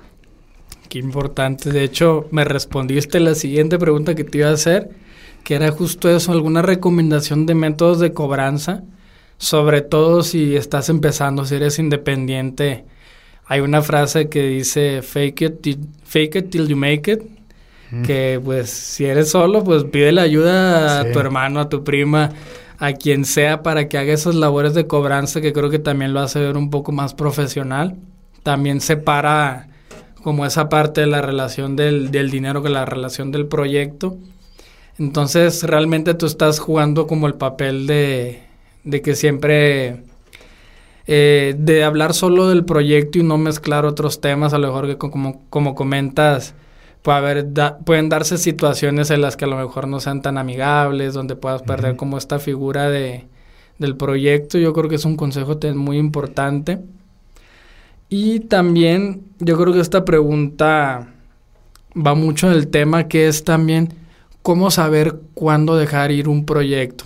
Qué 0.91 0.99
importante. 0.99 1.71
De 1.71 1.85
hecho, 1.85 2.27
me 2.33 2.43
respondiste 2.43 3.21
la 3.21 3.37
siguiente 3.37 3.79
pregunta 3.79 4.17
que 4.17 4.25
te 4.25 4.39
iba 4.39 4.49
a 4.49 4.55
hacer, 4.55 4.91
que 5.45 5.55
era 5.55 5.71
justo 5.71 6.11
eso, 6.11 6.33
alguna 6.33 6.63
recomendación 6.63 7.47
de 7.47 7.55
métodos 7.55 8.01
de 8.01 8.13
cobranza, 8.13 8.83
sobre 9.39 9.83
todo 9.83 10.25
si 10.25 10.57
estás 10.57 10.89
empezando, 10.89 11.45
si 11.45 11.55
eres 11.55 11.79
independiente. 11.79 12.87
Hay 13.47 13.61
una 13.61 13.83
frase 13.83 14.29
que 14.29 14.49
dice 14.49 15.03
fake 15.03 15.43
it, 15.43 15.61
till, 15.61 15.79
fake 16.03 16.35
it 16.35 16.51
till 16.51 16.67
you 16.67 16.77
make 16.77 17.13
it, 17.13 17.23
que 18.05 18.41
pues 18.45 18.69
si 18.71 19.05
eres 19.05 19.31
solo, 19.31 19.63
pues 19.63 19.85
pide 19.85 20.11
la 20.11 20.23
ayuda 20.23 21.03
a 21.03 21.13
tu 21.13 21.21
hermano, 21.21 21.61
a 21.61 21.69
tu 21.69 21.85
prima, 21.85 22.31
a 22.79 22.95
quien 22.95 23.25
sea 23.25 23.63
para 23.63 23.89
que 23.89 23.97
haga 23.97 24.13
esas 24.13 24.35
labores 24.35 24.75
de 24.75 24.89
cobranza 24.89 25.41
que 25.41 25.53
creo 25.53 25.71
que 25.71 25.79
también 25.79 26.15
lo 26.15 26.19
hace 26.19 26.41
ver 26.41 26.57
un 26.57 26.69
poco 26.69 26.91
más 26.91 27.15
profesional. 27.15 27.97
También 28.43 28.81
separa 28.81 29.70
como 30.23 30.47
esa 30.47 30.69
parte 30.69 31.03
de 31.03 31.07
la 31.07 31.23
relación 31.23 31.77
del, 31.77 32.11
dinero 32.11 32.63
con 32.63 32.73
la 32.73 32.85
relación 32.85 33.31
del 33.33 33.47
proyecto. 33.47 34.17
Entonces 34.99 35.63
realmente 35.63 36.15
tú 36.15 36.27
estás 36.27 36.59
jugando 36.59 37.07
como 37.07 37.27
el 37.27 37.35
papel 37.35 37.87
de, 37.87 38.43
de 38.85 39.03
que 39.03 39.15
siempre... 39.15 40.05
Eh, 41.13 41.57
de 41.59 41.83
hablar 41.83 42.15
solo 42.15 42.49
del 42.49 42.65
proyecto 42.65 43.19
y 43.19 43.25
no 43.25 43.37
mezclar 43.37 43.85
otros 43.85 44.21
temas, 44.21 44.53
a 44.53 44.59
lo 44.59 44.69
mejor 44.69 44.87
que 44.87 44.97
como, 44.97 45.43
como 45.51 45.75
comentas, 45.75 46.55
puede 47.03 47.19
haber 47.19 47.47
pueden 47.85 48.09
darse 48.09 48.39
situaciones 48.39 49.11
en 49.11 49.21
las 49.21 49.37
que 49.37 49.45
a 49.45 49.49
lo 49.49 49.57
mejor 49.57 49.89
no 49.89 49.99
sean 49.99 50.23
tan 50.23 50.39
amigables, 50.39 51.15
donde 51.15 51.35
puedas 51.35 51.63
perder 51.63 51.97
como 51.97 52.17
esta 52.17 52.39
figura 52.39 52.91
de, 52.91 53.27
del 53.79 53.97
proyecto. 53.97 54.59
Yo 54.59 54.73
creo 54.73 54.89
que 54.89 54.97
es 54.97 55.05
un 55.05 55.17
consejo 55.17 55.59
muy 55.75 55.99
importante. 55.99 56.79
Y 58.11 58.41
también 58.41 59.23
yo 59.39 59.57
creo 59.57 59.73
que 59.73 59.81
esta 59.81 60.05
pregunta 60.05 61.09
va 61.97 62.15
mucho 62.15 62.49
en 62.49 62.55
el 62.55 62.69
tema 62.69 63.09
que 63.09 63.29
es 63.29 63.45
también 63.45 63.95
cómo 64.43 64.71
saber 64.71 65.21
cuándo 65.35 65.77
dejar 65.77 66.11
ir 66.11 66.29
un 66.29 66.45
proyecto. 66.45 67.05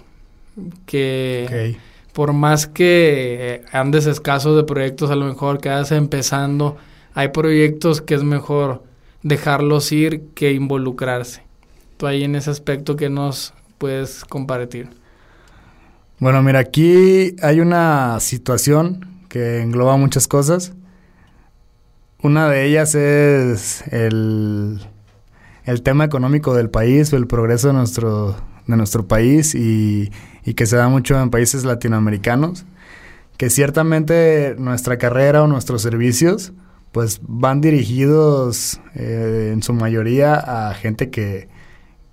Que 0.87 1.77
por 2.15 2.33
más 2.33 2.67
que 2.67 3.63
andes 3.71 4.07
escaso 4.07 4.57
de 4.57 4.65
proyectos, 4.65 5.11
a 5.11 5.17
lo 5.17 5.27
mejor 5.27 5.61
quedas 5.61 5.93
empezando, 5.93 6.77
hay 7.13 7.29
proyectos 7.29 8.01
que 8.01 8.15
es 8.15 8.23
mejor 8.23 8.83
dejarlos 9.23 9.93
ir 9.93 10.23
que 10.35 10.53
involucrarse. 10.53 11.43
Tú 11.99 12.07
ahí 12.07 12.25
en 12.25 12.35
ese 12.35 12.51
aspecto 12.51 12.97
que 12.97 13.11
nos 13.11 13.53
puedes 13.79 14.25
compartir. 14.25 14.89
Bueno, 16.19 16.43
mira, 16.43 16.61
aquí 16.61 17.37
hay 17.43 17.61
una 17.61 18.19
situación 18.21 19.07
que 19.29 19.61
engloba 19.61 19.97
muchas 19.97 20.29
cosas. 20.29 20.73
Una 22.25 22.49
de 22.49 22.65
ellas 22.65 22.95
es 22.95 23.85
el, 23.93 24.81
el 25.67 25.83
tema 25.83 26.05
económico 26.07 26.55
del 26.55 26.71
país 26.71 27.13
o 27.13 27.19
el 27.19 27.27
progreso 27.27 27.67
de 27.67 27.75
nuestro, 27.75 28.35
de 28.67 28.79
nuestro 28.79 29.07
país 29.07 29.55
y, 29.55 30.11
que 30.57 30.65
se 30.65 30.77
da 30.77 30.89
mucho 30.89 31.21
en 31.21 31.29
países 31.29 31.67
latinoamericanos, 31.67 32.65
que 33.37 33.51
ciertamente 33.51 34.57
nuestra 34.57 34.97
carrera 34.97 35.43
o 35.43 35.49
nuestros 35.49 35.83
servicios 35.83 36.55
pues 36.93 37.21
van 37.21 37.61
dirigidos 37.61 38.81
eh, 38.95 39.51
en 39.53 39.63
su 39.63 39.75
mayoría 39.75 40.37
a 40.37 40.73
gente 40.73 41.11
que, 41.11 41.51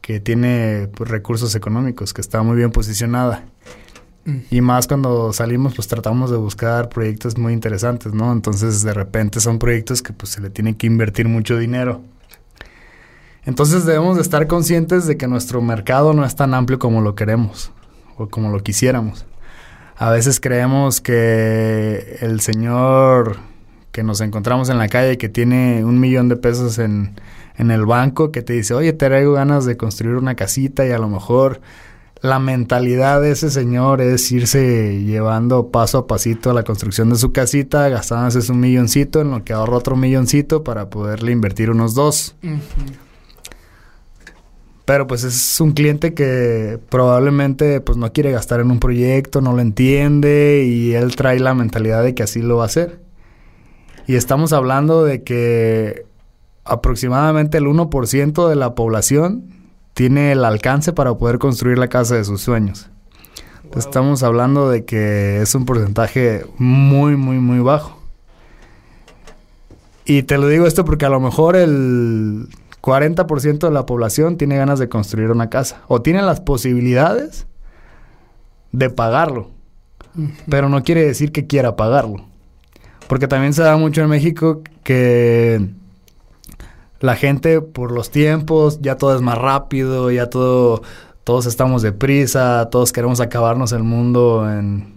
que 0.02 0.20
tiene 0.20 0.90
pues, 0.94 1.10
recursos 1.10 1.56
económicos, 1.56 2.14
que 2.14 2.20
está 2.20 2.44
muy 2.44 2.58
bien 2.58 2.72
posicionada. 2.72 3.46
Y 4.52 4.62
más 4.62 4.88
cuando 4.88 5.34
salimos, 5.34 5.74
pues 5.74 5.88
tratamos 5.88 6.30
de 6.30 6.38
buscar 6.38 6.90
proyectos 6.90 7.38
muy 7.38 7.54
interesantes, 7.54 8.14
¿no? 8.14 8.32
Entonces, 8.32 8.84
de 8.84 8.94
repente 8.94 9.40
son 9.40 9.58
proyectos 9.58 10.04
que 10.04 10.14
pues 10.14 10.32
se 10.32 10.42
le 10.42 10.50
tiene 10.50 10.78
que 10.78 10.86
invertir 10.86 11.28
mucho 11.28 11.58
dinero. 11.58 12.02
Entonces 13.46 13.86
debemos 13.86 14.18
de 14.18 14.22
estar 14.22 14.46
conscientes 14.46 15.08
de 15.08 15.18
que 15.18 15.28
nuestro 15.28 15.62
mercado 15.62 16.14
no 16.14 16.26
es 16.26 16.36
tan 16.36 16.54
amplio 16.54 16.78
como 16.78 17.02
lo 17.02 17.16
queremos 17.16 17.72
o 18.18 18.30
como 18.30 18.52
lo 18.52 18.62
quisiéramos. 18.62 19.26
A 19.98 20.12
veces 20.12 20.40
creemos 20.40 21.02
que 21.02 22.18
el 22.22 22.40
señor 22.42 23.38
que 23.92 24.04
nos 24.04 24.22
encontramos 24.22 24.70
en 24.70 24.78
la 24.78 24.88
calle 24.88 25.18
que 25.18 25.28
tiene 25.28 25.84
un 25.84 26.00
millón 26.00 26.30
de 26.30 26.36
pesos 26.36 26.78
en, 26.78 27.16
en 27.58 27.72
el 27.72 27.86
banco, 27.86 28.32
que 28.32 28.42
te 28.42 28.54
dice, 28.54 28.74
oye, 28.74 28.94
te 28.94 29.08
traigo 29.08 29.34
ganas 29.34 29.66
de 29.66 29.76
construir 29.76 30.16
una 30.16 30.36
casita 30.36 30.86
y 30.86 30.92
a 30.92 31.00
lo 31.00 31.10
mejor 31.10 31.62
la 32.22 32.38
mentalidad 32.38 33.20
de 33.20 33.32
ese 33.32 33.50
señor 33.50 34.00
es 34.00 34.32
irse 34.32 35.02
llevando 35.04 35.70
paso 35.70 35.98
a 35.98 36.08
pasito 36.08 36.52
a 36.52 36.54
la 36.54 36.64
construcción 36.64 37.10
de 37.10 37.16
su 37.16 37.32
casita, 37.32 37.90
gastándose 37.90 38.52
un 38.52 38.60
milloncito 38.60 39.22
en 39.22 39.32
lo 39.32 39.44
que 39.44 39.54
ahorra 39.54 39.78
otro 39.78 39.96
milloncito 39.96 40.64
para 40.64 40.90
poderle 40.90 41.32
invertir 41.32 41.72
unos 41.72 41.96
dos. 41.96 42.36
Pero 44.86 45.08
pues 45.08 45.24
es 45.24 45.60
un 45.60 45.72
cliente 45.72 46.14
que 46.14 46.80
probablemente 46.90 47.82
pues 47.82 47.98
no 47.98 48.14
quiere 48.14 48.32
gastar 48.32 48.60
en 48.60 48.70
un 48.70 48.80
proyecto, 48.80 49.42
no 49.42 49.54
lo 49.54 49.62
entiende 49.62 50.64
y 50.68 50.94
él 50.94 51.16
trae 51.16 51.40
la 51.40 51.56
mentalidad 51.56 52.04
de 52.04 52.14
que 52.14 52.22
así 52.22 52.42
lo 52.42 52.58
va 52.58 52.64
a 52.64 52.68
hacer. 52.68 53.00
Y 54.06 54.16
estamos 54.16 54.54
hablando 54.54 55.04
de 55.04 55.24
que 55.24 56.06
aproximadamente 56.66 57.58
el 57.58 57.66
1% 57.66 58.48
de 58.48 58.56
la 58.56 58.76
población 58.76 59.61
tiene 59.94 60.32
el 60.32 60.46
alcance 60.46 60.94
para 60.94 61.14
poder 61.16 61.40
construir 61.40 61.78
la 61.78 61.88
casa 61.88 62.16
de 62.16 62.24
sus 62.24 62.42
sueños. 62.42 62.90
Estamos 63.76 64.22
hablando 64.24 64.70
de 64.70 64.84
que 64.84 65.42
es 65.42 65.56
un 65.56 65.66
porcentaje 65.66 66.46
muy, 66.58 67.16
muy, 67.16 67.38
muy 67.38 67.60
bajo. 67.60 67.98
Y 70.04 70.24
te 70.24 70.38
lo 70.38 70.48
digo 70.48 70.68
esto 70.68 70.84
porque 70.84 71.06
a 71.06 71.10
lo 71.10 71.22
mejor 71.22 71.56
el 71.56 72.50
40% 72.82 73.60
de 73.60 73.72
la 73.72 73.86
población 73.86 74.38
tiene 74.38 74.58
ganas 74.58 74.80
de 74.80 74.90
construir 74.90 75.32
una 75.32 75.50
casa 75.50 75.82
o 75.88 76.02
tiene 76.02 76.22
las 76.22 76.42
posibilidades 76.42 77.48
de 78.72 78.90
pagarlo, 78.90 79.52
pero 80.50 80.68
no 80.68 80.84
quiere 80.84 81.06
decir 81.06 81.32
que 81.32 81.48
quiera 81.48 81.76
pagarlo. 81.76 82.26
Porque 83.08 83.28
también 83.28 83.54
se 83.54 83.62
da 83.62 83.78
mucho 83.78 84.02
en 84.02 84.10
México 84.10 84.62
que 84.84 85.70
la 87.02 87.16
gente 87.16 87.62
por 87.62 87.92
los 87.92 88.12
tiempos, 88.12 88.80
ya 88.82 88.96
todo 88.96 89.16
es 89.16 89.22
más 89.22 89.38
rápido, 89.38 90.12
ya 90.12 90.30
todo, 90.30 90.84
todos 91.24 91.48
estamos 91.48 91.82
deprisa, 91.82 92.70
todos 92.72 92.94
queremos 92.94 93.20
acabarnos 93.20 93.74
el 93.74 93.84
mundo 93.84 94.50
en 94.50 94.94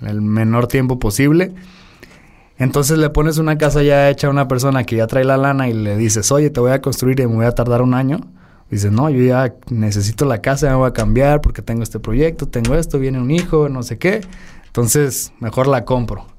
el 0.00 0.22
menor 0.22 0.68
tiempo 0.68 0.98
posible. 0.98 1.52
Entonces 2.58 2.96
le 2.98 3.10
pones 3.10 3.38
una 3.38 3.58
casa 3.58 3.82
ya 3.82 4.08
hecha 4.08 4.28
a 4.28 4.30
una 4.30 4.46
persona 4.46 4.84
que 4.84 4.96
ya 4.96 5.08
trae 5.08 5.24
la 5.24 5.36
lana 5.36 5.68
y 5.68 5.72
le 5.72 5.96
dices, 5.96 6.30
oye, 6.30 6.48
te 6.48 6.60
voy 6.60 6.70
a 6.70 6.80
construir 6.80 7.18
y 7.18 7.26
me 7.26 7.34
voy 7.34 7.46
a 7.46 7.52
tardar 7.52 7.82
un 7.82 7.94
año. 7.94 8.20
Dice, 8.70 8.90
no, 8.90 9.10
yo 9.10 9.22
ya 9.22 9.54
necesito 9.68 10.24
la 10.24 10.40
casa, 10.40 10.70
me 10.70 10.76
voy 10.76 10.88
a 10.88 10.92
cambiar 10.92 11.40
porque 11.40 11.60
tengo 11.60 11.82
este 11.82 11.98
proyecto, 11.98 12.46
tengo 12.46 12.74
esto, 12.76 12.98
viene 12.98 13.20
un 13.20 13.30
hijo, 13.30 13.68
no 13.68 13.82
sé 13.82 13.98
qué. 13.98 14.20
Entonces, 14.66 15.32
mejor 15.40 15.66
la 15.66 15.84
compro. 15.84 16.31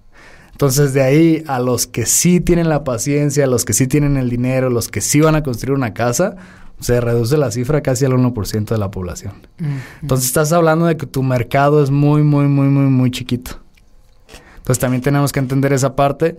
Entonces, 0.63 0.93
de 0.93 1.03
ahí 1.03 1.43
a 1.47 1.59
los 1.59 1.87
que 1.87 2.05
sí 2.05 2.39
tienen 2.39 2.69
la 2.69 2.85
paciencia, 2.85 3.43
a 3.43 3.47
los 3.47 3.65
que 3.65 3.73
sí 3.73 3.85
tienen 3.85 4.15
el 4.15 4.29
dinero, 4.29 4.69
los 4.69 4.87
que 4.87 5.01
sí 5.01 5.19
van 5.19 5.35
a 5.35 5.43
construir 5.43 5.77
una 5.77 5.93
casa, 5.93 6.37
se 6.79 7.01
reduce 7.01 7.35
la 7.35 7.51
cifra 7.51 7.81
casi 7.81 8.05
al 8.05 8.13
1% 8.13 8.69
de 8.69 8.77
la 8.77 8.89
población. 8.89 9.33
Entonces, 10.01 10.25
estás 10.25 10.53
hablando 10.53 10.85
de 10.85 10.95
que 10.95 11.05
tu 11.05 11.21
mercado 11.21 11.83
es 11.83 11.91
muy, 11.91 12.23
muy, 12.23 12.45
muy, 12.45 12.67
muy, 12.67 12.85
muy 12.85 13.11
chiquito. 13.11 13.59
Entonces, 14.59 14.79
también 14.79 15.01
tenemos 15.01 15.33
que 15.33 15.41
entender 15.41 15.73
esa 15.73 15.97
parte 15.97 16.37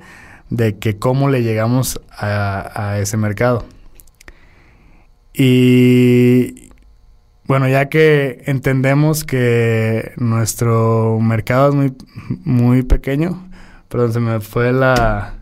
de 0.49 0.79
que 0.79 0.97
cómo 0.97 1.29
le 1.29 1.43
llegamos 1.43 2.01
a, 2.11 2.93
a 2.93 3.01
ese 3.01 3.19
mercado. 3.19 3.67
Y 5.35 6.71
bueno, 7.47 7.69
ya 7.69 7.91
que 7.91 8.43
entendemos 8.47 9.23
que 9.25 10.13
nuestro 10.17 11.19
mercado 11.21 11.69
es 11.69 11.75
muy, 11.75 11.95
muy 12.43 12.83
pequeño, 12.85 13.51
Perdón, 13.95 14.13
se 14.13 14.19
me 14.19 14.41
fue 14.41 14.73
la... 14.73 15.35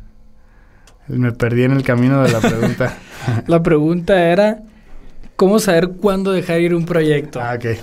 Me 1.09 1.33
perdí 1.33 1.63
en 1.63 1.73
el 1.73 1.83
camino 1.83 2.23
de 2.23 2.31
la 2.31 2.39
pregunta. 2.39 2.99
la 3.47 3.63
pregunta 3.63 4.31
era, 4.31 4.61
¿cómo 5.37 5.59
saber 5.59 5.93
cuándo 5.93 6.33
dejar 6.33 6.61
ir 6.61 6.75
un 6.75 6.85
proyecto? 6.85 7.41
Ah, 7.41 7.55
ok. 7.57 7.79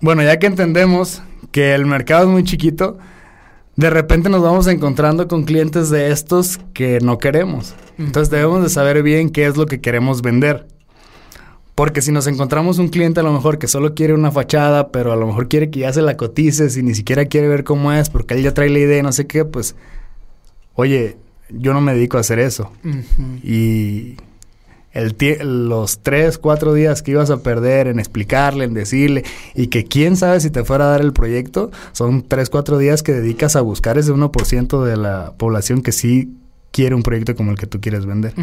Bueno, 0.00 0.22
ya 0.22 0.38
que 0.38 0.46
entendemos 0.46 1.22
que 1.50 1.74
el 1.74 1.84
mercado 1.84 2.22
es 2.22 2.28
muy 2.30 2.44
chiquito, 2.44 2.96
de 3.76 3.90
repente 3.90 4.30
nos 4.30 4.40
vamos 4.40 4.66
encontrando 4.68 5.28
con 5.28 5.44
clientes 5.44 5.90
de 5.90 6.12
estos 6.12 6.60
que 6.72 6.98
no 7.02 7.18
queremos. 7.18 7.74
Entonces 7.98 8.30
debemos 8.30 8.62
de 8.62 8.70
saber 8.70 9.02
bien 9.02 9.28
qué 9.28 9.44
es 9.44 9.58
lo 9.58 9.66
que 9.66 9.82
queremos 9.82 10.22
vender. 10.22 10.66
Porque 11.82 12.00
si 12.00 12.12
nos 12.12 12.28
encontramos 12.28 12.78
un 12.78 12.90
cliente 12.90 13.18
a 13.18 13.22
lo 13.24 13.32
mejor 13.32 13.58
que 13.58 13.66
solo 13.66 13.92
quiere 13.92 14.14
una 14.14 14.30
fachada, 14.30 14.92
pero 14.92 15.10
a 15.10 15.16
lo 15.16 15.26
mejor 15.26 15.48
quiere 15.48 15.68
que 15.68 15.80
ya 15.80 15.92
se 15.92 16.00
la 16.00 16.16
cotices 16.16 16.76
y 16.76 16.82
ni 16.84 16.94
siquiera 16.94 17.24
quiere 17.24 17.48
ver 17.48 17.64
cómo 17.64 17.92
es 17.92 18.08
porque 18.08 18.34
él 18.34 18.42
ya 18.44 18.54
trae 18.54 18.70
la 18.70 18.78
idea 18.78 19.00
y 19.00 19.02
no 19.02 19.10
sé 19.10 19.26
qué, 19.26 19.44
pues, 19.44 19.74
oye, 20.74 21.16
yo 21.50 21.74
no 21.74 21.80
me 21.80 21.92
dedico 21.92 22.18
a 22.18 22.20
hacer 22.20 22.38
eso. 22.38 22.70
Y 23.42 24.14
el 24.92 25.16
los 25.70 26.04
tres, 26.04 26.38
cuatro 26.38 26.72
días 26.72 27.02
que 27.02 27.10
ibas 27.10 27.30
a 27.30 27.42
perder 27.42 27.88
en 27.88 27.98
explicarle, 27.98 28.62
en 28.62 28.74
decirle, 28.74 29.24
y 29.56 29.66
que 29.66 29.82
quién 29.82 30.16
sabe 30.16 30.38
si 30.38 30.50
te 30.50 30.62
fuera 30.62 30.84
a 30.84 30.90
dar 30.90 31.00
el 31.00 31.12
proyecto, 31.12 31.72
son 31.90 32.22
tres, 32.22 32.48
cuatro 32.48 32.78
días 32.78 33.02
que 33.02 33.10
dedicas 33.10 33.56
a 33.56 33.60
buscar 33.60 33.98
ese 33.98 34.12
1% 34.12 34.84
de 34.84 34.96
la 34.96 35.32
población 35.36 35.82
que 35.82 35.90
sí 35.90 36.32
quiere 36.70 36.94
un 36.94 37.02
proyecto 37.02 37.34
como 37.34 37.50
el 37.50 37.58
que 37.58 37.66
tú 37.66 37.80
quieres 37.80 38.06
vender. 38.06 38.34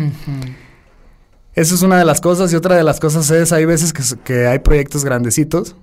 Esa 1.56 1.76
es 1.76 1.82
una 1.82 1.98
de 1.98 2.06
las 2.06 2.22
cosas 2.22 2.54
y 2.54 2.56
otra 2.56 2.76
de 2.76 2.84
las 2.84 3.00
cosas 3.00 3.30
es, 3.32 3.52
hay 3.52 3.66
veces 3.66 3.94
que, 4.24 4.48
hay 4.48 4.60
proyectos 4.60 5.04
grandecitos 5.04 5.76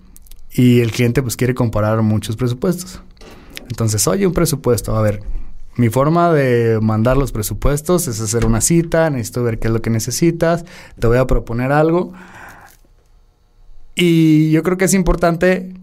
y 0.53 0.81
el 0.81 0.93
cliente 0.93 1.23
pues 1.23 1.37
quiere 1.37 1.55
comparar 1.55 2.01
muchos 2.03 2.37
presupuestos. 2.37 3.01
Entonces, 3.69 4.07
oye, 4.07 4.27
un 4.27 4.33
presupuesto, 4.33 4.97
a 4.97 5.03
ver, 5.03 5.21
mi 5.77 5.91
forma 5.91 6.33
de 6.33 6.79
mandar 6.81 7.17
los 7.17 7.33
presupuestos 7.33 8.07
es 8.09 8.21
hacer 8.21 8.47
una 8.47 8.61
cita, 8.61 9.11
necesito 9.11 9.43
ver 9.43 9.59
qué 9.59 9.69
es 9.69 9.75
lo 9.75 9.83
que 9.83 9.91
necesitas, 9.91 10.65
te 10.99 11.07
voy 11.07 11.19
a 11.19 11.27
proponer 11.27 11.73
algo. 11.73 12.13
Y 13.95 14.51
yo 14.51 14.63
creo 14.63 14.79
que 14.79 14.85
es 14.85 14.95
importante 14.95 15.75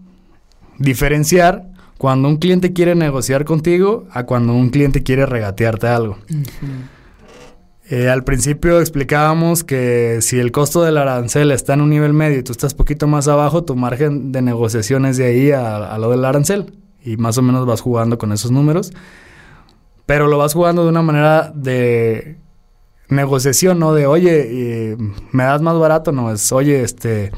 diferenciar 0.78 1.68
cuando 1.98 2.28
un 2.28 2.38
cliente 2.38 2.72
quiere 2.72 2.94
negociar 2.94 3.44
contigo 3.44 4.06
a 4.10 4.24
cuando 4.24 4.54
un 4.54 4.70
cliente 4.70 5.02
quiere 5.02 5.26
regatearte 5.26 5.86
algo. 5.86 6.18
Eh, 7.90 8.08
al 8.08 8.24
principio 8.24 8.80
explicábamos 8.80 9.62
que 9.62 10.18
si 10.22 10.38
el 10.38 10.52
costo 10.52 10.82
del 10.82 10.96
arancel 10.96 11.50
está 11.50 11.74
en 11.74 11.82
un 11.82 11.90
nivel 11.90 12.14
medio 12.14 12.38
y 12.38 12.42
tú 12.42 12.52
estás 12.52 12.72
poquito 12.72 13.06
más 13.06 13.28
abajo, 13.28 13.64
tu 13.64 13.76
margen 13.76 14.32
de 14.32 14.40
negociación 14.40 15.04
es 15.04 15.18
de 15.18 15.26
ahí 15.26 15.50
a, 15.50 15.96
lo 15.98 16.10
del 16.10 16.24
arancel. 16.24 16.72
Y 17.04 17.18
más 17.18 17.36
o 17.36 17.42
menos 17.42 17.66
vas 17.66 17.82
jugando 17.82 18.16
con 18.16 18.32
esos 18.32 18.50
números. 18.50 18.92
Pero 20.06 20.28
lo 20.28 20.38
vas 20.38 20.54
jugando 20.54 20.84
de 20.84 20.88
una 20.88 21.02
manera 21.02 21.52
de 21.54 22.38
negociación, 23.08 23.78
no 23.78 23.92
de, 23.92 24.06
oye, 24.06 24.96
me 25.32 25.44
das 25.44 25.60
más 25.60 25.78
barato, 25.78 26.12
no, 26.12 26.32
es, 26.32 26.52
oye, 26.52 26.82
este, 26.82 27.30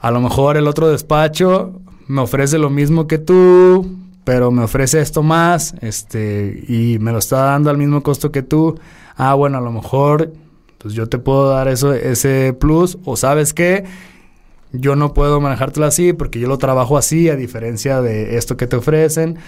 a 0.00 0.10
lo 0.10 0.20
mejor 0.20 0.56
el 0.56 0.68
otro 0.68 0.88
despacho 0.88 1.80
me 2.06 2.22
ofrece 2.22 2.58
lo 2.58 2.70
mismo 2.70 3.06
que 3.06 3.18
tú, 3.18 3.98
pero 4.24 4.50
me 4.50 4.62
ofrece 4.64 5.00
esto 5.00 5.22
más, 5.22 5.74
este, 5.80 6.64
y 6.68 6.98
me 7.00 7.12
lo 7.12 7.18
está 7.18 7.38
dando 7.44 7.70
al 7.70 7.78
mismo 7.78 8.02
costo 8.02 8.30
que 8.32 8.42
tú 8.42 8.78
ah, 9.18 9.34
bueno, 9.34 9.58
a 9.58 9.60
lo 9.60 9.70
mejor 9.70 10.32
pues 10.78 10.94
yo 10.94 11.08
te 11.08 11.18
puedo 11.18 11.50
dar 11.50 11.68
eso, 11.68 11.92
ese 11.92 12.54
plus, 12.58 12.98
o 13.04 13.16
sabes 13.16 13.52
qué, 13.52 13.84
yo 14.72 14.96
no 14.96 15.12
puedo 15.12 15.40
manejártelo 15.40 15.86
así 15.86 16.12
porque 16.12 16.38
yo 16.38 16.48
lo 16.48 16.56
trabajo 16.56 16.96
así, 16.96 17.28
a 17.28 17.36
diferencia 17.36 18.00
de 18.00 18.38
esto 18.38 18.56
que 18.56 18.66
te 18.66 18.76
ofrecen, 18.76 19.38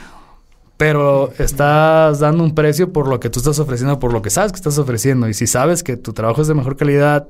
pero 0.77 1.33
estás 1.39 2.19
dando 2.19 2.43
un 2.43 2.55
precio 2.55 2.93
por 2.93 3.07
lo 3.07 3.21
que 3.21 3.31
tú 3.31 3.39
estás 3.39 3.59
ofreciendo, 3.59 3.99
por 3.99 4.13
lo 4.13 4.23
que 4.23 4.31
sabes 4.31 4.53
que 4.53 4.57
estás 4.57 4.79
ofreciendo, 4.79 5.29
y 5.29 5.35
si 5.35 5.47
sabes 5.47 5.83
que 5.83 5.97
tu 5.97 6.13
trabajo 6.13 6.43
es 6.43 6.49
de 6.49 6.55
mejor 6.55 6.77
calidad, 6.77 7.29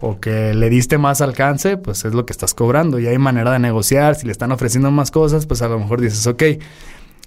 o 0.00 0.20
que 0.20 0.54
le 0.54 0.70
diste 0.70 0.96
más 0.98 1.20
alcance, 1.20 1.76
pues 1.76 2.04
es 2.04 2.14
lo 2.14 2.24
que 2.24 2.32
estás 2.32 2.54
cobrando 2.54 3.00
y 3.00 3.06
hay 3.06 3.18
manera 3.18 3.50
de 3.50 3.58
negociar. 3.58 4.14
Si 4.14 4.26
le 4.26 4.32
están 4.32 4.52
ofreciendo 4.52 4.90
más 4.90 5.10
cosas, 5.10 5.46
pues 5.46 5.60
a 5.62 5.68
lo 5.68 5.78
mejor 5.78 6.00
dices, 6.00 6.24
ok, 6.26 6.42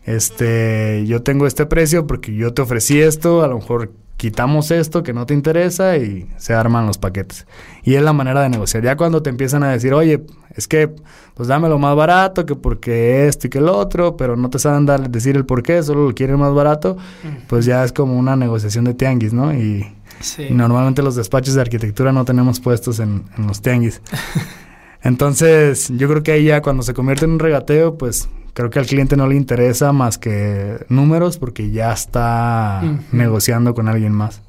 este, 0.05 1.05
yo 1.05 1.21
tengo 1.21 1.47
este 1.47 1.65
precio 1.65 2.07
porque 2.07 2.33
yo 2.33 2.53
te 2.53 2.61
ofrecí 2.61 3.01
esto, 3.01 3.43
a 3.43 3.47
lo 3.47 3.55
mejor 3.55 3.91
quitamos 4.21 4.69
esto 4.69 5.01
que 5.01 5.13
no 5.13 5.25
te 5.25 5.33
interesa 5.33 5.97
y 5.97 6.29
se 6.37 6.53
arman 6.53 6.85
los 6.85 6.99
paquetes. 6.99 7.47
Y 7.81 7.95
es 7.95 8.03
la 8.03 8.13
manera 8.13 8.43
de 8.43 8.49
negociar. 8.49 8.83
Ya 8.83 8.95
cuando 8.95 9.23
te 9.23 9.31
empiezan 9.31 9.63
a 9.63 9.71
decir, 9.71 9.95
oye, 9.95 10.23
es 10.55 10.67
que 10.67 10.93
pues 11.33 11.49
dame 11.49 11.69
lo 11.69 11.79
más 11.79 11.95
barato, 11.95 12.45
que 12.45 12.55
porque 12.55 13.27
esto 13.27 13.47
y 13.47 13.49
que 13.49 13.57
el 13.57 13.67
otro, 13.67 14.17
pero 14.17 14.35
no 14.35 14.51
te 14.51 14.59
saben 14.59 14.85
dar, 14.85 15.09
decir 15.09 15.35
el 15.35 15.43
por 15.43 15.63
qué, 15.63 15.81
solo 15.81 16.05
lo 16.05 16.13
quieren 16.13 16.37
más 16.37 16.53
barato, 16.53 16.97
pues 17.47 17.65
ya 17.65 17.83
es 17.83 17.93
como 17.93 18.15
una 18.15 18.35
negociación 18.35 18.85
de 18.85 18.93
tianguis, 18.93 19.33
¿no? 19.33 19.55
Y, 19.55 19.91
normalmente 20.51 21.01
los 21.01 21.15
despachos 21.15 21.55
de 21.55 21.61
arquitectura 21.61 22.11
no 22.11 22.23
tenemos 22.23 22.59
puestos 22.59 22.99
en, 22.99 23.23
en 23.39 23.47
los 23.47 23.63
tianguis. 23.63 24.03
Entonces, 25.01 25.91
yo 25.97 26.07
creo 26.07 26.21
que 26.21 26.33
ahí 26.33 26.43
ya 26.43 26.61
cuando 26.61 26.83
se 26.83 26.93
convierte 26.93 27.25
en 27.25 27.31
un 27.31 27.39
regateo, 27.39 27.97
pues 27.97 28.29
creo 28.53 28.69
que 28.69 28.79
al 28.79 28.85
cliente 28.85 29.17
no 29.17 29.27
le 29.27 29.35
interesa 29.35 29.91
más 29.93 30.17
que 30.17 30.85
números 30.89 31.37
porque 31.37 31.71
ya 31.71 31.93
está 31.93 32.81
negociando 33.11 33.73
con 33.73 33.87
alguien 33.87 34.13
más. 34.13 34.41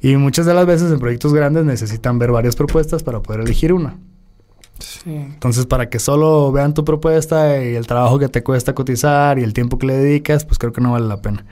Y 0.00 0.16
muchas 0.16 0.46
de 0.46 0.54
las 0.54 0.66
veces 0.66 0.92
en 0.92 0.98
proyectos 0.98 1.34
grandes 1.34 1.64
necesitan 1.64 2.18
ver 2.18 2.30
varias 2.30 2.54
propuestas 2.54 3.02
para 3.02 3.20
poder 3.20 3.40
elegir 3.40 3.72
una. 3.72 3.96
Entonces, 5.04 5.66
para 5.66 5.88
que 5.88 5.98
solo 5.98 6.52
vean 6.52 6.74
tu 6.74 6.84
propuesta 6.84 7.62
y 7.62 7.74
el 7.74 7.86
trabajo 7.86 8.18
que 8.18 8.28
te 8.28 8.42
cuesta 8.44 8.74
cotizar 8.74 9.38
y 9.38 9.42
el 9.42 9.52
tiempo 9.52 9.78
que 9.78 9.86
le 9.86 9.96
dedicas, 9.96 10.44
pues 10.44 10.58
creo 10.58 10.72
que 10.72 10.80
no 10.80 10.92
vale 10.92 11.06
la 11.06 11.20
pena. 11.20 11.44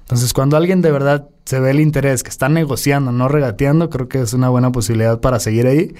Entonces, 0.00 0.32
cuando 0.32 0.56
alguien 0.56 0.82
de 0.82 0.92
verdad 0.92 1.28
se 1.44 1.58
ve 1.58 1.70
el 1.70 1.80
interés, 1.80 2.22
que 2.22 2.30
está 2.30 2.48
negociando, 2.48 3.12
no 3.12 3.28
regateando, 3.28 3.88
creo 3.90 4.08
que 4.08 4.20
es 4.20 4.34
una 4.34 4.48
buena 4.48 4.72
posibilidad 4.72 5.20
para 5.20 5.40
seguir 5.40 5.66
ahí. 5.66 5.94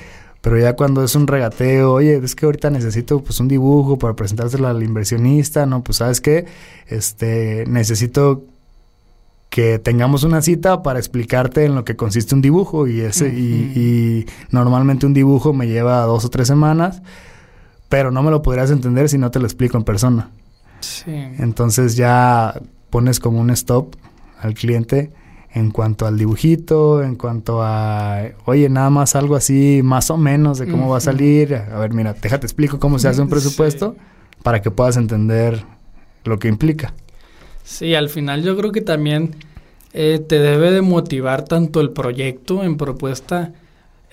Pero 0.47 0.61
ya 0.61 0.77
cuando 0.77 1.03
es 1.03 1.17
un 1.17 1.27
regateo, 1.27 1.95
oye, 1.95 2.21
es 2.23 2.37
que 2.37 2.47
ahorita 2.47 2.71
necesito 2.71 3.21
pues 3.21 3.41
un 3.41 3.49
dibujo 3.49 3.99
para 3.99 4.15
presentárselo 4.15 4.69
al 4.69 4.81
inversionista, 4.81 5.67
no, 5.67 5.83
pues 5.83 5.99
sabes 5.99 6.21
qué, 6.21 6.47
este, 6.87 7.65
necesito 7.67 8.45
que 9.51 9.81
tengamos 9.81 10.23
una 10.23 10.43
cita 10.43 10.85
para 10.85 11.01
explicarte 11.01 11.65
en 11.65 11.75
lo 11.75 11.85
que 11.85 11.97
consiste 11.97 12.37
un 12.37 12.43
dibujo 12.43 12.87
y 12.87 13.01
ese 13.01 13.27
y, 13.27 14.25
normalmente 14.53 15.05
un 15.05 15.15
dibujo 15.15 15.53
me 15.53 15.67
lleva 15.67 16.03
dos 16.03 16.25
o 16.25 16.29
tres 16.29 16.47
semanas, 16.47 17.03
pero 17.89 18.13
no 18.13 18.23
me 18.23 18.31
lo 18.31 18.43
podrías 18.43 18.71
entender 18.71 19.09
si 19.09 19.19
no 19.19 19.33
te 19.33 19.41
lo 19.41 19.47
explico 19.47 19.77
en 19.77 19.83
persona. 19.83 20.31
Sí. 20.79 21.11
Entonces 21.41 21.97
ya 21.97 22.55
pones 22.91 23.19
como 23.19 23.41
un 23.41 23.51
stop 23.51 23.97
al 24.41 24.55
cliente 24.55 25.11
en 25.57 25.71
cuanto 25.71 26.07
al 26.07 26.19
dibujito, 26.19 27.03
en 27.03 27.17
cuanto 27.17 27.63
a, 27.63 28.23
oye, 28.45 28.69
nada 28.69 28.91
más 28.91 29.17
algo 29.17 29.37
así, 29.37 29.81
más 29.83 30.11
o 30.11 30.19
menos 30.19 30.59
de 30.59 30.69
cómo 30.69 30.89
va 30.91 30.99
a 30.99 31.01
salir. 31.01 31.55
A 31.55 31.79
ver, 31.79 31.95
mira, 31.95 32.13
déjate 32.13 32.47
explico 32.47 32.79
cómo 32.79 32.99
se 32.99 33.09
hace 33.09 33.23
un 33.23 33.31
presupuesto 33.31 33.97
para 34.43 34.61
que 34.61 34.71
puedas 34.71 34.99
entender 34.99 35.65
lo 36.25 36.39
que 36.39 36.49
implica. 36.49 36.93
Sí, 37.65 37.95
al 37.95 38.11
final 38.11 38.43
yo 38.43 38.55
creo 38.57 38.71
que 38.71 38.83
también 38.83 39.35
eh, 39.95 40.19
te 40.19 40.39
debe 40.39 40.71
de 40.71 40.83
motivar 40.83 41.45
tanto 41.45 41.81
el 41.81 41.91
proyecto 41.91 42.63
en 42.63 42.77
propuesta 42.77 43.55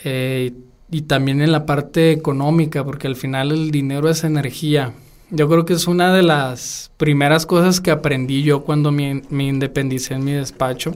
eh, 0.06 0.54
y 0.89 1.02
también 1.02 1.41
en 1.41 1.52
la 1.52 1.66
parte 1.66 2.14
económica, 2.14 2.86
porque 2.86 3.08
al 3.08 3.18
final 3.18 3.52
el 3.52 3.70
dinero 3.70 4.10
es 4.10 4.24
energía. 4.24 4.94
Yo 5.30 5.50
creo 5.50 5.66
que 5.66 5.74
es 5.74 5.88
una 5.88 6.14
de 6.14 6.24
las 6.24 6.91
primeras 6.96 7.46
cosas 7.46 7.82
que 7.82 7.91
aprendí 7.91 8.44
yo 8.44 8.64
cuando 8.64 8.94
me, 8.94 9.24
independicé 9.30 10.14
en 10.14 10.24
mi 10.24 10.32
despacho, 10.32 10.96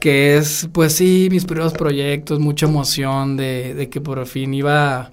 que 0.00 0.36
es, 0.38 0.68
pues 0.72 0.94
sí, 0.94 1.28
mis 1.30 1.44
primeros 1.44 1.74
proyectos, 1.74 2.40
mucha 2.40 2.66
emoción 2.66 3.36
de, 3.36 3.74
de 3.74 3.88
que 3.90 4.00
por 4.00 4.26
fin 4.26 4.54
iba 4.54 5.12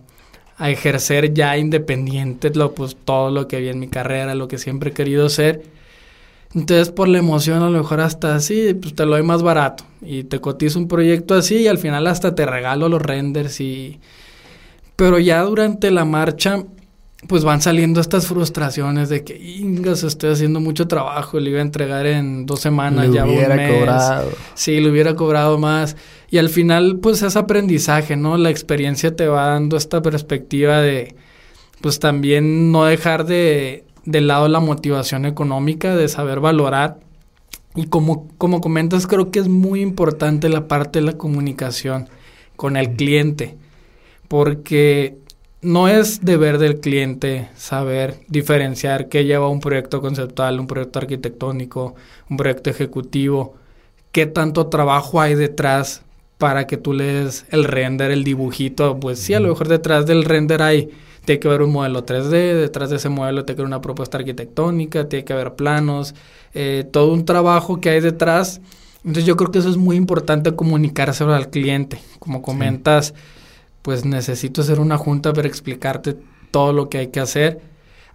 a, 0.57 0.69
ejercer 0.71 1.33
ya 1.33 1.57
independiente 1.57 2.49
lo, 2.55 2.73
pues, 2.73 2.97
todo 3.05 3.29
lo 3.29 3.47
que 3.47 3.57
había 3.57 3.71
en 3.71 3.79
mi 3.79 3.89
carrera, 3.89 4.33
lo 4.33 4.47
que 4.47 4.57
siempre 4.57 4.91
he 4.91 4.93
querido 4.93 5.27
hacer. 5.27 5.63
Entonces, 6.55 6.89
por 6.89 7.07
la 7.09 7.19
emoción, 7.19 7.61
a 7.61 7.69
lo 7.69 7.77
mejor 7.77 7.99
hasta 7.99 8.35
así, 8.35 8.73
pues 8.73 8.95
te 8.95 9.05
lo 9.05 9.11
doy 9.11 9.23
más 9.23 9.43
barato. 9.43 9.83
Y 10.01 10.23
te 10.23 10.39
cotizo 10.39 10.79
un 10.79 10.87
proyecto 10.87 11.35
así 11.35 11.57
y 11.57 11.67
al 11.67 11.77
final 11.77 12.07
hasta 12.07 12.33
te 12.33 12.45
regalo 12.45 12.89
los 12.89 13.01
renders 13.01 13.59
y... 13.61 13.99
Pero 14.95 15.19
ya 15.19 15.43
durante 15.43 15.91
la 15.91 16.05
marcha 16.05 16.63
pues 17.25 17.43
van 17.43 17.61
saliendo 17.61 17.99
estas 17.99 18.27
frustraciones 18.27 19.09
de 19.09 19.23
que, 19.23 19.35
ingas, 19.35 20.03
estoy 20.03 20.31
haciendo 20.31 20.59
mucho 20.59 20.87
trabajo, 20.87 21.39
le 21.39 21.49
iba 21.49 21.59
a 21.59 21.63
entregar 21.63 22.05
en 22.05 22.45
dos 22.45 22.59
semanas, 22.59 23.11
ya 23.11 23.25
hubiera 23.25 23.55
un 23.55 23.55
mes. 23.55 23.73
cobrado. 23.73 24.31
Sí, 24.53 24.79
le 24.79 24.91
hubiera 24.91 25.15
cobrado 25.15 25.57
más. 25.57 25.97
Y 26.29 26.37
al 26.37 26.49
final, 26.49 26.99
pues 27.01 27.23
es 27.23 27.35
aprendizaje, 27.35 28.15
¿no? 28.15 28.37
La 28.37 28.51
experiencia 28.51 29.15
te 29.15 29.27
va 29.27 29.47
dando 29.47 29.77
esta 29.77 30.01
perspectiva 30.03 30.79
de, 30.79 31.15
pues 31.81 31.99
también 31.99 32.71
no 32.71 32.85
dejar 32.85 33.25
de, 33.25 33.83
de 34.05 34.21
lado 34.21 34.47
la 34.47 34.59
motivación 34.59 35.25
económica, 35.25 35.95
de 35.95 36.07
saber 36.09 36.39
valorar. 36.39 36.99
Y 37.75 37.87
como, 37.87 38.27
como 38.37 38.61
comentas, 38.61 39.07
creo 39.07 39.31
que 39.31 39.39
es 39.39 39.47
muy 39.47 39.81
importante 39.81 40.49
la 40.49 40.67
parte 40.67 40.99
de 40.99 41.05
la 41.05 41.13
comunicación 41.13 42.09
con 42.55 42.77
el 42.77 42.91
cliente, 42.91 43.57
porque 44.27 45.17
no 45.61 45.87
es 45.87 46.23
deber 46.23 46.59
del 46.59 46.79
cliente 46.79 47.49
saber 47.55 48.19
diferenciar 48.27 49.09
qué 49.09 49.25
lleva 49.25 49.49
un 49.49 49.59
proyecto 49.59 50.01
conceptual, 50.01 50.59
un 50.59 50.67
proyecto 50.67 50.99
arquitectónico, 50.99 51.95
un 52.29 52.37
proyecto 52.37 52.69
ejecutivo, 52.69 53.55
qué 54.11 54.25
tanto 54.25 54.67
trabajo 54.67 55.19
hay 55.19 55.35
detrás 55.35 56.03
para 56.37 56.67
que 56.67 56.77
tú 56.77 56.93
le 56.93 57.05
des 57.05 57.45
el 57.49 57.63
render, 57.63 58.11
el 58.11 58.23
dibujito. 58.23 58.99
Pues 58.99 59.19
sí, 59.19 59.33
a 59.33 59.39
lo 59.39 59.49
mejor 59.49 59.67
detrás 59.67 60.05
del 60.05 60.23
render 60.23 60.61
hay, 60.61 60.89
tiene 61.25 61.39
que 61.39 61.47
haber 61.47 61.63
un 61.63 61.71
modelo 61.71 62.05
3D, 62.05 62.53
detrás 62.53 62.89
de 62.91 62.97
ese 62.97 63.09
modelo 63.09 63.43
tiene 63.43 63.55
que 63.55 63.61
haber 63.61 63.67
una 63.67 63.81
propuesta 63.81 64.17
arquitectónica, 64.17 65.09
tiene 65.09 65.25
que 65.25 65.33
haber 65.33 65.55
planos, 65.55 66.13
eh, 66.53 66.85
todo 66.91 67.11
un 67.11 67.25
trabajo 67.25 67.81
que 67.81 67.89
hay 67.89 68.01
detrás. 68.01 68.61
Entonces 68.97 69.25
yo 69.25 69.35
creo 69.35 69.51
que 69.51 69.59
eso 69.59 69.69
es 69.69 69.77
muy 69.77 69.95
importante 69.95 70.55
comunicárselo 70.55 71.33
al 71.33 71.49
cliente. 71.49 71.99
Como 72.19 72.41
comentas, 72.41 73.13
pues 73.87 74.03
necesito 74.03 74.63
hacer 74.63 74.81
una 74.81 74.97
junta 74.97 75.31
para 75.31 75.47
explicarte 75.47 76.17
todo 76.51 76.73
lo 76.73 76.89
que 76.89 76.97
hay 76.97 77.07
que 77.07 77.21
hacer. 77.21 77.61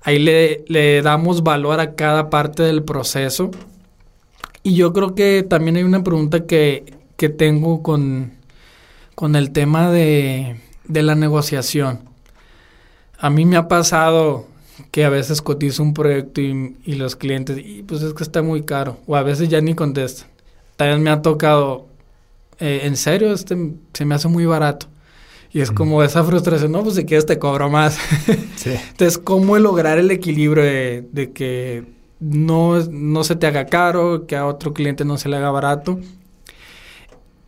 Ahí 0.03 0.19
le, 0.19 1.01
damos 1.01 1.43
valor 1.43 1.81
a 1.81 1.95
cada 1.95 2.29
parte 2.29 2.63
del 2.63 2.83
proceso. 2.83 3.51
Y 4.63 4.75
yo 4.75 4.93
creo 4.93 5.15
que 5.15 5.43
también 5.49 5.77
hay 5.77 5.83
una 5.83 6.05
pregunta 6.05 6.45
que, 6.45 6.85
tengo 7.39 7.83
con, 7.83 8.33
con 9.15 9.35
el 9.35 9.51
tema 9.53 9.91
de, 9.91 10.61
la 10.89 11.15
negociación. 11.15 12.01
A 13.19 13.31
mí 13.31 13.47
me 13.47 13.57
ha 13.57 13.67
pasado 13.67 14.49
que 14.91 15.07
a 15.07 15.09
veces 15.09 15.41
cotizo 15.41 15.83
un 15.85 15.95
proyecto 15.95 16.43
y, 16.43 16.77
los 16.97 17.17
clientes, 17.17 17.57
y 17.57 17.83
pues 17.83 18.03
es 18.03 18.13
que 18.13 18.25
está 18.25 18.43
muy 18.43 18.65
caro, 18.65 18.99
o 19.07 19.17
a 19.17 19.23
veces 19.23 19.49
ya 19.49 19.63
ni 19.63 19.75
contestan. 19.75 20.29
También 20.77 21.03
me 21.03 21.09
ha 21.09 21.23
tocado, 21.23 21.87
eh, 22.61 22.81
en 22.83 22.95
serio, 22.99 23.33
este 23.33 23.57
se 23.95 24.05
me 24.05 24.15
hace 24.15 24.29
muy 24.29 24.45
barato. 24.45 24.92
Y 25.55 25.61
es 25.61 25.71
como 25.71 26.03
esa 26.03 26.25
frustración, 26.25 26.73
no, 26.73 26.83
pues 26.83 26.95
si 26.95 27.05
quieres 27.05 27.27
te 27.27 27.39
cobro 27.39 27.69
más. 27.69 27.99
sí. 28.57 28.71
Entonces, 28.71 29.19
¿cómo 29.19 29.59
lograr 29.59 29.99
el 29.99 30.11
equilibrio 30.11 30.65
de, 30.65 31.31
que 31.35 31.85
no, 32.21 32.81
no 32.81 33.23
se 33.23 33.37
te 33.37 33.47
haga 33.47 33.67
caro, 33.67 34.27
que 34.27 34.37
a 34.37 34.47
otro 34.47 34.73
cliente 34.73 35.05
no 35.05 35.19
se 35.19 35.29
le 35.29 35.37
haga 35.37 35.51
barato? 35.51 36.01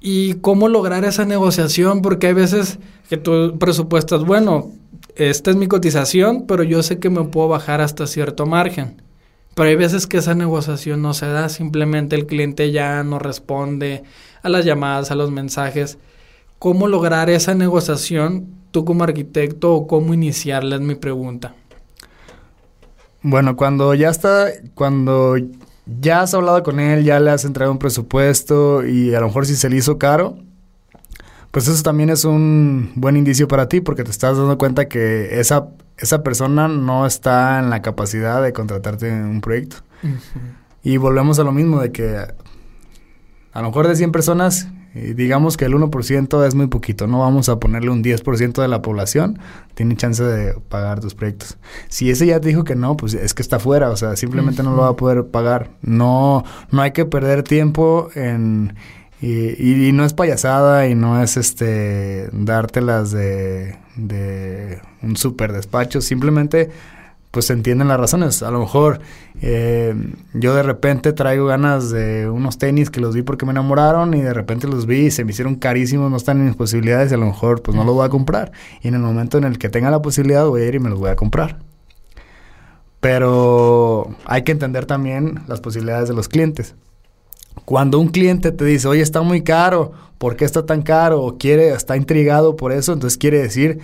Y 0.01 0.35
cómo 0.35 0.69
lograr 0.69 1.05
esa 1.07 1.25
negociación, 1.25 2.03
porque 2.03 2.27
hay 2.27 2.35
veces 2.35 2.79
que 3.09 3.17
tú 3.17 3.57
presupuestas, 3.59 4.23
bueno, 4.25 4.71
esta 5.17 5.51
es 5.51 5.57
mi 5.57 5.67
cotización, 5.67 6.45
pero 6.47 6.63
yo 6.63 6.83
sé 6.83 6.99
que 6.99 7.09
me 7.09 7.25
puedo 7.25 7.49
bajar 7.49 7.81
hasta 7.81 8.07
cierto 8.07 8.45
margen. 8.45 9.01
Pero 9.55 9.71
hay 9.71 9.77
veces 9.77 10.07
que 10.07 10.19
esa 10.19 10.35
negociación 10.35 11.01
no 11.01 11.15
se 11.15 11.27
da, 11.27 11.49
simplemente 11.49 12.17
el 12.17 12.27
cliente 12.27 12.71
ya 12.71 13.03
no 13.03 13.19
responde 13.19 14.03
a 14.43 14.51
las 14.51 14.67
llamadas, 14.67 15.11
a 15.11 15.15
los 15.15 15.31
mensajes 15.31 15.97
cómo 16.65 16.89
lograr 16.89 17.29
esa 17.29 17.55
negociación 17.55 18.47
tú 18.71 18.87
como 18.87 19.05
arquitecto 19.05 19.75
o 19.75 19.87
cómo 19.87 20.15
iniciarla 20.15 20.77
es 20.77 20.81
mi 20.81 20.95
pregunta. 20.95 21.55
Bueno, 23.21 23.55
cuando 23.55 23.93
ya 23.93 24.09
está, 24.09 24.47
cuando 24.75 25.37
ya 25.85 26.23
has 26.23 26.33
hablado 26.33 26.63
con 26.63 26.81
él, 26.81 27.05
ya 27.05 27.21
le 27.21 27.33
has 27.33 27.45
entregado 27.45 27.71
un 27.71 27.79
presupuesto 27.79 28.83
y 28.83 29.15
a 29.15 29.21
lo 29.21 29.27
mejor 29.27 29.45
si 29.45 29.57
se 29.57 29.69
le 29.69 29.77
hizo 29.77 29.99
caro, 29.99 30.39
pues 31.51 31.69
eso 31.69 31.83
también 31.83 32.09
es 32.09 32.25
un 32.25 32.93
buen 32.95 33.19
indicio 33.19 33.47
para 33.47 33.69
ti 33.69 33.83
porque 33.83 34.03
te 34.03 34.11
estás 34.11 34.39
dando 34.39 34.57
cuenta 34.57 34.89
que 34.89 35.39
esa, 35.39 35.69
esa 35.99 36.23
persona 36.23 36.67
no 36.67 37.05
está 37.05 37.59
en 37.59 37.69
la 37.69 37.83
capacidad 37.83 38.43
de 38.43 38.55
contratarte 38.55 39.11
en 39.11 39.27
un 39.27 39.43
proyecto. 39.43 39.77
Y 40.83 40.97
volvemos 40.97 41.39
a 41.39 41.45
lo 41.45 41.53
mismo 41.53 41.83
de 41.83 41.93
que 41.93 42.17
a 43.53 43.61
lo 43.61 43.69
mejor 43.69 43.87
de 43.87 43.97
100 43.97 44.13
personas 44.13 44.67
digamos 44.95 45.57
que 45.57 45.65
el 45.65 45.75
1% 45.75 46.47
es 46.47 46.55
muy 46.55 46.69
poquito, 46.69 47.07
no 47.07 47.21
vamos 47.21 47.49
a 47.49 47.59
ponerle 47.59 47.91
un 47.91 48.03
10% 48.03 48.63
de 48.63 48.69
la 48.69 48.81
población, 48.81 49.41
tiene 49.75 49.97
chance 49.97 50.23
de 50.23 50.55
pagar 50.69 51.01
tus 51.01 51.15
proyectos. 51.15 51.59
Si 51.89 52.11
ese 52.11 52.27
ya 52.27 52.41
te 52.41 52.49
dijo 52.49 52.63
que 52.63 52.77
no, 52.77 52.97
pues 52.97 53.15
es 53.15 53.35
que 53.35 53.43
está 53.43 53.59
fuera, 53.59 53.91
o 53.91 53.97
sea, 53.97 54.15
simplemente 54.15 54.63
no 54.63 54.71
lo 54.77 54.83
va 54.83 54.89
a 54.89 54.97
poder 54.97 55.27
pagar. 55.27 55.71
No, 55.83 56.45
no 56.71 56.83
hay 56.83 56.93
que 56.93 57.05
perder 57.05 57.43
tiempo 57.43 58.09
en... 58.15 58.75
Y, 59.21 59.91
no 59.93 60.05
es 60.05 60.13
payasada 60.13 60.87
y 60.87 60.95
no 60.95 61.23
es 61.23 61.39
este 61.39 62.29
dártelas 62.33 63.11
de, 63.11 63.75
de 63.97 64.83
un 65.01 65.17
super 65.17 65.51
despacho, 65.53 66.03
simplemente 66.03 66.69
pues 67.35 67.47
se 67.47 67.53
entienden 67.53 67.89
las 67.89 67.99
razones. 67.99 68.45
A 68.45 68.53
lo 68.53 68.61
mejor 68.61 69.01
eh, 69.43 69.93
yo 70.35 70.55
de 70.55 70.63
repente 70.63 71.13
traigo 71.13 71.47
ganas 71.47 71.91
de 71.91 72.31
unos 72.31 72.59
tenis 72.59 72.91
que 72.91 73.01
los 73.01 73.13
vi 73.13 73.23
porque 73.23 73.45
me 73.45 73.51
enamoraron 73.51 74.15
y 74.15 74.23
de 74.23 74.33
repente 74.33 74.69
los 74.69 74.87
vi 74.87 75.07
y 75.07 75.11
se 75.11 75.25
me 75.25 75.33
hicieron 75.33 75.57
carísimos, 75.57 76.13
no 76.13 76.17
están 76.17 76.39
en 76.39 76.47
mis 76.47 76.55
posibilidades 76.55 77.11
y 77.11 77.15
a 77.15 77.19
lo 77.19 77.27
mejor 77.27 77.61
pues 77.61 77.77
no 77.77 77.83
los 77.83 77.93
voy 77.97 78.07
a 78.07 78.09
comprar. 78.09 78.53
Y 78.83 78.89
en 78.89 78.95
el 78.95 79.01
momento 79.01 79.37
en 79.37 79.45
el 79.45 79.59
que 79.59 79.69
tenga 79.69 79.91
la 79.91 80.01
posibilidad 80.01 80.47
voy 80.47 80.63
a 80.63 80.67
ir 80.67 80.77
y 80.77 80.79
me 80.79 80.89
los 80.89 81.01
voy 81.01 81.11
a 81.11 81.17
comprar. 81.17 81.59
Pero 83.01 84.15
hay 84.27 84.45
que 84.45 84.53
entender 84.53 84.87
también 84.87 85.41
las 85.49 85.61
posibilidades 85.61 86.09
de 86.09 86.15
los 86.15 86.29
clientes. 86.29 86.77
Cuando 87.65 87.99
un 87.99 88.09
cliente 88.09 88.53
te 88.53 88.65
dice, 88.65 88.87
oye, 88.87 89.03
está 89.03 89.23
muy 89.23 89.43
caro, 89.43 89.93
¿por 90.19 90.37
qué 90.37 90.45
está 90.45 90.65
tan 90.67 90.83
caro? 90.83 91.21
O 91.21 91.37
quiere, 91.37 91.71
está 91.71 91.97
intrigado 91.97 92.55
por 92.55 92.71
eso, 92.71 92.93
entonces 92.93 93.19
quiere 93.19 93.39
decir 93.39 93.81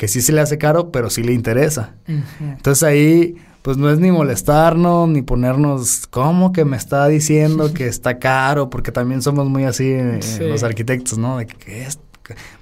que 0.00 0.08
sí 0.08 0.22
se 0.22 0.32
le 0.32 0.40
hace 0.40 0.56
caro, 0.56 0.90
pero 0.90 1.10
sí 1.10 1.22
le 1.22 1.34
interesa. 1.34 1.92
Entonces 2.40 2.82
ahí, 2.84 3.36
pues 3.60 3.76
no 3.76 3.90
es 3.90 3.98
ni 3.98 4.10
molestarnos, 4.10 5.06
ni 5.10 5.20
ponernos, 5.20 6.06
¿cómo 6.06 6.52
que 6.52 6.64
me 6.64 6.78
está 6.78 7.06
diciendo 7.06 7.74
que 7.74 7.86
está 7.86 8.18
caro? 8.18 8.70
Porque 8.70 8.92
también 8.92 9.20
somos 9.20 9.46
muy 9.50 9.64
así 9.64 9.90
eh, 9.90 10.20
los 10.40 10.62
arquitectos, 10.62 11.18
¿no? 11.18 11.36
De 11.36 11.46
que 11.46 11.82
es, 11.82 11.98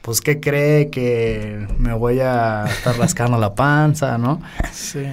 pues, 0.02 0.20
¿qué 0.20 0.40
cree 0.40 0.90
que 0.90 1.68
me 1.78 1.92
voy 1.92 2.18
a 2.18 2.64
estar 2.64 2.98
rascando 2.98 3.38
la 3.38 3.54
panza, 3.54 4.18
¿no? 4.18 4.42
Sí. 4.72 5.06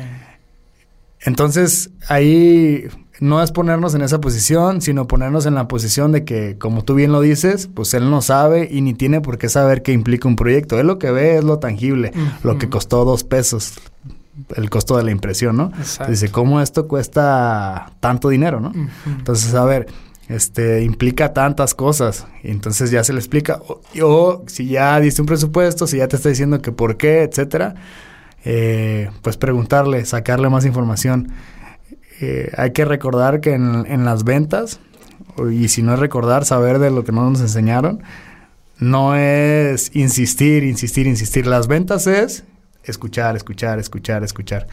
Entonces, 1.21 1.91
ahí 2.07 2.85
no 3.19 3.41
es 3.41 3.51
ponernos 3.51 3.95
en 3.95 4.01
esa 4.01 4.19
posición, 4.19 4.81
sino 4.81 5.07
ponernos 5.07 5.45
en 5.45 5.55
la 5.55 5.67
posición 5.67 6.11
de 6.11 6.25
que, 6.25 6.57
como 6.57 6.83
tú 6.83 6.95
bien 6.95 7.11
lo 7.11 7.21
dices, 7.21 7.69
pues 7.73 7.93
él 7.93 8.09
no 8.09 8.21
sabe 8.21 8.67
y 8.69 8.81
ni 8.81 8.93
tiene 8.93 9.21
por 9.21 9.37
qué 9.37 9.49
saber 9.49 9.81
qué 9.81 9.93
implica 9.93 10.27
un 10.27 10.35
proyecto. 10.35 10.79
Él 10.79 10.87
lo 10.87 10.99
que 10.99 11.11
ve 11.11 11.37
es 11.37 11.43
lo 11.43 11.59
tangible, 11.59 12.11
lo 12.43 12.57
que 12.57 12.69
costó 12.69 13.05
dos 13.05 13.23
pesos, 13.23 13.75
el 14.55 14.69
costo 14.69 14.97
de 14.97 15.03
la 15.03 15.11
impresión, 15.11 15.55
¿no? 15.55 15.71
Dice, 16.09 16.29
¿cómo 16.29 16.61
esto 16.61 16.87
cuesta 16.87 17.91
tanto 17.99 18.29
dinero, 18.29 18.59
no? 18.59 18.73
Entonces, 19.05 19.53
a 19.53 19.63
ver, 19.63 19.87
este, 20.27 20.83
implica 20.83 21.33
tantas 21.33 21.73
cosas. 21.73 22.27
Y 22.43 22.51
entonces 22.51 22.91
ya 22.91 23.03
se 23.03 23.13
le 23.13 23.19
explica. 23.19 23.61
O, 24.01 24.43
si 24.47 24.67
ya 24.67 24.99
diste 24.99 25.21
un 25.21 25.27
presupuesto, 25.27 25.87
si 25.87 25.97
ya 25.97 26.07
te 26.07 26.17
está 26.17 26.29
diciendo 26.29 26.61
que 26.61 26.71
por 26.71 26.97
qué, 26.97 27.23
etcétera, 27.23 27.75
eh, 28.43 29.09
pues 29.21 29.37
preguntarle, 29.37 30.05
sacarle 30.05 30.49
más 30.49 30.65
información. 30.65 31.31
Eh, 32.21 32.51
hay 32.57 32.71
que 32.71 32.85
recordar 32.85 33.41
que 33.41 33.53
en, 33.53 34.05
las 34.05 34.23
ventas, 34.23 34.79
y 35.51 35.67
si 35.67 35.81
no 35.81 35.93
es 35.93 35.99
recordar, 35.99 36.45
saber 36.45 36.79
de 36.79 36.91
lo 36.91 37.03
que 37.03 37.11
no 37.11 37.29
nos 37.29 37.41
enseñaron, 37.41 38.03
no 38.79 39.15
es 39.15 39.95
insistir, 39.95 40.63
insistir, 40.63 41.07
insistir. 41.07 41.47
Las 41.47 41.67
ventas 41.67 42.07
es 42.07 42.45
escuchar, 42.83 43.35
escuchar, 43.35 43.79
escuchar, 43.79 44.23
escuchar. 44.23 44.67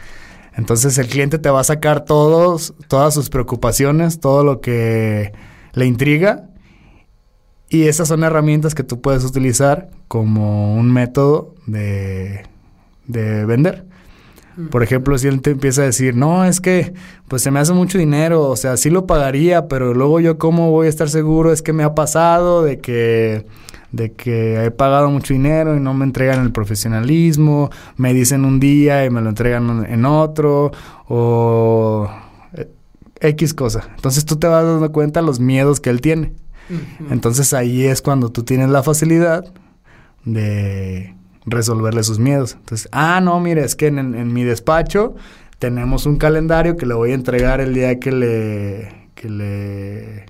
Entonces 0.54 0.98
el 0.98 1.08
cliente 1.08 1.38
te 1.38 1.50
va 1.50 1.60
a 1.60 1.64
sacar 1.64 2.04
todos, 2.04 2.74
todas 2.88 3.14
sus 3.14 3.30
preocupaciones, 3.30 4.20
todo 4.20 4.44
lo 4.44 4.60
que 4.60 5.32
le 5.72 5.86
intriga. 5.86 6.48
Y 7.68 7.84
esas 7.84 8.08
son 8.08 8.22
herramientas 8.22 8.74
que 8.74 8.82
tú 8.82 9.00
puedes 9.00 9.24
utilizar 9.24 9.90
como 10.06 10.76
un 10.76 10.92
método 10.92 11.54
de, 11.66 12.42
de 13.06 13.46
vender. 13.46 13.86
Por 14.70 14.82
ejemplo, 14.82 15.16
si 15.16 15.28
él 15.28 15.40
te 15.40 15.52
empieza 15.52 15.82
a 15.82 15.86
decir, 15.86 16.14
no, 16.14 16.44
es 16.44 16.60
que 16.60 16.92
pues 17.28 17.42
se 17.42 17.50
me 17.50 17.58
hace 17.58 17.72
mucho 17.72 17.96
dinero, 17.96 18.42
o 18.48 18.56
sea, 18.56 18.76
sí 18.76 18.90
lo 18.90 19.06
pagaría, 19.06 19.66
pero 19.66 19.94
luego 19.94 20.20
yo 20.20 20.36
cómo 20.36 20.70
voy 20.70 20.86
a 20.86 20.90
estar 20.90 21.08
seguro, 21.08 21.52
es 21.52 21.62
que 21.62 21.72
me 21.72 21.84
ha 21.84 21.94
pasado 21.94 22.62
de 22.62 22.78
que 22.78 23.46
de 23.92 24.12
que 24.12 24.64
he 24.64 24.70
pagado 24.70 25.10
mucho 25.10 25.34
dinero 25.34 25.76
y 25.76 25.80
no 25.80 25.94
me 25.94 26.04
entregan 26.04 26.42
el 26.42 26.50
profesionalismo, 26.50 27.70
me 27.96 28.14
dicen 28.14 28.44
un 28.44 28.58
día 28.58 29.04
y 29.04 29.10
me 29.10 29.20
lo 29.20 29.28
entregan 29.28 29.86
en 29.86 30.04
otro, 30.06 30.72
o 31.08 32.10
eh, 32.54 32.70
X 33.20 33.54
cosa. 33.54 33.84
Entonces 33.94 34.24
tú 34.24 34.36
te 34.36 34.46
vas 34.46 34.64
dando 34.64 34.90
cuenta 34.92 35.22
los 35.22 35.40
miedos 35.40 35.78
que 35.80 35.90
él 35.90 36.00
tiene. 36.00 36.32
Entonces 37.10 37.52
ahí 37.52 37.84
es 37.84 38.00
cuando 38.00 38.30
tú 38.30 38.44
tienes 38.44 38.70
la 38.70 38.82
facilidad 38.82 39.44
de 40.24 41.14
resolverle 41.46 42.02
sus 42.02 42.18
miedos. 42.18 42.54
Entonces, 42.58 42.88
ah, 42.92 43.20
no, 43.20 43.38
mire, 43.40 43.64
es 43.64 43.76
que 43.76 43.86
en, 43.88 44.32
mi 44.32 44.44
despacho 44.44 45.14
tenemos 45.58 46.06
un 46.06 46.16
calendario 46.16 46.76
que 46.76 46.86
le 46.86 46.94
voy 46.94 47.12
a 47.12 47.14
entregar 47.14 47.60
el 47.60 47.74
día 47.74 47.98
que 47.98 48.12
le, 48.12 49.08
que 49.14 49.28
le, 49.28 50.26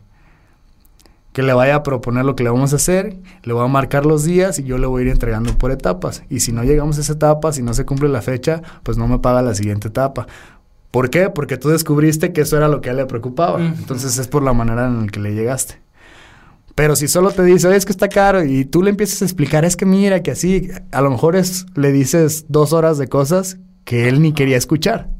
que 1.33 1.43
le 1.43 1.53
vaya 1.53 1.77
a 1.77 1.83
proponer 1.83 2.25
lo 2.25 2.37
que 2.37 2.45
le 2.45 2.51
vamos 2.51 2.73
a 2.73 2.77
hacer, 2.77 3.17
le 3.43 3.53
voy 3.53 3.65
a 3.65 3.69
marcar 3.69 4.05
los 4.05 4.25
días 4.25 4.59
y 4.59 4.65
yo 4.65 4.79
le 4.79 4.87
voy 4.87 5.03
a 5.03 5.05
ir 5.07 5.11
entregando 5.11 5.57
por 5.57 5.71
etapas. 5.71 6.23
Y 6.29 6.41
si 6.41 6.53
no 6.53 6.65
llegamos 6.65 6.99
a 6.99 7.01
esa 7.01 7.15
etapa, 7.15 7.53
si 7.53 7.63
no 7.63 7.75
se 7.75 7.85
cumple 7.85 8.09
la 8.09 8.23
fecha, 8.23 8.63
pues 8.83 8.99
no 8.99 9.09
me 9.09 9.19
paga 9.19 9.43
la 9.43 9.55
siguiente 9.55 9.89
etapa. 9.89 10.27
¿Por 10.91 11.09
qué? 11.09 11.31
Porque 11.31 11.57
tú 11.57 11.71
descubriste 11.71 12.35
que 12.35 12.43
eso 12.43 12.59
era 12.59 12.69
lo 12.69 12.83
que 12.83 12.91
a 12.91 12.93
él 12.93 12.99
le 12.99 13.07
preocupaba. 13.07 13.59
Entonces 13.65 14.19
es 14.19 14.29
por 14.29 14.43
la 14.43 14.53
manera 14.53 14.87
en 14.87 15.07
la 15.07 15.09
que 15.09 15.21
le 15.21 15.35
llegaste. 15.35 15.81
Pero 16.75 16.97
si 16.97 17.09
solo 17.09 17.31
te 17.31 17.43
dice, 17.43 17.75
es 17.77 17.85
que 17.85 17.93
está 17.93 18.09
caro, 18.09 18.45
y 18.45 18.65
tú 18.65 18.83
le 18.83 18.91
empiezas 18.91 19.23
a 19.23 19.25
explicar, 19.27 19.65
es 19.65 19.77
que 19.77 19.85
mira, 19.85 20.23
que 20.23 20.31
así, 20.31 20.71
a 20.91 21.03
lo 21.03 21.11
mejor 21.11 21.37
es, 21.37 21.67
le 21.75 21.93
dices 21.93 22.47
dos 22.49 22.73
horas 22.73 22.99
de 22.99 23.09
cosas 23.09 23.59
que 23.85 24.09
él 24.09 24.23
ni 24.23 24.33
quería 24.33 24.57
escuchar 24.57 25.11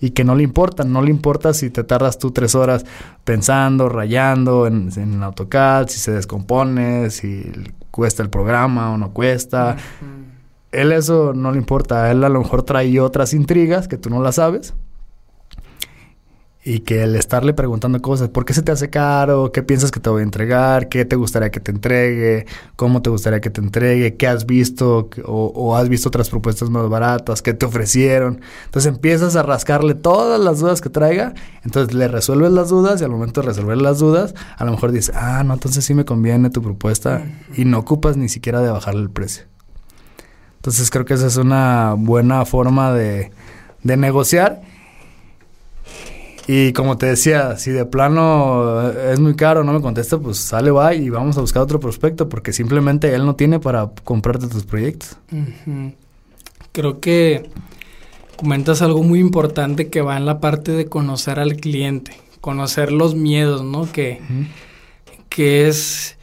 y 0.00 0.10
que 0.10 0.24
no 0.24 0.34
le 0.34 0.42
importan. 0.42 0.92
No 0.92 1.02
le 1.02 1.10
importa 1.10 1.54
si 1.54 1.70
te 1.70 1.84
tardas 1.84 2.18
tú 2.18 2.32
tres 2.32 2.54
horas 2.54 2.84
pensando, 3.24 3.88
rayando 3.88 4.66
en, 4.66 4.90
en 4.96 5.22
AutoCAD, 5.22 5.88
si 5.88 6.00
se 6.00 6.12
descompone, 6.12 7.10
si 7.10 7.52
cuesta 7.90 8.22
el 8.22 8.30
programa 8.30 8.92
o 8.92 8.96
no 8.96 9.12
cuesta. 9.12 9.76
Él 10.72 10.92
eso 10.92 11.34
no 11.34 11.52
le 11.52 11.58
importa. 11.58 12.10
Él 12.10 12.24
a 12.24 12.28
lo 12.28 12.40
mejor 12.40 12.62
trae 12.62 12.98
otras 12.98 13.34
intrigas 13.34 13.86
que 13.86 13.98
tú 13.98 14.10
no 14.10 14.22
las 14.22 14.36
sabes 14.36 14.74
y 16.62 16.80
que 16.80 17.02
el 17.02 17.16
estarle 17.16 17.54
preguntando 17.54 18.02
cosas, 18.02 18.28
¿por 18.28 18.44
qué 18.44 18.52
se 18.52 18.60
te 18.62 18.70
hace 18.70 18.90
caro? 18.90 19.50
¿Qué 19.50 19.62
piensas 19.62 19.90
que 19.90 19.98
te 19.98 20.10
voy 20.10 20.20
a 20.20 20.24
entregar? 20.24 20.90
¿Qué 20.90 21.06
te 21.06 21.16
gustaría 21.16 21.50
que 21.50 21.58
te 21.58 21.70
entregue? 21.70 22.44
¿Cómo 22.76 23.00
te 23.00 23.08
gustaría 23.08 23.40
que 23.40 23.48
te 23.48 23.62
entregue? 23.62 24.16
¿Qué 24.16 24.26
has 24.26 24.44
visto? 24.44 25.08
O, 25.24 25.74
has 25.74 25.88
visto 25.88 26.10
otras 26.10 26.28
propuestas 26.28 26.68
más 26.68 26.86
baratas? 26.90 27.40
¿Qué 27.40 27.54
te 27.54 27.64
ofrecieron? 27.64 28.42
Entonces 28.66 28.92
empiezas 28.92 29.36
a 29.36 29.42
rascarle 29.42 29.94
todas 29.94 30.38
las 30.38 30.60
dudas 30.60 30.82
que 30.82 30.90
traiga, 30.90 31.32
entonces 31.64 31.94
le 31.94 32.08
resuelves 32.08 32.52
las 32.52 32.68
dudas 32.68 33.00
y 33.00 33.04
al 33.04 33.10
momento 33.10 33.40
de 33.40 33.46
resolver 33.46 33.78
las 33.78 33.98
dudas, 33.98 34.34
a 34.58 34.64
lo 34.66 34.72
mejor 34.72 34.92
dices, 34.92 35.14
ah, 35.16 35.42
no, 35.42 35.54
entonces 35.54 35.82
sí 35.82 35.94
me 35.94 36.04
conviene 36.04 36.50
tu 36.50 36.60
propuesta 36.60 37.22
y 37.56 37.64
no 37.64 37.78
ocupas 37.78 38.18
ni 38.18 38.28
siquiera 38.28 38.60
de 38.60 38.70
bajarle 38.70 39.00
el 39.00 39.10
precio. 39.10 39.44
Entonces 40.56 40.90
creo 40.90 41.06
que 41.06 41.14
esa 41.14 41.26
es 41.26 41.38
una 41.38 41.94
buena 41.96 42.44
forma 42.44 42.92
de, 42.92 43.30
de 43.82 43.96
negociar 43.96 44.60
y 46.52 46.72
como 46.72 46.98
te 46.98 47.06
decía, 47.06 47.56
si 47.58 47.70
de 47.70 47.84
plano 47.84 48.90
es 48.90 49.20
muy 49.20 49.36
caro, 49.36 49.62
no 49.62 49.72
me 49.72 49.80
contesta, 49.80 50.18
pues 50.18 50.38
sale, 50.38 50.72
va 50.72 50.96
y 50.96 51.08
vamos 51.08 51.38
a 51.38 51.42
buscar 51.42 51.62
otro 51.62 51.78
prospecto 51.78 52.28
porque 52.28 52.52
simplemente 52.52 53.14
él 53.14 53.24
no 53.24 53.36
tiene 53.36 53.60
para 53.60 53.88
comprarte 54.02 54.48
tus 54.48 54.64
proyectos. 54.64 55.16
Creo 56.72 56.98
que 56.98 57.48
comentas 58.34 58.82
algo 58.82 59.04
muy 59.04 59.20
importante 59.20 59.90
que 59.90 60.00
va 60.00 60.16
en 60.16 60.26
la 60.26 60.40
parte 60.40 60.72
de 60.72 60.86
conocer 60.86 61.38
al 61.38 61.54
cliente, 61.54 62.16
conocer 62.40 62.90
los 62.90 63.14
miedos, 63.14 63.62
¿no? 63.62 63.88
Que, 63.92 64.20
que 65.28 65.68
es 65.68 66.18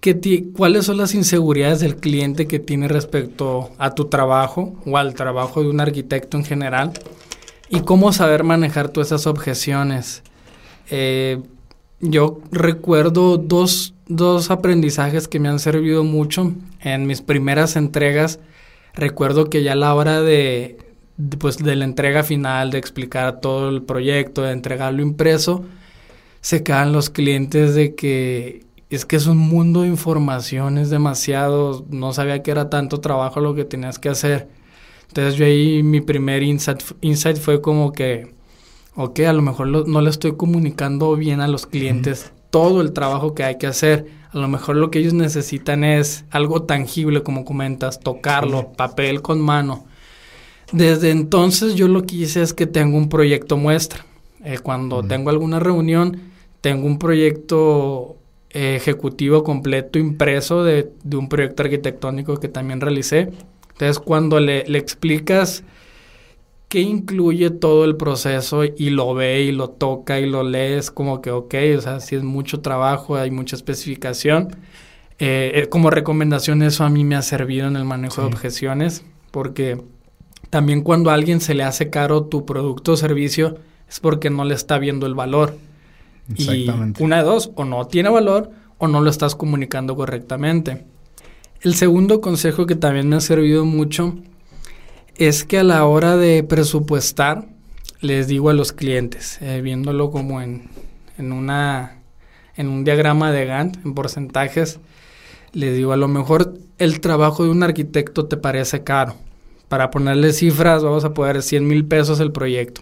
que 0.00 0.44
cuáles 0.54 0.84
son 0.84 0.98
las 0.98 1.14
inseguridades 1.14 1.80
del 1.80 1.96
cliente 1.96 2.46
que 2.46 2.58
tiene 2.58 2.86
respecto 2.86 3.70
a 3.78 3.94
tu 3.94 4.10
trabajo 4.10 4.74
o 4.84 4.98
al 4.98 5.14
trabajo 5.14 5.62
de 5.62 5.70
un 5.70 5.80
arquitecto 5.80 6.36
en 6.36 6.44
general 6.44 6.92
y 7.70 7.80
cómo 7.80 8.12
saber 8.12 8.42
manejar 8.42 8.88
todas 8.88 9.08
esas 9.08 9.26
objeciones. 9.26 10.22
Eh, 10.90 11.40
yo 12.00 12.40
recuerdo 12.50 13.36
dos, 13.38 13.94
dos 14.08 14.50
aprendizajes 14.50 15.28
que 15.28 15.38
me 15.38 15.48
han 15.48 15.60
servido 15.60 16.02
mucho 16.02 16.52
en 16.80 17.06
mis 17.06 17.22
primeras 17.22 17.76
entregas. 17.76 18.40
Recuerdo 18.92 19.48
que 19.48 19.62
ya 19.62 19.72
a 19.72 19.76
la 19.76 19.94
hora 19.94 20.20
de, 20.20 20.78
pues, 21.38 21.58
de 21.58 21.76
la 21.76 21.84
entrega 21.84 22.24
final, 22.24 22.72
de 22.72 22.78
explicar 22.78 23.40
todo 23.40 23.68
el 23.68 23.82
proyecto, 23.82 24.42
de 24.42 24.52
entregarlo 24.52 25.00
impreso, 25.00 25.64
se 26.40 26.64
quedan 26.64 26.92
los 26.92 27.08
clientes 27.08 27.74
de 27.76 27.94
que 27.94 28.64
es 28.88 29.04
que 29.04 29.14
es 29.14 29.26
un 29.28 29.38
mundo 29.38 29.82
de 29.82 29.88
información, 29.88 30.76
es 30.76 30.90
demasiado, 30.90 31.86
no 31.90 32.12
sabía 32.12 32.42
que 32.42 32.50
era 32.50 32.70
tanto 32.70 33.00
trabajo 33.00 33.38
lo 33.38 33.54
que 33.54 33.64
tenías 33.64 34.00
que 34.00 34.08
hacer. 34.08 34.48
Entonces 35.10 35.34
yo 35.34 35.44
ahí 35.44 35.82
mi 35.82 36.00
primer 36.00 36.44
insight, 36.44 36.82
insight 37.00 37.36
fue 37.36 37.60
como 37.60 37.90
que, 37.90 38.32
ok, 38.94 39.18
a 39.20 39.32
lo 39.32 39.42
mejor 39.42 39.66
no 39.66 40.00
le 40.00 40.08
estoy 40.08 40.36
comunicando 40.36 41.16
bien 41.16 41.40
a 41.40 41.48
los 41.48 41.66
clientes 41.66 42.32
todo 42.50 42.80
el 42.80 42.92
trabajo 42.92 43.34
que 43.34 43.42
hay 43.42 43.58
que 43.58 43.66
hacer. 43.66 44.06
A 44.30 44.38
lo 44.38 44.46
mejor 44.46 44.76
lo 44.76 44.92
que 44.92 45.00
ellos 45.00 45.12
necesitan 45.12 45.82
es 45.82 46.24
algo 46.30 46.62
tangible, 46.62 47.24
como 47.24 47.44
comentas, 47.44 47.98
tocarlo, 47.98 48.72
papel 48.72 49.20
con 49.20 49.40
mano. 49.40 49.84
Desde 50.70 51.10
entonces 51.10 51.74
yo 51.74 51.88
lo 51.88 52.04
que 52.04 52.14
hice 52.14 52.40
es 52.42 52.54
que 52.54 52.68
tengo 52.68 52.96
un 52.96 53.08
proyecto 53.08 53.56
muestra. 53.56 54.06
Eh, 54.44 54.58
cuando 54.62 55.02
tengo 55.02 55.30
alguna 55.30 55.58
reunión, 55.58 56.20
tengo 56.60 56.86
un 56.86 57.00
proyecto 57.00 58.16
eh, 58.50 58.76
ejecutivo 58.76 59.42
completo 59.42 59.98
impreso 59.98 60.62
de, 60.62 60.92
de, 61.02 61.16
un 61.16 61.28
proyecto 61.28 61.64
arquitectónico 61.64 62.38
que 62.38 62.48
también 62.48 62.80
realicé 62.80 63.30
entonces, 63.80 64.02
cuando 64.04 64.40
le, 64.40 64.60
explicas 64.76 65.64
qué 66.68 66.80
incluye 66.80 67.48
todo 67.50 67.86
el 67.86 67.96
proceso 67.96 68.64
y 68.64 68.90
lo 68.90 69.14
ve 69.14 69.42
y 69.42 69.52
lo 69.52 69.70
toca 69.70 70.20
y 70.20 70.28
lo 70.28 70.42
lees, 70.42 70.90
como 70.90 71.22
que, 71.22 71.30
ok, 71.30 71.54
o 71.78 71.80
sea, 71.80 72.00
si 72.00 72.14
es 72.14 72.22
mucho 72.22 72.60
trabajo, 72.60 73.16
hay 73.16 73.30
mucha 73.30 73.56
especificación. 73.56 74.54
Eh, 75.18 75.52
eh, 75.54 75.68
como 75.68 75.90
recomendación, 75.90 76.62
eso 76.62 76.84
a 76.84 76.90
mí 76.90 77.04
me 77.04 77.16
ha 77.16 77.22
servido 77.22 77.68
en 77.68 77.76
el 77.76 77.86
manejo 77.86 78.20
de 78.20 78.26
objeciones, 78.26 79.02
porque 79.30 79.82
también 80.50 80.82
cuando 80.82 81.10
a 81.10 81.14
alguien 81.14 81.40
se 81.40 81.54
le 81.54 81.62
hace 81.62 81.88
caro 81.88 82.24
tu 82.24 82.44
producto 82.44 82.92
o 82.92 82.96
servicio, 82.98 83.56
es 83.88 83.98
porque 83.98 84.28
no 84.28 84.44
le 84.44 84.54
está 84.54 84.78
viendo 84.78 85.06
el 85.06 85.14
valor. 85.14 85.56
Exactamente. 86.30 87.02
Y 87.02 87.06
una 87.06 87.16
de 87.16 87.22
dos, 87.22 87.50
o 87.54 87.64
no 87.64 87.86
tiene 87.86 88.10
valor 88.10 88.50
o 88.76 88.88
no 88.88 89.00
lo 89.00 89.08
estás 89.08 89.34
comunicando 89.34 89.96
correctamente. 89.96 90.84
El 91.62 91.74
segundo 91.74 92.22
consejo 92.22 92.64
que 92.64 92.74
también 92.74 93.08
me 93.08 93.16
ha 93.16 93.20
servido 93.20 93.66
mucho 93.66 94.16
es 95.16 95.44
que 95.44 95.58
a 95.58 95.64
la 95.64 95.84
hora 95.84 96.16
de 96.16 96.42
presupuestar, 96.42 97.48
les 98.00 98.28
digo 98.28 98.48
a 98.48 98.54
los 98.54 98.72
clientes, 98.72 99.36
eh, 99.42 99.60
viéndolo 99.62 100.10
como 100.10 100.40
en, 100.40 100.70
en, 101.18 101.32
una, 101.32 101.98
en 102.56 102.68
un 102.68 102.84
diagrama 102.84 103.30
de 103.30 103.44
Gantt, 103.44 103.76
en 103.84 103.92
porcentajes, 103.92 104.80
les 105.52 105.76
digo, 105.76 105.92
a 105.92 105.98
lo 105.98 106.08
mejor 106.08 106.54
el 106.78 107.00
trabajo 107.00 107.44
de 107.44 107.50
un 107.50 107.62
arquitecto 107.62 108.24
te 108.24 108.38
parece 108.38 108.82
caro. 108.82 109.16
Para 109.68 109.90
ponerle 109.90 110.32
cifras, 110.32 110.82
vamos 110.82 111.04
a 111.04 111.12
poner 111.12 111.42
100 111.42 111.66
mil 111.66 111.84
pesos 111.84 112.20
el 112.20 112.32
proyecto. 112.32 112.80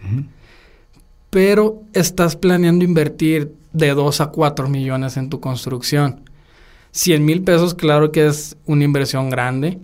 Pero 1.30 1.82
estás 1.94 2.36
planeando 2.36 2.84
invertir 2.84 3.52
de 3.72 3.92
2 3.92 4.20
a 4.20 4.26
4 4.28 4.68
millones 4.68 5.16
en 5.16 5.28
tu 5.30 5.40
construcción. 5.40 6.27
100 6.98 7.24
mil 7.24 7.44
pesos, 7.44 7.74
claro 7.74 8.10
que 8.10 8.26
es 8.26 8.56
una 8.66 8.82
inversión 8.82 9.30
grande, 9.30 9.78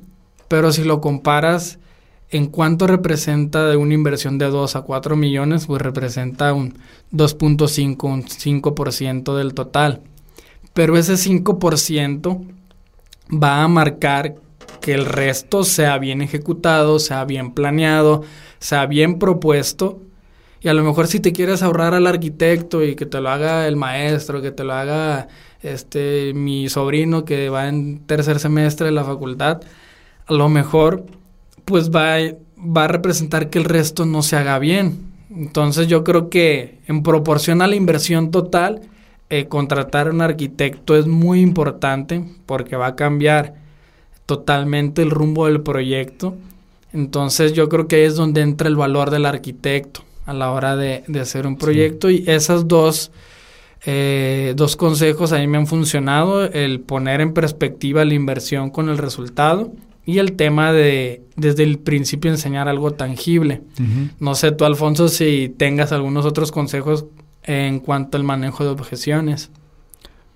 pero 0.48 0.72
si 0.72 0.82
lo 0.82 1.00
comparas 1.00 1.78
en 2.30 2.46
cuánto 2.46 2.88
representa 2.88 3.68
de 3.68 3.76
una 3.76 3.94
inversión 3.94 4.36
de 4.36 4.46
2 4.46 4.74
a 4.74 4.82
4 4.82 5.14
millones, 5.14 5.66
pues 5.68 5.80
representa 5.80 6.52
un 6.52 6.76
2.5, 7.12 8.02
un 8.02 8.24
5% 8.24 9.36
del 9.36 9.54
total. 9.54 10.00
Pero 10.72 10.98
ese 10.98 11.12
5% 11.12 12.44
va 13.32 13.62
a 13.62 13.68
marcar 13.68 14.34
que 14.80 14.94
el 14.94 15.06
resto 15.06 15.62
sea 15.62 15.98
bien 15.98 16.20
ejecutado, 16.20 16.98
sea 16.98 17.24
bien 17.24 17.52
planeado, 17.52 18.24
sea 18.58 18.86
bien 18.86 19.20
propuesto. 19.20 20.00
Y 20.60 20.66
a 20.66 20.74
lo 20.74 20.82
mejor 20.82 21.06
si 21.06 21.20
te 21.20 21.32
quieres 21.32 21.62
ahorrar 21.62 21.94
al 21.94 22.08
arquitecto 22.08 22.82
y 22.82 22.96
que 22.96 23.06
te 23.06 23.20
lo 23.20 23.30
haga 23.30 23.68
el 23.68 23.76
maestro, 23.76 24.42
que 24.42 24.50
te 24.50 24.64
lo 24.64 24.72
haga 24.72 25.28
este 25.64 26.32
mi 26.34 26.68
sobrino 26.68 27.24
que 27.24 27.48
va 27.48 27.68
en 27.68 28.00
tercer 28.06 28.38
semestre 28.38 28.86
de 28.86 28.92
la 28.92 29.04
facultad, 29.04 29.62
a 30.26 30.32
lo 30.32 30.48
mejor 30.48 31.04
pues 31.64 31.90
va, 31.90 32.16
va 32.58 32.84
a 32.84 32.88
representar 32.88 33.50
que 33.50 33.58
el 33.58 33.64
resto 33.64 34.04
no 34.04 34.22
se 34.22 34.36
haga 34.36 34.58
bien. 34.58 35.12
Entonces 35.34 35.88
yo 35.88 36.04
creo 36.04 36.30
que 36.30 36.78
en 36.86 37.02
proporción 37.02 37.62
a 37.62 37.66
la 37.66 37.76
inversión 37.76 38.30
total, 38.30 38.82
eh, 39.30 39.46
contratar 39.46 40.08
a 40.08 40.10
un 40.10 40.20
arquitecto 40.20 40.96
es 40.96 41.06
muy 41.06 41.40
importante 41.40 42.24
porque 42.46 42.76
va 42.76 42.88
a 42.88 42.96
cambiar 42.96 43.54
totalmente 44.26 45.02
el 45.02 45.10
rumbo 45.10 45.46
del 45.46 45.62
proyecto. 45.62 46.36
Entonces 46.92 47.52
yo 47.52 47.68
creo 47.68 47.88
que 47.88 48.04
es 48.04 48.14
donde 48.14 48.42
entra 48.42 48.68
el 48.68 48.76
valor 48.76 49.10
del 49.10 49.26
arquitecto 49.26 50.02
a 50.26 50.32
la 50.32 50.50
hora 50.52 50.76
de, 50.76 51.04
hacer 51.20 51.46
un 51.46 51.56
proyecto 51.56 52.10
y 52.10 52.24
esas 52.26 52.68
dos, 52.68 53.10
eh, 53.86 54.54
dos 54.56 54.76
consejos 54.76 55.32
a 55.32 55.38
mí 55.38 55.46
me 55.46 55.58
han 55.58 55.66
funcionado, 55.66 56.44
el 56.44 56.80
poner 56.80 57.20
en 57.20 57.34
perspectiva 57.34 58.04
la 58.04 58.14
inversión 58.14 58.70
con 58.70 58.88
el 58.88 58.98
resultado 58.98 59.72
y 60.06 60.18
el 60.18 60.32
tema 60.32 60.72
de 60.72 61.22
desde 61.36 61.64
el 61.64 61.78
principio 61.78 62.30
enseñar 62.30 62.68
algo 62.68 62.92
tangible. 62.92 63.62
No 64.20 64.34
sé 64.34 64.52
tú, 64.52 64.64
Alfonso, 64.64 65.08
si 65.08 65.54
tengas 65.56 65.92
algunos 65.92 66.24
otros 66.24 66.52
consejos 66.52 67.06
en 67.42 67.80
cuanto 67.80 68.16
al 68.16 68.24
manejo 68.24 68.64
de 68.64 68.70
objeciones. 68.70 69.50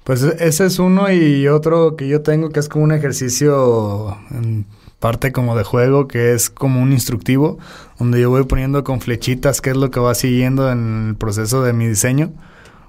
Pues 0.05 0.23
ese 0.23 0.67
es 0.67 0.79
uno 0.79 1.13
y 1.13 1.49
otro 1.49 1.97
que 1.97 2.09
yo 2.09 2.23
tengo 2.23 2.49
que 2.49 2.61
es 2.61 2.69
como 2.69 2.85
un 2.85 2.93
ejercicio 2.93 4.17
en 4.31 4.67
parte 5.01 5.33
como 5.33 5.57
de 5.57 5.65
juego, 5.65 6.09
que 6.09 6.33
es 6.35 6.51
como 6.51 6.83
un 6.83 6.93
instructivo, 6.93 7.59
donde 7.99 8.21
yo 8.21 8.31
voy 8.31 8.45
poniendo 8.45 8.85
con 8.85 9.01
flechitas 9.01 9.61
qué 9.61 9.71
es 9.71 9.77
lo 9.77 9.91
que 9.91 10.01
va 10.01 10.15
siguiendo 10.15 10.73
en 10.73 11.11
el 11.11 11.17
proceso 11.17 11.63
de 11.63 11.73
mi 11.73 11.87
diseño. 11.87 12.33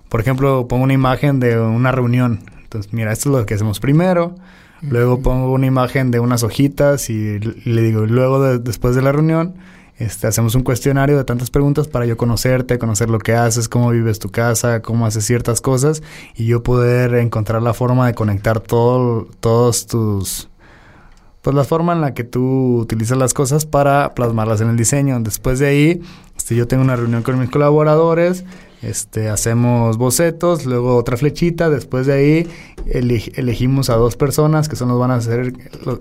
Por 0.09 0.21
ejemplo, 0.21 0.67
pongo 0.67 0.83
una 0.83 0.93
imagen 0.93 1.39
de 1.39 1.59
una 1.59 1.91
reunión. 1.91 2.41
Entonces, 2.61 2.93
mira, 2.93 3.11
esto 3.11 3.29
es 3.29 3.35
lo 3.35 3.45
que 3.45 3.53
hacemos 3.53 3.79
primero 3.79 4.35
Luego 4.81 5.19
pongo 5.21 5.51
una 5.51 5.65
imagen 5.65 6.09
de 6.11 6.19
unas 6.19 6.43
hojitas 6.43 7.09
y, 7.09 7.39
le 7.39 7.81
digo, 7.81 8.05
luego 8.05 8.57
después 8.59 8.95
de 8.95 9.01
la 9.01 9.11
reunión, 9.11 9.55
este, 9.97 10.27
hacemos 10.27 10.55
un 10.55 10.63
cuestionario 10.63 11.17
de 11.17 11.25
tantas 11.25 11.49
preguntas 11.49 11.89
para 11.89 12.05
yo 12.05 12.15
conocerte, 12.15 12.79
conocer 12.79 13.09
lo 13.09 13.19
que 13.19 13.33
haces, 13.33 13.67
cómo 13.67 13.89
vives 13.89 14.19
tu 14.19 14.29
casa, 14.29 14.81
cómo 14.81 15.05
haces 15.05 15.25
ciertas 15.25 15.59
cosas 15.59 16.01
y 16.35 16.45
yo 16.45 16.63
poder 16.63 17.15
encontrar 17.15 17.61
la 17.61 17.73
forma 17.73 18.07
de 18.07 18.13
conectar 18.13 18.59
todo, 18.59 19.27
todos 19.39 19.87
tus... 19.87 20.47
Pues 21.41 21.55
la 21.55 21.63
forma 21.63 21.93
en 21.93 22.01
la 22.01 22.13
que 22.13 22.25
tú 22.25 22.79
utilizas 22.79 23.17
las 23.17 23.33
cosas 23.33 23.65
para 23.65 24.13
plasmarlas 24.13 24.59
en 24.59 24.69
el 24.69 24.75
diseño. 24.75 25.17
Después 25.21 25.57
de 25.59 25.67
ahí, 25.67 26.01
este, 26.35 26.53
yo 26.53 26.67
tengo 26.67 26.83
una 26.83 26.97
reunión 26.97 27.23
con 27.23 27.39
mis 27.39 27.49
colaboradores, 27.49 28.43
este, 28.81 29.29
hacemos 29.29 29.97
bocetos, 29.97 30.65
luego 30.65 30.95
otra 30.95 31.17
flechita, 31.17 31.69
después 31.69 32.07
de 32.07 32.13
ahí 32.13 32.47
elegimos 32.85 33.89
a 33.89 33.95
dos 33.95 34.15
personas 34.15 34.69
que 34.69 34.75
son 34.75 34.89
los 34.89 34.99
van 34.99 35.11
a 35.11 35.21
ser 35.21 35.53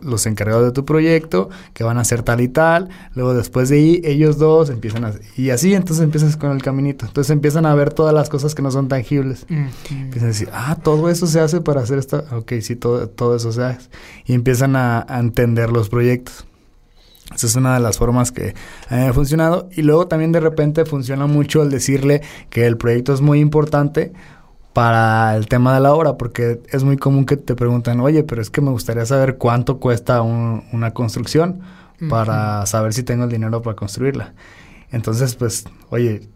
los, 0.02 0.26
encargados 0.26 0.64
de 0.64 0.72
tu 0.72 0.84
proyecto, 0.84 1.50
que 1.72 1.84
van 1.84 1.98
a 1.98 2.02
hacer 2.02 2.22
tal 2.22 2.40
y 2.40 2.48
tal, 2.48 2.88
luego 3.14 3.34
después 3.34 3.68
de 3.68 3.76
ahí 3.76 4.02
ellos 4.04 4.38
dos 4.38 4.70
empiezan 4.70 5.04
a... 5.04 5.12
Y 5.36 5.50
así 5.50 5.74
entonces 5.74 6.04
empiezas 6.04 6.36
con 6.36 6.52
el 6.52 6.62
caminito, 6.62 7.06
entonces 7.06 7.30
empiezan 7.30 7.66
a 7.66 7.74
ver 7.74 7.92
todas 7.92 8.14
las 8.14 8.28
cosas 8.28 8.54
que 8.54 8.62
no 8.62 8.70
son 8.70 8.88
tangibles, 8.88 9.46
empiezan 9.48 10.24
a 10.24 10.32
decir, 10.32 10.48
ah, 10.52 10.78
todo 10.82 11.10
eso 11.10 11.26
se 11.26 11.40
hace 11.40 11.60
para 11.60 11.80
hacer 11.80 11.98
esta, 11.98 12.24
ok, 12.32 12.52
sí, 12.60 12.76
todo, 12.76 13.08
todo 13.08 13.36
eso 13.36 13.52
se 13.52 13.62
hace, 13.62 13.88
y 14.24 14.34
empiezan 14.34 14.76
a 14.76 15.04
entender 15.18 15.70
los 15.70 15.88
proyectos. 15.88 16.47
Esa 17.34 17.46
es 17.46 17.56
una 17.56 17.74
de 17.74 17.80
las 17.80 17.98
formas 17.98 18.32
que 18.32 18.54
me 18.90 19.08
ha 19.08 19.12
funcionado. 19.12 19.68
Y 19.72 19.82
luego 19.82 20.08
también 20.08 20.32
de 20.32 20.40
repente 20.40 20.84
funciona 20.84 21.26
mucho 21.26 21.62
el 21.62 21.70
decirle 21.70 22.22
que 22.50 22.66
el 22.66 22.76
proyecto 22.76 23.12
es 23.12 23.20
muy 23.20 23.40
importante 23.40 24.12
para 24.72 25.34
el 25.36 25.48
tema 25.48 25.74
de 25.74 25.80
la 25.80 25.92
obra, 25.92 26.16
porque 26.16 26.60
es 26.70 26.84
muy 26.84 26.96
común 26.96 27.26
que 27.26 27.36
te 27.36 27.54
pregunten, 27.54 28.00
oye, 28.00 28.22
pero 28.22 28.40
es 28.40 28.50
que 28.50 28.60
me 28.60 28.70
gustaría 28.70 29.04
saber 29.06 29.36
cuánto 29.36 29.78
cuesta 29.78 30.22
una 30.22 30.92
construcción 30.92 31.60
para 32.08 32.64
saber 32.66 32.92
si 32.92 33.02
tengo 33.02 33.24
el 33.24 33.30
dinero 33.30 33.60
para 33.60 33.74
construirla. 33.74 34.34
Entonces, 34.90 35.34
pues, 35.34 35.64
oye, 35.90 36.28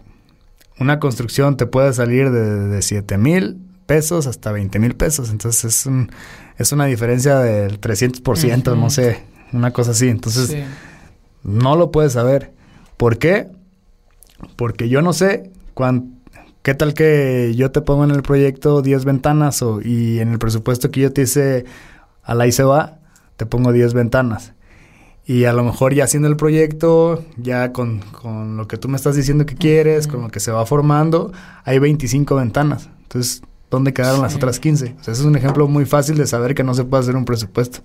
una 0.78 0.98
construcción 0.98 1.56
te 1.56 1.66
puede 1.66 1.92
salir 1.92 2.30
de, 2.30 2.68
de 2.68 2.82
7 2.82 3.16
mil 3.16 3.60
pesos 3.86 4.26
hasta 4.26 4.52
20 4.52 4.78
mil 4.78 4.96
pesos. 4.96 5.30
Entonces, 5.30 5.64
es, 5.64 5.86
un, 5.86 6.10
es 6.58 6.72
una 6.72 6.86
diferencia 6.86 7.38
del 7.38 7.80
300%, 7.80 8.76
no 8.76 8.90
sé, 8.90 9.22
una 9.52 9.72
cosa 9.72 9.92
así. 9.92 10.08
Entonces, 10.08 10.56
no 11.42 11.76
lo 11.76 11.90
puedes 11.90 12.12
saber. 12.12 12.52
¿Por 12.96 13.18
qué? 13.18 13.48
Porque 14.56 14.88
yo 14.88 15.02
no 15.02 15.12
sé 15.12 15.50
cuán, 15.74 16.20
qué 16.62 16.74
tal 16.74 16.94
que 16.94 17.52
yo 17.56 17.70
te 17.70 17.80
pongo 17.80 18.04
en 18.04 18.10
el 18.10 18.22
proyecto 18.22 18.82
10 18.82 19.04
ventanas 19.04 19.62
o, 19.62 19.80
y 19.80 20.20
en 20.20 20.32
el 20.32 20.38
presupuesto 20.38 20.90
que 20.90 21.00
yo 21.00 21.12
te 21.12 21.22
hice 21.22 21.64
a 22.22 22.34
la 22.34 22.46
va 22.64 22.98
te 23.36 23.46
pongo 23.46 23.72
10 23.72 23.94
ventanas. 23.94 24.52
Y 25.24 25.44
a 25.44 25.52
lo 25.52 25.62
mejor 25.62 25.94
ya 25.94 26.04
haciendo 26.04 26.28
el 26.28 26.36
proyecto, 26.36 27.24
ya 27.36 27.72
con, 27.72 28.00
con 28.00 28.56
lo 28.56 28.66
que 28.66 28.76
tú 28.76 28.88
me 28.88 28.96
estás 28.96 29.14
diciendo 29.14 29.46
que 29.46 29.54
quieres, 29.54 30.08
con 30.08 30.22
lo 30.22 30.28
que 30.28 30.40
se 30.40 30.50
va 30.50 30.66
formando, 30.66 31.32
hay 31.64 31.78
25 31.78 32.34
ventanas. 32.34 32.90
Entonces, 33.02 33.42
¿dónde 33.70 33.92
quedaron 33.92 34.20
las 34.20 34.34
otras 34.34 34.58
15? 34.58 34.96
O 35.00 35.04
sea, 35.04 35.12
ese 35.12 35.22
es 35.22 35.26
un 35.26 35.36
ejemplo 35.36 35.68
muy 35.68 35.86
fácil 35.86 36.16
de 36.16 36.26
saber 36.26 36.54
que 36.54 36.64
no 36.64 36.74
se 36.74 36.84
puede 36.84 37.02
hacer 37.02 37.16
un 37.16 37.24
presupuesto. 37.24 37.80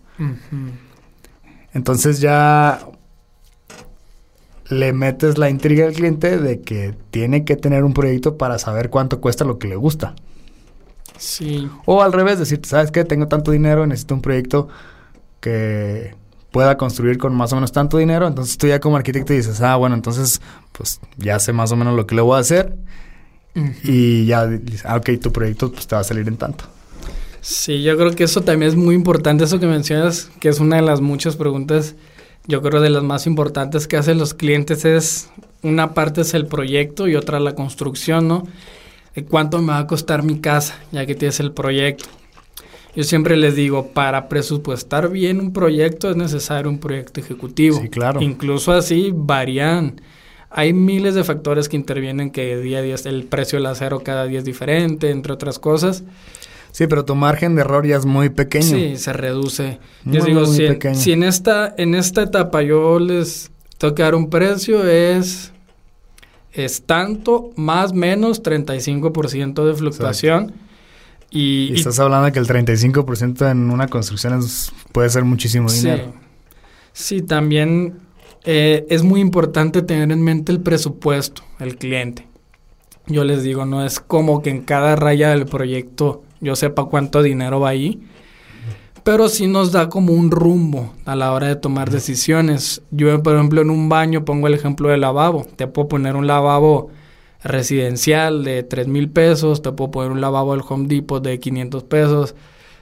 Entonces 1.78 2.20
ya 2.20 2.90
le 4.68 4.94
metes 4.94 5.38
la 5.38 5.52
intriga 5.52 5.86
al 5.86 5.94
cliente 5.94 6.40
de 6.40 6.62
que 6.62 6.96
tiene 7.12 7.46
que 7.46 7.56
tener 7.56 7.84
un 7.84 7.94
proyecto 7.94 8.36
para 8.36 8.58
saber 8.58 8.90
cuánto 8.90 9.22
cuesta 9.22 9.46
lo 9.46 9.60
que 9.60 9.68
le 9.68 9.76
gusta. 9.76 10.16
Sí. 11.20 11.70
O 11.86 12.02
al 12.02 12.14
revés, 12.14 12.40
decirte, 12.40 12.68
¿sabes 12.68 12.90
qué? 12.90 13.06
Tengo 13.06 13.28
tanto 13.28 13.52
dinero, 13.52 13.86
necesito 13.86 14.16
un 14.16 14.24
proyecto 14.24 14.70
que 15.40 16.16
pueda 16.50 16.78
construir 16.78 17.20
con 17.20 17.36
más 17.36 17.54
o 17.54 17.58
menos 17.58 17.72
tanto 17.72 18.00
dinero. 18.00 18.26
Entonces 18.26 18.58
tú 18.58 18.66
ya 18.66 18.80
como 18.80 18.98
arquitecto 18.98 19.34
dices, 19.34 19.62
ah, 19.62 19.76
bueno, 19.76 19.94
entonces 19.94 20.42
pues 20.72 21.00
ya 21.18 21.38
sé 21.38 21.54
más 21.54 21.72
o 21.72 21.76
menos 21.76 21.96
lo 21.96 22.08
que 22.08 22.16
le 22.16 22.22
voy 22.22 22.38
a 22.38 22.40
hacer. 22.40 22.76
Y 23.84 24.26
ya 24.26 24.48
dices, 24.48 24.84
ah, 24.84 24.96
ok, 24.96 25.12
tu 25.22 25.32
proyecto 25.32 25.72
pues, 25.72 25.86
te 25.86 25.94
va 25.94 26.02
a 26.02 26.04
salir 26.04 26.28
en 26.28 26.38
tanto. 26.38 26.66
Sí, 27.50 27.82
yo 27.82 27.96
creo 27.96 28.12
que 28.12 28.26
eso 28.26 28.42
también 28.42 28.70
es 28.70 28.76
muy 28.76 28.94
importante, 28.94 29.46
eso 29.46 29.58
que 29.58 29.68
mencionas, 29.68 30.30
que 30.42 30.50
es 30.50 30.60
una 30.60 30.76
de 30.76 30.82
las 30.82 31.00
muchas 31.00 31.38
preguntas, 31.38 31.96
yo 32.46 32.62
creo 32.62 32.82
de 32.82 32.90
las 32.90 33.04
más 33.04 33.26
importantes 33.26 33.88
que 33.88 33.96
hacen 33.96 34.18
los 34.18 34.34
clientes 34.34 34.84
es, 34.84 35.30
una 35.64 35.94
parte 35.94 36.20
es 36.22 36.34
el 36.34 36.46
proyecto 36.46 37.08
y 37.08 37.16
otra 37.16 37.40
la 37.40 37.56
construcción, 37.56 38.28
¿no? 38.28 38.46
¿Cuánto 39.30 39.62
me 39.62 39.70
va 39.70 39.78
a 39.78 39.88
costar 39.88 40.24
mi 40.24 40.42
casa 40.42 40.78
ya 40.92 41.06
que 41.06 41.16
tienes 41.16 41.40
el 41.40 41.54
proyecto? 41.54 42.04
Yo 42.98 43.06
siempre 43.06 43.38
les 43.38 43.56
digo, 43.56 43.94
para 43.94 44.28
presupuestar 44.28 45.10
bien 45.10 45.40
un 45.40 45.54
proyecto 45.54 46.12
es 46.12 46.18
necesario 46.18 46.70
un 46.70 46.80
proyecto 46.80 47.22
ejecutivo. 47.22 47.80
Sí, 47.80 47.88
claro. 47.88 48.22
Incluso 48.22 48.74
así 48.74 49.14
varían. 49.16 50.02
Hay 50.50 50.74
miles 50.74 51.16
de 51.16 51.24
factores 51.24 51.70
que 51.70 51.78
intervienen 51.78 52.30
que 52.30 52.58
día 52.58 52.80
a 52.80 52.82
día 52.82 52.96
el 53.06 53.24
precio 53.24 53.58
del 53.58 53.68
acero 53.68 54.04
cada 54.04 54.26
día 54.26 54.40
es 54.40 54.46
diferente, 54.46 55.12
entre 55.12 55.32
otras 55.32 55.60
cosas. 55.60 56.04
Sí, 56.72 56.88
pero 56.88 57.06
tu 57.06 57.16
margen 57.16 57.56
de 57.56 57.62
error 57.62 57.86
ya 57.86 57.96
es 57.96 58.06
muy 58.06 58.30
pequeño. 58.30 58.66
Sí, 58.66 58.98
se 58.98 59.14
reduce. 59.14 59.80
yo 60.06 60.24
digo, 60.24 60.46
si, 60.46 61.12
en, 61.12 61.24
esta, 61.24 61.74
en 61.78 61.96
esta 61.96 62.24
etapa 62.24 62.62
yo 62.62 63.00
les 63.00 63.52
tengo 63.78 63.96
que 63.96 64.04
dar 64.04 64.16
un 64.16 64.30
precio, 64.30 64.86
es, 64.86 65.52
es 66.54 66.84
tanto, 66.84 67.52
más 67.56 67.94
menos 67.94 68.44
35% 68.44 69.66
de 69.66 69.74
fluctuación. 69.74 70.54
Y, 71.30 71.74
estás 71.74 72.00
hablando 72.00 72.26
de 72.28 72.32
que 72.32 72.40
el 72.40 72.48
35% 72.48 73.52
en 73.52 73.70
una 73.70 73.88
construcción 73.88 74.40
puede 74.92 75.10
ser 75.10 75.24
muchísimo 75.26 75.70
dinero. 75.70 76.14
Sí. 76.94 77.18
sí, 77.18 77.22
también 77.22 78.00
eh, 78.44 78.86
es 78.90 79.04
muy 79.04 79.20
importante 79.20 79.82
tener 79.82 80.12
en 80.12 80.22
mente 80.24 80.52
el 80.54 80.62
presupuesto, 80.62 81.44
el 81.60 81.78
cliente. 81.78 82.26
Yo 83.08 83.24
les 83.24 83.44
digo, 83.44 83.66
no 83.66 83.86
es 83.86 84.00
como 84.00 84.42
que 84.42 84.50
en 84.50 84.62
cada 84.62 84.96
raya 84.96 85.30
del 85.32 85.46
proyecto 85.46 86.24
yo 86.42 86.56
sepa 86.56 86.86
cuánto 86.86 87.22
dinero 87.22 87.60
va 87.60 87.70
ahí, 87.70 88.02
pero 89.04 89.30
sí 89.30 89.48
nos 89.48 89.72
da 89.72 89.90
como 89.90 90.14
un 90.14 90.32
rumbo 90.32 90.94
a 91.06 91.16
la 91.16 91.32
hora 91.32 91.48
de 91.48 91.56
tomar 91.56 91.90
decisiones. 91.90 92.82
Yo, 92.92 93.24
por 93.24 93.36
ejemplo, 93.36 93.62
en 93.62 93.70
un 93.70 93.88
baño 93.88 94.26
pongo 94.26 94.48
el 94.48 94.54
ejemplo 94.54 94.90
del 94.90 95.02
lavabo. 95.02 95.46
Te 95.56 95.68
puedo 95.68 95.88
poner 95.88 96.16
un 96.16 96.28
lavabo 96.28 96.90
residencial 97.44 98.44
de 98.44 98.64
3 98.64 98.88
mil 98.88 99.10
pesos, 99.10 99.62
te 99.62 99.72
puedo 99.72 99.92
poner 99.92 100.12
un 100.12 100.22
lavabo 100.22 100.54
del 100.54 100.64
Home 100.68 100.88
Depot 100.88 101.24
de 101.24 101.40
500 101.40 101.84
pesos, 101.86 102.36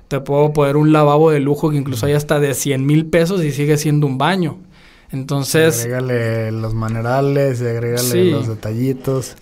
te 0.08 0.20
puedo 0.20 0.54
poner 0.54 0.78
un 0.78 0.92
lavabo 0.92 1.32
de 1.32 1.40
lujo 1.40 1.70
que 1.70 1.78
incluso 1.78 2.06
hay 2.06 2.14
hasta 2.14 2.40
de 2.40 2.54
100 2.54 2.86
mil 2.86 3.06
pesos 3.06 3.44
y 3.44 3.52
sigue 3.52 3.78
siendo 3.78 4.08
un 4.08 4.18
baño. 4.18 4.58
Entonces... 5.12 5.82
Agrégale 5.82 6.52
los 6.52 6.74
manerales, 6.74 7.62
agrégale 7.62 8.32
los 8.32 8.48
detallitos. 8.48 9.36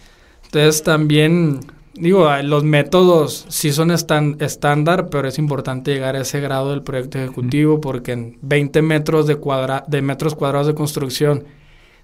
Entonces 0.46 0.84
también, 0.84 1.62
digo, 1.94 2.30
los 2.44 2.64
métodos 2.64 3.46
sí 3.50 3.72
son 3.72 3.92
estándar, 3.92 5.10
pero 5.10 5.28
es 5.28 5.38
importante 5.38 5.94
llegar 5.94 6.16
a 6.16 6.22
ese 6.22 6.40
grado 6.40 6.72
del 6.72 6.84
proyecto 6.84 7.20
ejecutivo 7.20 7.82
porque 7.82 8.14
en 8.14 8.38
20 8.42 8.82
metros 8.82 9.28
de, 9.28 9.36
cuadra 9.36 9.84
de 9.88 10.02
metros 10.02 10.36
cuadrados 10.36 10.68
de 10.68 10.76
construcción 10.76 11.46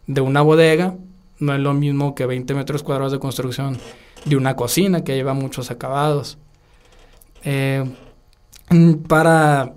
de 0.08 0.22
una 0.22 0.42
bodega 0.42 0.96
no 1.40 1.54
es 1.54 1.60
lo 1.60 1.74
mismo 1.74 2.16
que 2.16 2.26
20 2.26 2.54
metros 2.54 2.84
cuadrados 2.84 3.12
de 3.12 3.20
construcción 3.20 3.78
de 4.26 4.36
una 4.36 4.56
cocina 4.56 5.04
que 5.04 5.16
lleva 5.16 5.34
muchos 5.34 5.72
acabados. 5.72 6.38
Eh, 7.44 7.86
para 9.08 9.74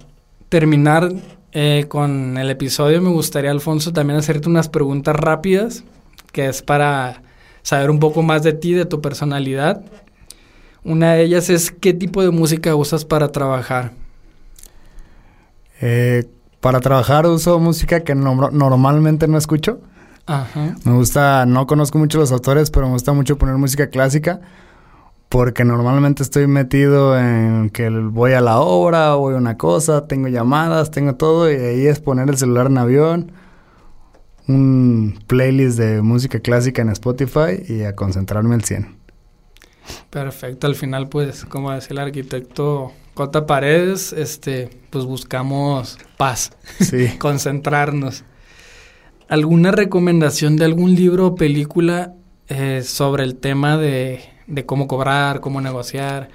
terminar 0.48 1.12
eh, 1.52 1.86
con 1.88 2.36
el 2.36 2.50
episodio, 2.50 3.00
me 3.00 3.10
gustaría, 3.10 3.50
Alfonso, 3.50 3.92
también 3.92 4.18
hacerte 4.18 4.48
unas 4.48 4.68
preguntas 4.68 5.14
rápidas, 5.14 5.84
que 6.32 6.48
es 6.48 6.62
para 6.62 7.21
saber 7.62 7.90
un 7.90 7.98
poco 7.98 8.22
más 8.22 8.42
de 8.42 8.52
ti, 8.52 8.72
de 8.72 8.84
tu 8.84 9.00
personalidad. 9.00 9.82
Una 10.84 11.14
de 11.14 11.24
ellas 11.24 11.48
es, 11.50 11.70
¿qué 11.70 11.94
tipo 11.94 12.22
de 12.22 12.30
música 12.30 12.74
usas 12.74 13.04
para 13.04 13.28
trabajar? 13.28 13.92
Eh, 15.80 16.24
para 16.60 16.80
trabajar 16.80 17.26
uso 17.26 17.58
música 17.58 18.00
que 18.00 18.14
normalmente 18.14 19.26
no 19.28 19.38
escucho. 19.38 19.80
Ajá. 20.26 20.76
Me 20.84 20.92
gusta, 20.92 21.46
no 21.46 21.66
conozco 21.66 21.98
mucho 21.98 22.18
los 22.18 22.30
autores, 22.32 22.70
pero 22.70 22.86
me 22.86 22.92
gusta 22.92 23.12
mucho 23.12 23.36
poner 23.38 23.56
música 23.56 23.88
clásica 23.88 24.40
porque 25.32 25.64
normalmente 25.64 26.22
estoy 26.22 26.46
metido 26.46 27.18
en 27.18 27.70
que 27.70 27.88
voy 27.88 28.34
a 28.34 28.42
la 28.42 28.60
obra, 28.60 29.14
voy 29.14 29.32
a 29.32 29.38
una 29.38 29.56
cosa, 29.56 30.06
tengo 30.06 30.28
llamadas, 30.28 30.90
tengo 30.90 31.14
todo 31.14 31.50
y 31.50 31.54
ahí 31.54 31.86
es 31.86 32.00
poner 32.00 32.28
el 32.28 32.36
celular 32.36 32.66
en 32.66 32.76
avión, 32.76 33.32
un 34.54 35.18
playlist 35.26 35.78
de 35.78 36.02
música 36.02 36.40
clásica 36.40 36.82
en 36.82 36.90
Spotify 36.90 37.62
y 37.68 37.82
a 37.82 37.94
concentrarme 37.94 38.54
al 38.54 38.64
100. 38.64 38.96
Perfecto, 40.10 40.66
al 40.66 40.74
final 40.74 41.08
pues 41.08 41.44
como 41.44 41.72
decía 41.72 41.88
el 41.90 41.98
arquitecto 41.98 42.92
Cota 43.14 43.46
Paredes, 43.46 44.12
este 44.12 44.70
pues 44.90 45.04
buscamos 45.04 45.98
paz, 46.16 46.52
sí. 46.80 47.08
concentrarnos. 47.18 48.24
¿Alguna 49.28 49.70
recomendación 49.70 50.56
de 50.56 50.64
algún 50.66 50.94
libro 50.94 51.28
o 51.28 51.34
película 51.34 52.14
eh, 52.48 52.82
sobre 52.84 53.24
el 53.24 53.36
tema 53.36 53.78
de 53.78 54.20
de 54.46 54.66
cómo 54.66 54.86
cobrar, 54.86 55.40
cómo 55.40 55.60
negociar. 55.60 56.28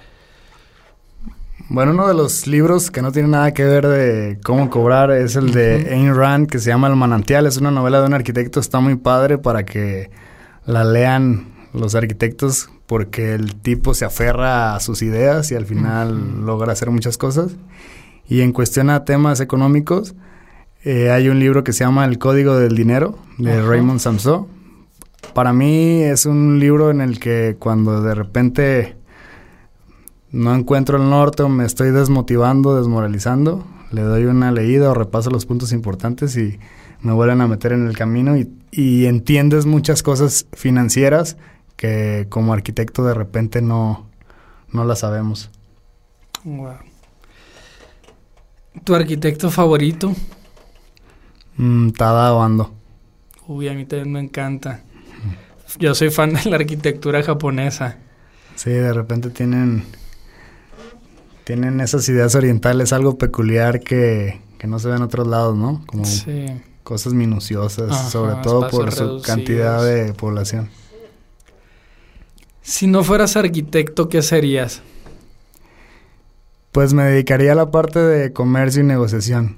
Bueno, 1.69 1.91
uno 1.91 2.07
de 2.07 2.13
los 2.13 2.47
libros 2.47 2.91
que 2.91 3.01
no 3.01 3.11
tiene 3.11 3.27
nada 3.27 3.53
que 3.53 3.65
ver 3.65 3.85
de 3.85 4.39
cómo 4.41 4.69
cobrar 4.69 5.11
es 5.11 5.35
el 5.35 5.51
de 5.51 5.89
Ayn 5.91 6.15
Rand 6.15 6.47
que 6.47 6.59
se 6.59 6.69
llama 6.69 6.87
El 6.87 6.95
manantial. 6.95 7.45
Es 7.45 7.57
una 7.57 7.71
novela 7.71 7.99
de 7.99 8.07
un 8.07 8.13
arquitecto, 8.13 8.61
está 8.61 8.79
muy 8.79 8.95
padre 8.95 9.37
para 9.37 9.65
que 9.65 10.09
la 10.65 10.85
lean 10.85 11.47
los 11.73 11.93
arquitectos 11.93 12.69
porque 12.85 13.33
el 13.33 13.55
tipo 13.55 13.93
se 13.93 14.05
aferra 14.05 14.75
a 14.75 14.79
sus 14.79 15.01
ideas 15.01 15.51
y 15.51 15.55
al 15.55 15.65
final 15.65 16.45
logra 16.45 16.71
hacer 16.71 16.89
muchas 16.89 17.17
cosas. 17.17 17.51
Y 18.29 18.41
en 18.41 18.53
cuestión 18.53 18.89
a 18.89 19.03
temas 19.03 19.41
económicos, 19.41 20.15
eh, 20.85 21.11
hay 21.11 21.27
un 21.27 21.39
libro 21.39 21.65
que 21.65 21.73
se 21.73 21.83
llama 21.83 22.05
El 22.05 22.17
Código 22.17 22.55
del 22.57 22.77
Dinero 22.77 23.19
de 23.37 23.61
Raymond 23.61 23.99
Samson. 23.99 24.47
Para 25.33 25.51
mí 25.51 26.01
es 26.01 26.25
un 26.25 26.61
libro 26.61 26.91
en 26.91 27.01
el 27.01 27.19
que 27.19 27.57
cuando 27.59 28.01
de 28.01 28.15
repente 28.15 28.96
no 30.31 30.53
encuentro 30.53 30.97
el 30.97 31.09
norte 31.09 31.43
o 31.43 31.49
me 31.49 31.65
estoy 31.65 31.91
desmotivando, 31.91 32.77
desmoralizando, 32.77 33.65
le 33.91 34.01
doy 34.01 34.25
una 34.25 34.51
leída 34.51 34.91
o 34.91 34.93
repaso 34.93 35.29
los 35.29 35.45
puntos 35.45 35.71
importantes 35.71 36.35
y 36.37 36.59
me 37.01 37.13
vuelven 37.13 37.41
a 37.41 37.47
meter 37.47 37.71
en 37.71 37.87
el 37.87 37.95
camino 37.95 38.35
y, 38.37 39.05
entiendes 39.05 39.65
muchas 39.65 40.03
cosas 40.03 40.45
financieras 40.53 41.37
que 41.75 42.27
como 42.29 42.53
arquitecto 42.53 43.05
de 43.05 43.13
repente 43.13 43.61
no, 43.61 44.07
no 44.71 44.83
las 44.83 44.99
sabemos. 44.99 45.49
¿Tu 48.83 48.93
arquitecto 48.93 49.49
favorito? 49.49 50.13
Mm, 51.55 51.91
Tada 51.91 52.31
Bando. 52.31 52.73
Uy, 53.47 53.67
a 53.69 53.73
mí 53.73 53.85
también 53.85 54.11
me 54.11 54.19
encanta. 54.19 54.81
Yo 55.79 55.95
soy 55.95 56.11
fan 56.11 56.33
de 56.33 56.49
la 56.49 56.57
arquitectura 56.57 57.23
japonesa. 57.23 57.97
Sí, 58.55 58.69
de 58.69 58.93
repente 58.93 59.29
tienen 59.29 59.83
tienen 61.47 61.79
esas 61.79 62.09
ideas 62.09 62.35
orientales, 62.35 62.91
algo 62.91 63.17
peculiar 63.17 63.79
que, 63.79 64.41
no 64.67 64.79
se 64.79 64.89
ve 64.89 64.97
en 64.97 65.01
otros 65.01 65.25
lados, 65.27 65.55
¿no? 65.55 65.81
Como 65.85 66.03
cosas 66.83 67.13
minuciosas, 67.13 68.11
sobre 68.11 68.35
todo 68.43 68.69
por 68.69 68.91
su 68.91 69.21
cantidad 69.21 69.81
de 69.81 70.11
población. 70.11 70.67
Si 72.61 72.85
no 72.85 73.01
fueras 73.01 73.37
arquitecto, 73.37 74.09
¿qué 74.09 74.21
serías? 74.23 74.81
Pues 76.73 76.93
me 76.93 77.05
dedicaría 77.05 77.53
a 77.53 77.55
la 77.55 77.71
parte 77.71 77.99
de 77.99 78.33
comercio 78.33 78.81
y 78.81 78.85
negociación. 78.85 79.55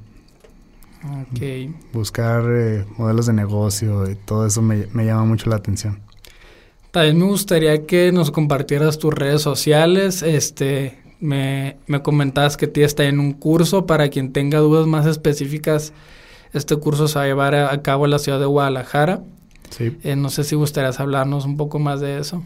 Okay. 1.31 1.73
Buscar 1.91 2.43
eh, 2.49 2.85
modelos 2.99 3.25
de 3.25 3.33
negocio 3.33 4.07
y 4.07 4.13
todo 4.13 4.45
eso 4.45 4.61
me, 4.61 4.85
llama 4.93 5.25
mucho 5.25 5.49
la 5.49 5.55
atención. 5.55 6.01
También 6.91 7.17
me 7.17 7.25
gustaría 7.25 7.87
que 7.87 8.11
nos 8.11 8.29
compartieras 8.29 8.99
tus 8.99 9.11
redes 9.11 9.41
sociales. 9.41 10.21
Este, 10.21 11.08
me, 11.19 11.77
me 11.87 12.01
comentabas 12.01 12.57
que 12.57 12.67
ti 12.67 12.81
está 12.81 13.05
en 13.05 13.19
un 13.19 13.33
curso. 13.33 13.85
Para 13.85 14.09
quien 14.09 14.31
tenga 14.31 14.59
dudas 14.59 14.87
más 14.87 15.05
específicas, 15.05 15.93
este 16.53 16.75
curso 16.77 17.07
se 17.07 17.19
va 17.19 17.25
a 17.25 17.27
llevar 17.27 17.55
a 17.55 17.81
cabo 17.81 18.05
en 18.05 18.11
la 18.11 18.19
ciudad 18.19 18.39
de 18.39 18.45
Guadalajara. 18.45 19.21
Sí. 19.69 19.97
Eh, 20.03 20.15
no 20.15 20.29
sé 20.29 20.43
si 20.43 20.55
gustarías 20.55 20.99
hablarnos 20.99 21.45
un 21.45 21.57
poco 21.57 21.79
más 21.79 21.99
de 22.01 22.19
eso. 22.19 22.43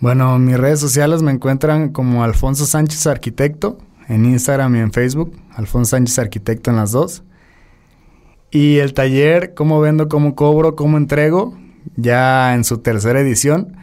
Bueno, 0.00 0.38
mis 0.38 0.58
redes 0.58 0.80
sociales 0.80 1.22
me 1.22 1.30
encuentran 1.30 1.90
como 1.90 2.24
Alfonso 2.24 2.66
Sánchez 2.66 3.06
Arquitecto 3.06 3.78
en 4.08 4.24
Instagram 4.26 4.74
y 4.76 4.78
en 4.80 4.92
Facebook. 4.92 5.32
Alfonso 5.54 5.90
Sánchez 5.90 6.18
Arquitecto 6.18 6.70
en 6.70 6.76
las 6.76 6.92
dos. 6.92 7.22
Y 8.50 8.78
el 8.78 8.92
taller, 8.94 9.54
cómo 9.54 9.80
vendo, 9.80 10.08
cómo 10.08 10.34
cobro, 10.34 10.76
cómo 10.76 10.98
entrego, 10.98 11.56
ya 11.96 12.54
en 12.54 12.64
su 12.64 12.78
tercera 12.78 13.20
edición, 13.20 13.76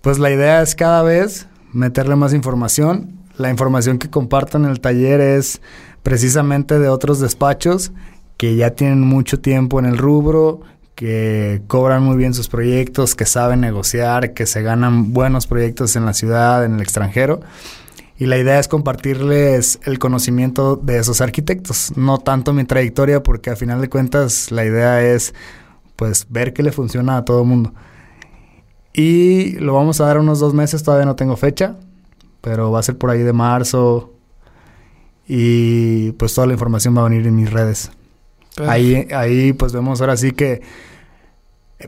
pues 0.00 0.18
la 0.18 0.30
idea 0.30 0.60
es 0.62 0.74
cada 0.74 1.02
vez 1.02 1.46
meterle 1.72 2.16
más 2.16 2.34
información. 2.34 3.21
La 3.38 3.50
información 3.50 3.98
que 3.98 4.10
comparto 4.10 4.58
en 4.58 4.66
el 4.66 4.80
taller 4.80 5.20
es 5.20 5.60
precisamente 6.02 6.78
de 6.78 6.88
otros 6.88 7.20
despachos 7.20 7.92
que 8.36 8.56
ya 8.56 8.70
tienen 8.70 9.00
mucho 9.00 9.40
tiempo 9.40 9.78
en 9.78 9.86
el 9.86 9.98
rubro, 9.98 10.60
que 10.94 11.62
cobran 11.68 12.02
muy 12.02 12.16
bien 12.16 12.34
sus 12.34 12.48
proyectos, 12.48 13.14
que 13.14 13.24
saben 13.24 13.60
negociar, 13.60 14.34
que 14.34 14.46
se 14.46 14.62
ganan 14.62 15.12
buenos 15.12 15.46
proyectos 15.46 15.96
en 15.96 16.04
la 16.04 16.12
ciudad, 16.12 16.64
en 16.64 16.74
el 16.74 16.80
extranjero. 16.80 17.40
Y 18.18 18.26
la 18.26 18.38
idea 18.38 18.58
es 18.58 18.68
compartirles 18.68 19.80
el 19.84 19.98
conocimiento 19.98 20.76
de 20.76 20.98
esos 20.98 21.20
arquitectos, 21.20 21.92
no 21.96 22.18
tanto 22.18 22.52
mi 22.52 22.64
trayectoria, 22.64 23.22
porque 23.22 23.50
a 23.50 23.56
final 23.56 23.80
de 23.80 23.88
cuentas 23.88 24.50
la 24.50 24.64
idea 24.64 25.02
es 25.02 25.34
pues 25.96 26.26
ver 26.28 26.52
qué 26.52 26.62
le 26.62 26.72
funciona 26.72 27.16
a 27.16 27.24
todo 27.24 27.42
el 27.42 27.48
mundo. 27.48 27.72
Y 28.92 29.52
lo 29.52 29.74
vamos 29.74 30.00
a 30.00 30.06
dar 30.06 30.18
unos 30.18 30.40
dos 30.40 30.52
meses, 30.52 30.82
todavía 30.82 31.06
no 31.06 31.16
tengo 31.16 31.36
fecha, 31.36 31.76
pero 32.42 32.70
va 32.70 32.80
a 32.80 32.82
ser 32.82 32.98
por 32.98 33.08
ahí 33.08 33.22
de 33.22 33.32
marzo. 33.32 34.12
Y 35.26 36.12
pues 36.12 36.34
toda 36.34 36.46
la 36.46 36.52
información 36.52 36.94
va 36.94 37.00
a 37.00 37.08
venir 37.08 37.26
en 37.26 37.36
mis 37.36 37.50
redes. 37.50 37.90
Ahí, 38.68 39.08
ahí 39.14 39.54
pues 39.54 39.72
vemos 39.72 40.02
ahora 40.02 40.18
sí 40.18 40.32
que 40.32 40.60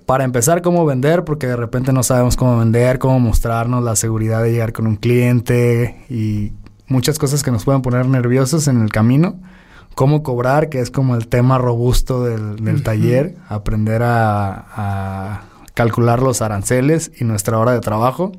para 0.07 0.25
empezar, 0.25 0.63
cómo 0.63 0.85
vender, 0.85 1.25
porque 1.25 1.47
de 1.47 1.57
repente 1.57 1.93
no 1.93 2.03
sabemos 2.03 2.37
cómo 2.37 2.59
vender, 2.59 2.99
cómo 2.99 3.21
mostrarnos, 3.21 3.83
la 3.85 3.97
seguridad 3.97 4.43
de 4.43 4.53
llegar 4.53 4.73
con 4.73 4.87
un 4.87 4.97
cliente 4.97 6.05
y 6.09 6.53
muchas 6.89 7.19
cosas 7.19 7.43
que 7.43 7.51
nos 7.51 7.65
pueden 7.65 7.83
poner 7.83 8.07
nerviosos 8.07 8.69
en 8.69 8.83
el 8.83 8.91
camino. 8.91 9.37
Cómo 9.95 10.25
cobrar, 10.25 10.71
que 10.71 10.81
es 10.81 10.91
como 10.91 11.15
el 11.15 11.29
tema 11.29 11.59
robusto 11.59 12.25
del, 12.25 12.83
taller, 12.83 13.37
aprender 13.49 14.03
a, 14.05 15.43
calcular 15.75 16.23
los 16.23 16.43
aranceles 16.43 17.13
y 17.19 17.25
nuestra 17.25 17.59
hora 17.59 17.73
de 17.73 17.81
trabajo. 17.81 18.33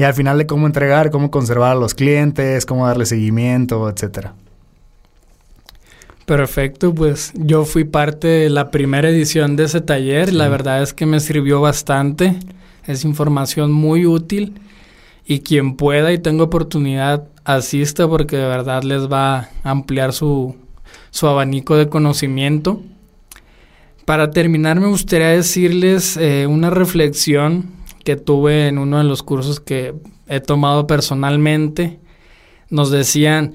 Y 0.00 0.02
al 0.02 0.14
final 0.14 0.38
de 0.38 0.46
cómo 0.46 0.66
entregar, 0.66 1.10
cómo 1.10 1.30
conservar 1.30 1.72
a 1.72 1.74
los 1.74 1.92
clientes, 1.92 2.64
cómo 2.64 2.86
darle 2.86 3.04
seguimiento, 3.04 3.86
etcétera. 3.90 4.32
Perfecto, 6.24 6.94
pues 6.94 7.32
yo 7.34 7.66
fui 7.66 7.84
parte 7.84 8.26
de 8.26 8.48
la 8.48 8.70
primera 8.70 9.10
edición 9.10 9.56
de 9.56 9.64
ese 9.64 9.82
taller. 9.82 10.32
La 10.32 10.48
verdad 10.48 10.82
es 10.82 10.94
que 10.94 11.04
me 11.04 11.20
sirvió 11.20 11.60
bastante. 11.60 12.34
Es 12.86 13.04
información 13.04 13.72
muy 13.72 14.06
útil. 14.06 14.54
Y 15.26 15.40
quien 15.40 15.76
pueda 15.76 16.14
y 16.14 16.18
tenga 16.18 16.44
oportunidad, 16.44 17.28
asista 17.44 18.08
porque 18.08 18.38
de 18.38 18.46
verdad 18.46 18.82
les 18.84 19.02
va 19.06 19.36
a 19.36 19.48
ampliar 19.64 20.14
su, 20.14 20.56
su 21.10 21.26
abanico 21.26 21.76
de 21.76 21.90
conocimiento. 21.90 22.80
Para 24.06 24.30
terminar, 24.30 24.80
me 24.80 24.86
gustaría 24.86 25.28
decirles 25.28 26.16
eh, 26.16 26.46
una 26.46 26.70
reflexión 26.70 27.79
que 28.10 28.16
tuve 28.16 28.66
en 28.66 28.78
uno 28.78 28.98
de 28.98 29.04
los 29.04 29.22
cursos 29.22 29.60
que 29.60 29.94
he 30.26 30.40
tomado 30.40 30.88
personalmente. 30.88 32.00
Nos 32.68 32.90
decían, 32.90 33.54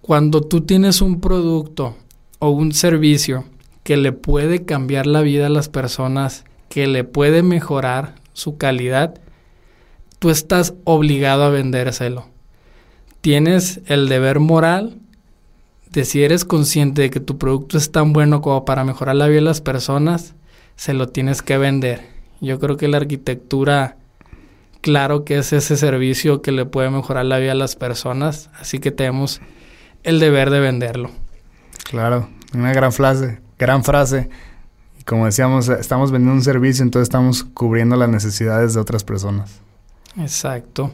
cuando 0.00 0.42
tú 0.42 0.60
tienes 0.60 1.00
un 1.00 1.20
producto 1.20 1.96
o 2.38 2.50
un 2.50 2.70
servicio 2.70 3.46
que 3.82 3.96
le 3.96 4.12
puede 4.12 4.64
cambiar 4.64 5.08
la 5.08 5.22
vida 5.22 5.46
a 5.46 5.50
las 5.50 5.68
personas, 5.68 6.44
que 6.68 6.86
le 6.86 7.02
puede 7.02 7.42
mejorar 7.42 8.14
su 8.32 8.58
calidad, 8.58 9.18
tú 10.20 10.30
estás 10.30 10.74
obligado 10.84 11.42
a 11.42 11.50
vendérselo. 11.50 12.28
Tienes 13.22 13.80
el 13.86 14.08
deber 14.08 14.38
moral 14.38 15.00
de 15.90 16.04
si 16.04 16.22
eres 16.22 16.44
consciente 16.44 17.02
de 17.02 17.10
que 17.10 17.18
tu 17.18 17.38
producto 17.38 17.76
es 17.76 17.90
tan 17.90 18.12
bueno 18.12 18.40
como 18.40 18.64
para 18.64 18.84
mejorar 18.84 19.16
la 19.16 19.26
vida 19.26 19.38
de 19.38 19.40
las 19.40 19.62
personas, 19.62 20.36
se 20.76 20.94
lo 20.94 21.08
tienes 21.08 21.42
que 21.42 21.58
vender. 21.58 22.15
Yo 22.40 22.58
creo 22.58 22.76
que 22.76 22.88
la 22.88 22.98
arquitectura, 22.98 23.96
claro 24.80 25.24
que 25.24 25.38
es 25.38 25.52
ese 25.52 25.76
servicio 25.76 26.42
que 26.42 26.52
le 26.52 26.66
puede 26.66 26.90
mejorar 26.90 27.24
la 27.24 27.38
vida 27.38 27.52
a 27.52 27.56
las 27.56 27.76
personas, 27.76 28.50
así 28.58 28.78
que 28.78 28.90
tenemos 28.90 29.40
el 30.02 30.20
deber 30.20 30.50
de 30.50 30.60
venderlo. 30.60 31.10
Claro, 31.84 32.28
una 32.54 32.72
gran 32.72 32.92
frase, 32.92 33.40
gran 33.58 33.84
frase. 33.84 34.28
Como 35.04 35.26
decíamos, 35.26 35.68
estamos 35.68 36.10
vendiendo 36.10 36.34
un 36.34 36.42
servicio, 36.42 36.82
entonces 36.82 37.06
estamos 37.06 37.44
cubriendo 37.44 37.96
las 37.96 38.08
necesidades 38.08 38.74
de 38.74 38.80
otras 38.80 39.04
personas. 39.04 39.60
Exacto. 40.18 40.92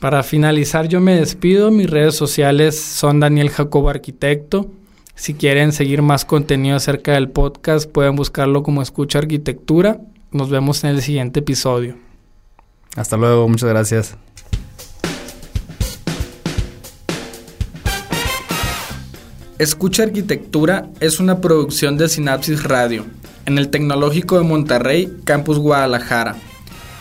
Para 0.00 0.22
finalizar, 0.22 0.86
yo 0.86 1.00
me 1.00 1.16
despido. 1.16 1.72
Mis 1.72 1.90
redes 1.90 2.14
sociales 2.14 2.80
son 2.80 3.18
Daniel 3.18 3.50
Jacobo 3.50 3.90
Arquitecto. 3.90 4.70
Si 5.16 5.34
quieren 5.34 5.72
seguir 5.72 6.02
más 6.02 6.24
contenido 6.24 6.76
acerca 6.76 7.14
del 7.14 7.30
podcast, 7.30 7.90
pueden 7.90 8.14
buscarlo 8.14 8.62
como 8.62 8.80
Escucha 8.80 9.18
Arquitectura. 9.18 10.00
Nos 10.30 10.50
vemos 10.50 10.84
en 10.84 10.90
el 10.90 11.02
siguiente 11.02 11.40
episodio. 11.40 11.96
Hasta 12.96 13.16
luego, 13.16 13.48
muchas 13.48 13.68
gracias. 13.70 14.16
Escucha 19.58 20.04
Arquitectura 20.04 20.88
es 21.00 21.18
una 21.18 21.40
producción 21.40 21.96
de 21.96 22.08
Sinapsis 22.08 22.62
Radio 22.62 23.06
en 23.46 23.58
el 23.58 23.70
Tecnológico 23.70 24.38
de 24.38 24.44
Monterrey, 24.44 25.12
Campus 25.24 25.58
Guadalajara. 25.58 26.36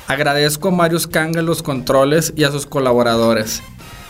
Agradezco 0.07 0.69
a 0.69 0.71
Marius 0.71 1.05
Kanga 1.05 1.41
los 1.41 1.61
controles 1.61 2.33
y 2.35 2.45
a 2.45 2.51
sus 2.51 2.65
colaboradores. 2.65 3.61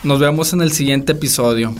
Nos 0.04 0.20
vemos 0.20 0.52
en 0.52 0.62
el 0.62 0.70
siguiente 0.70 1.12
episodio. 1.12 1.74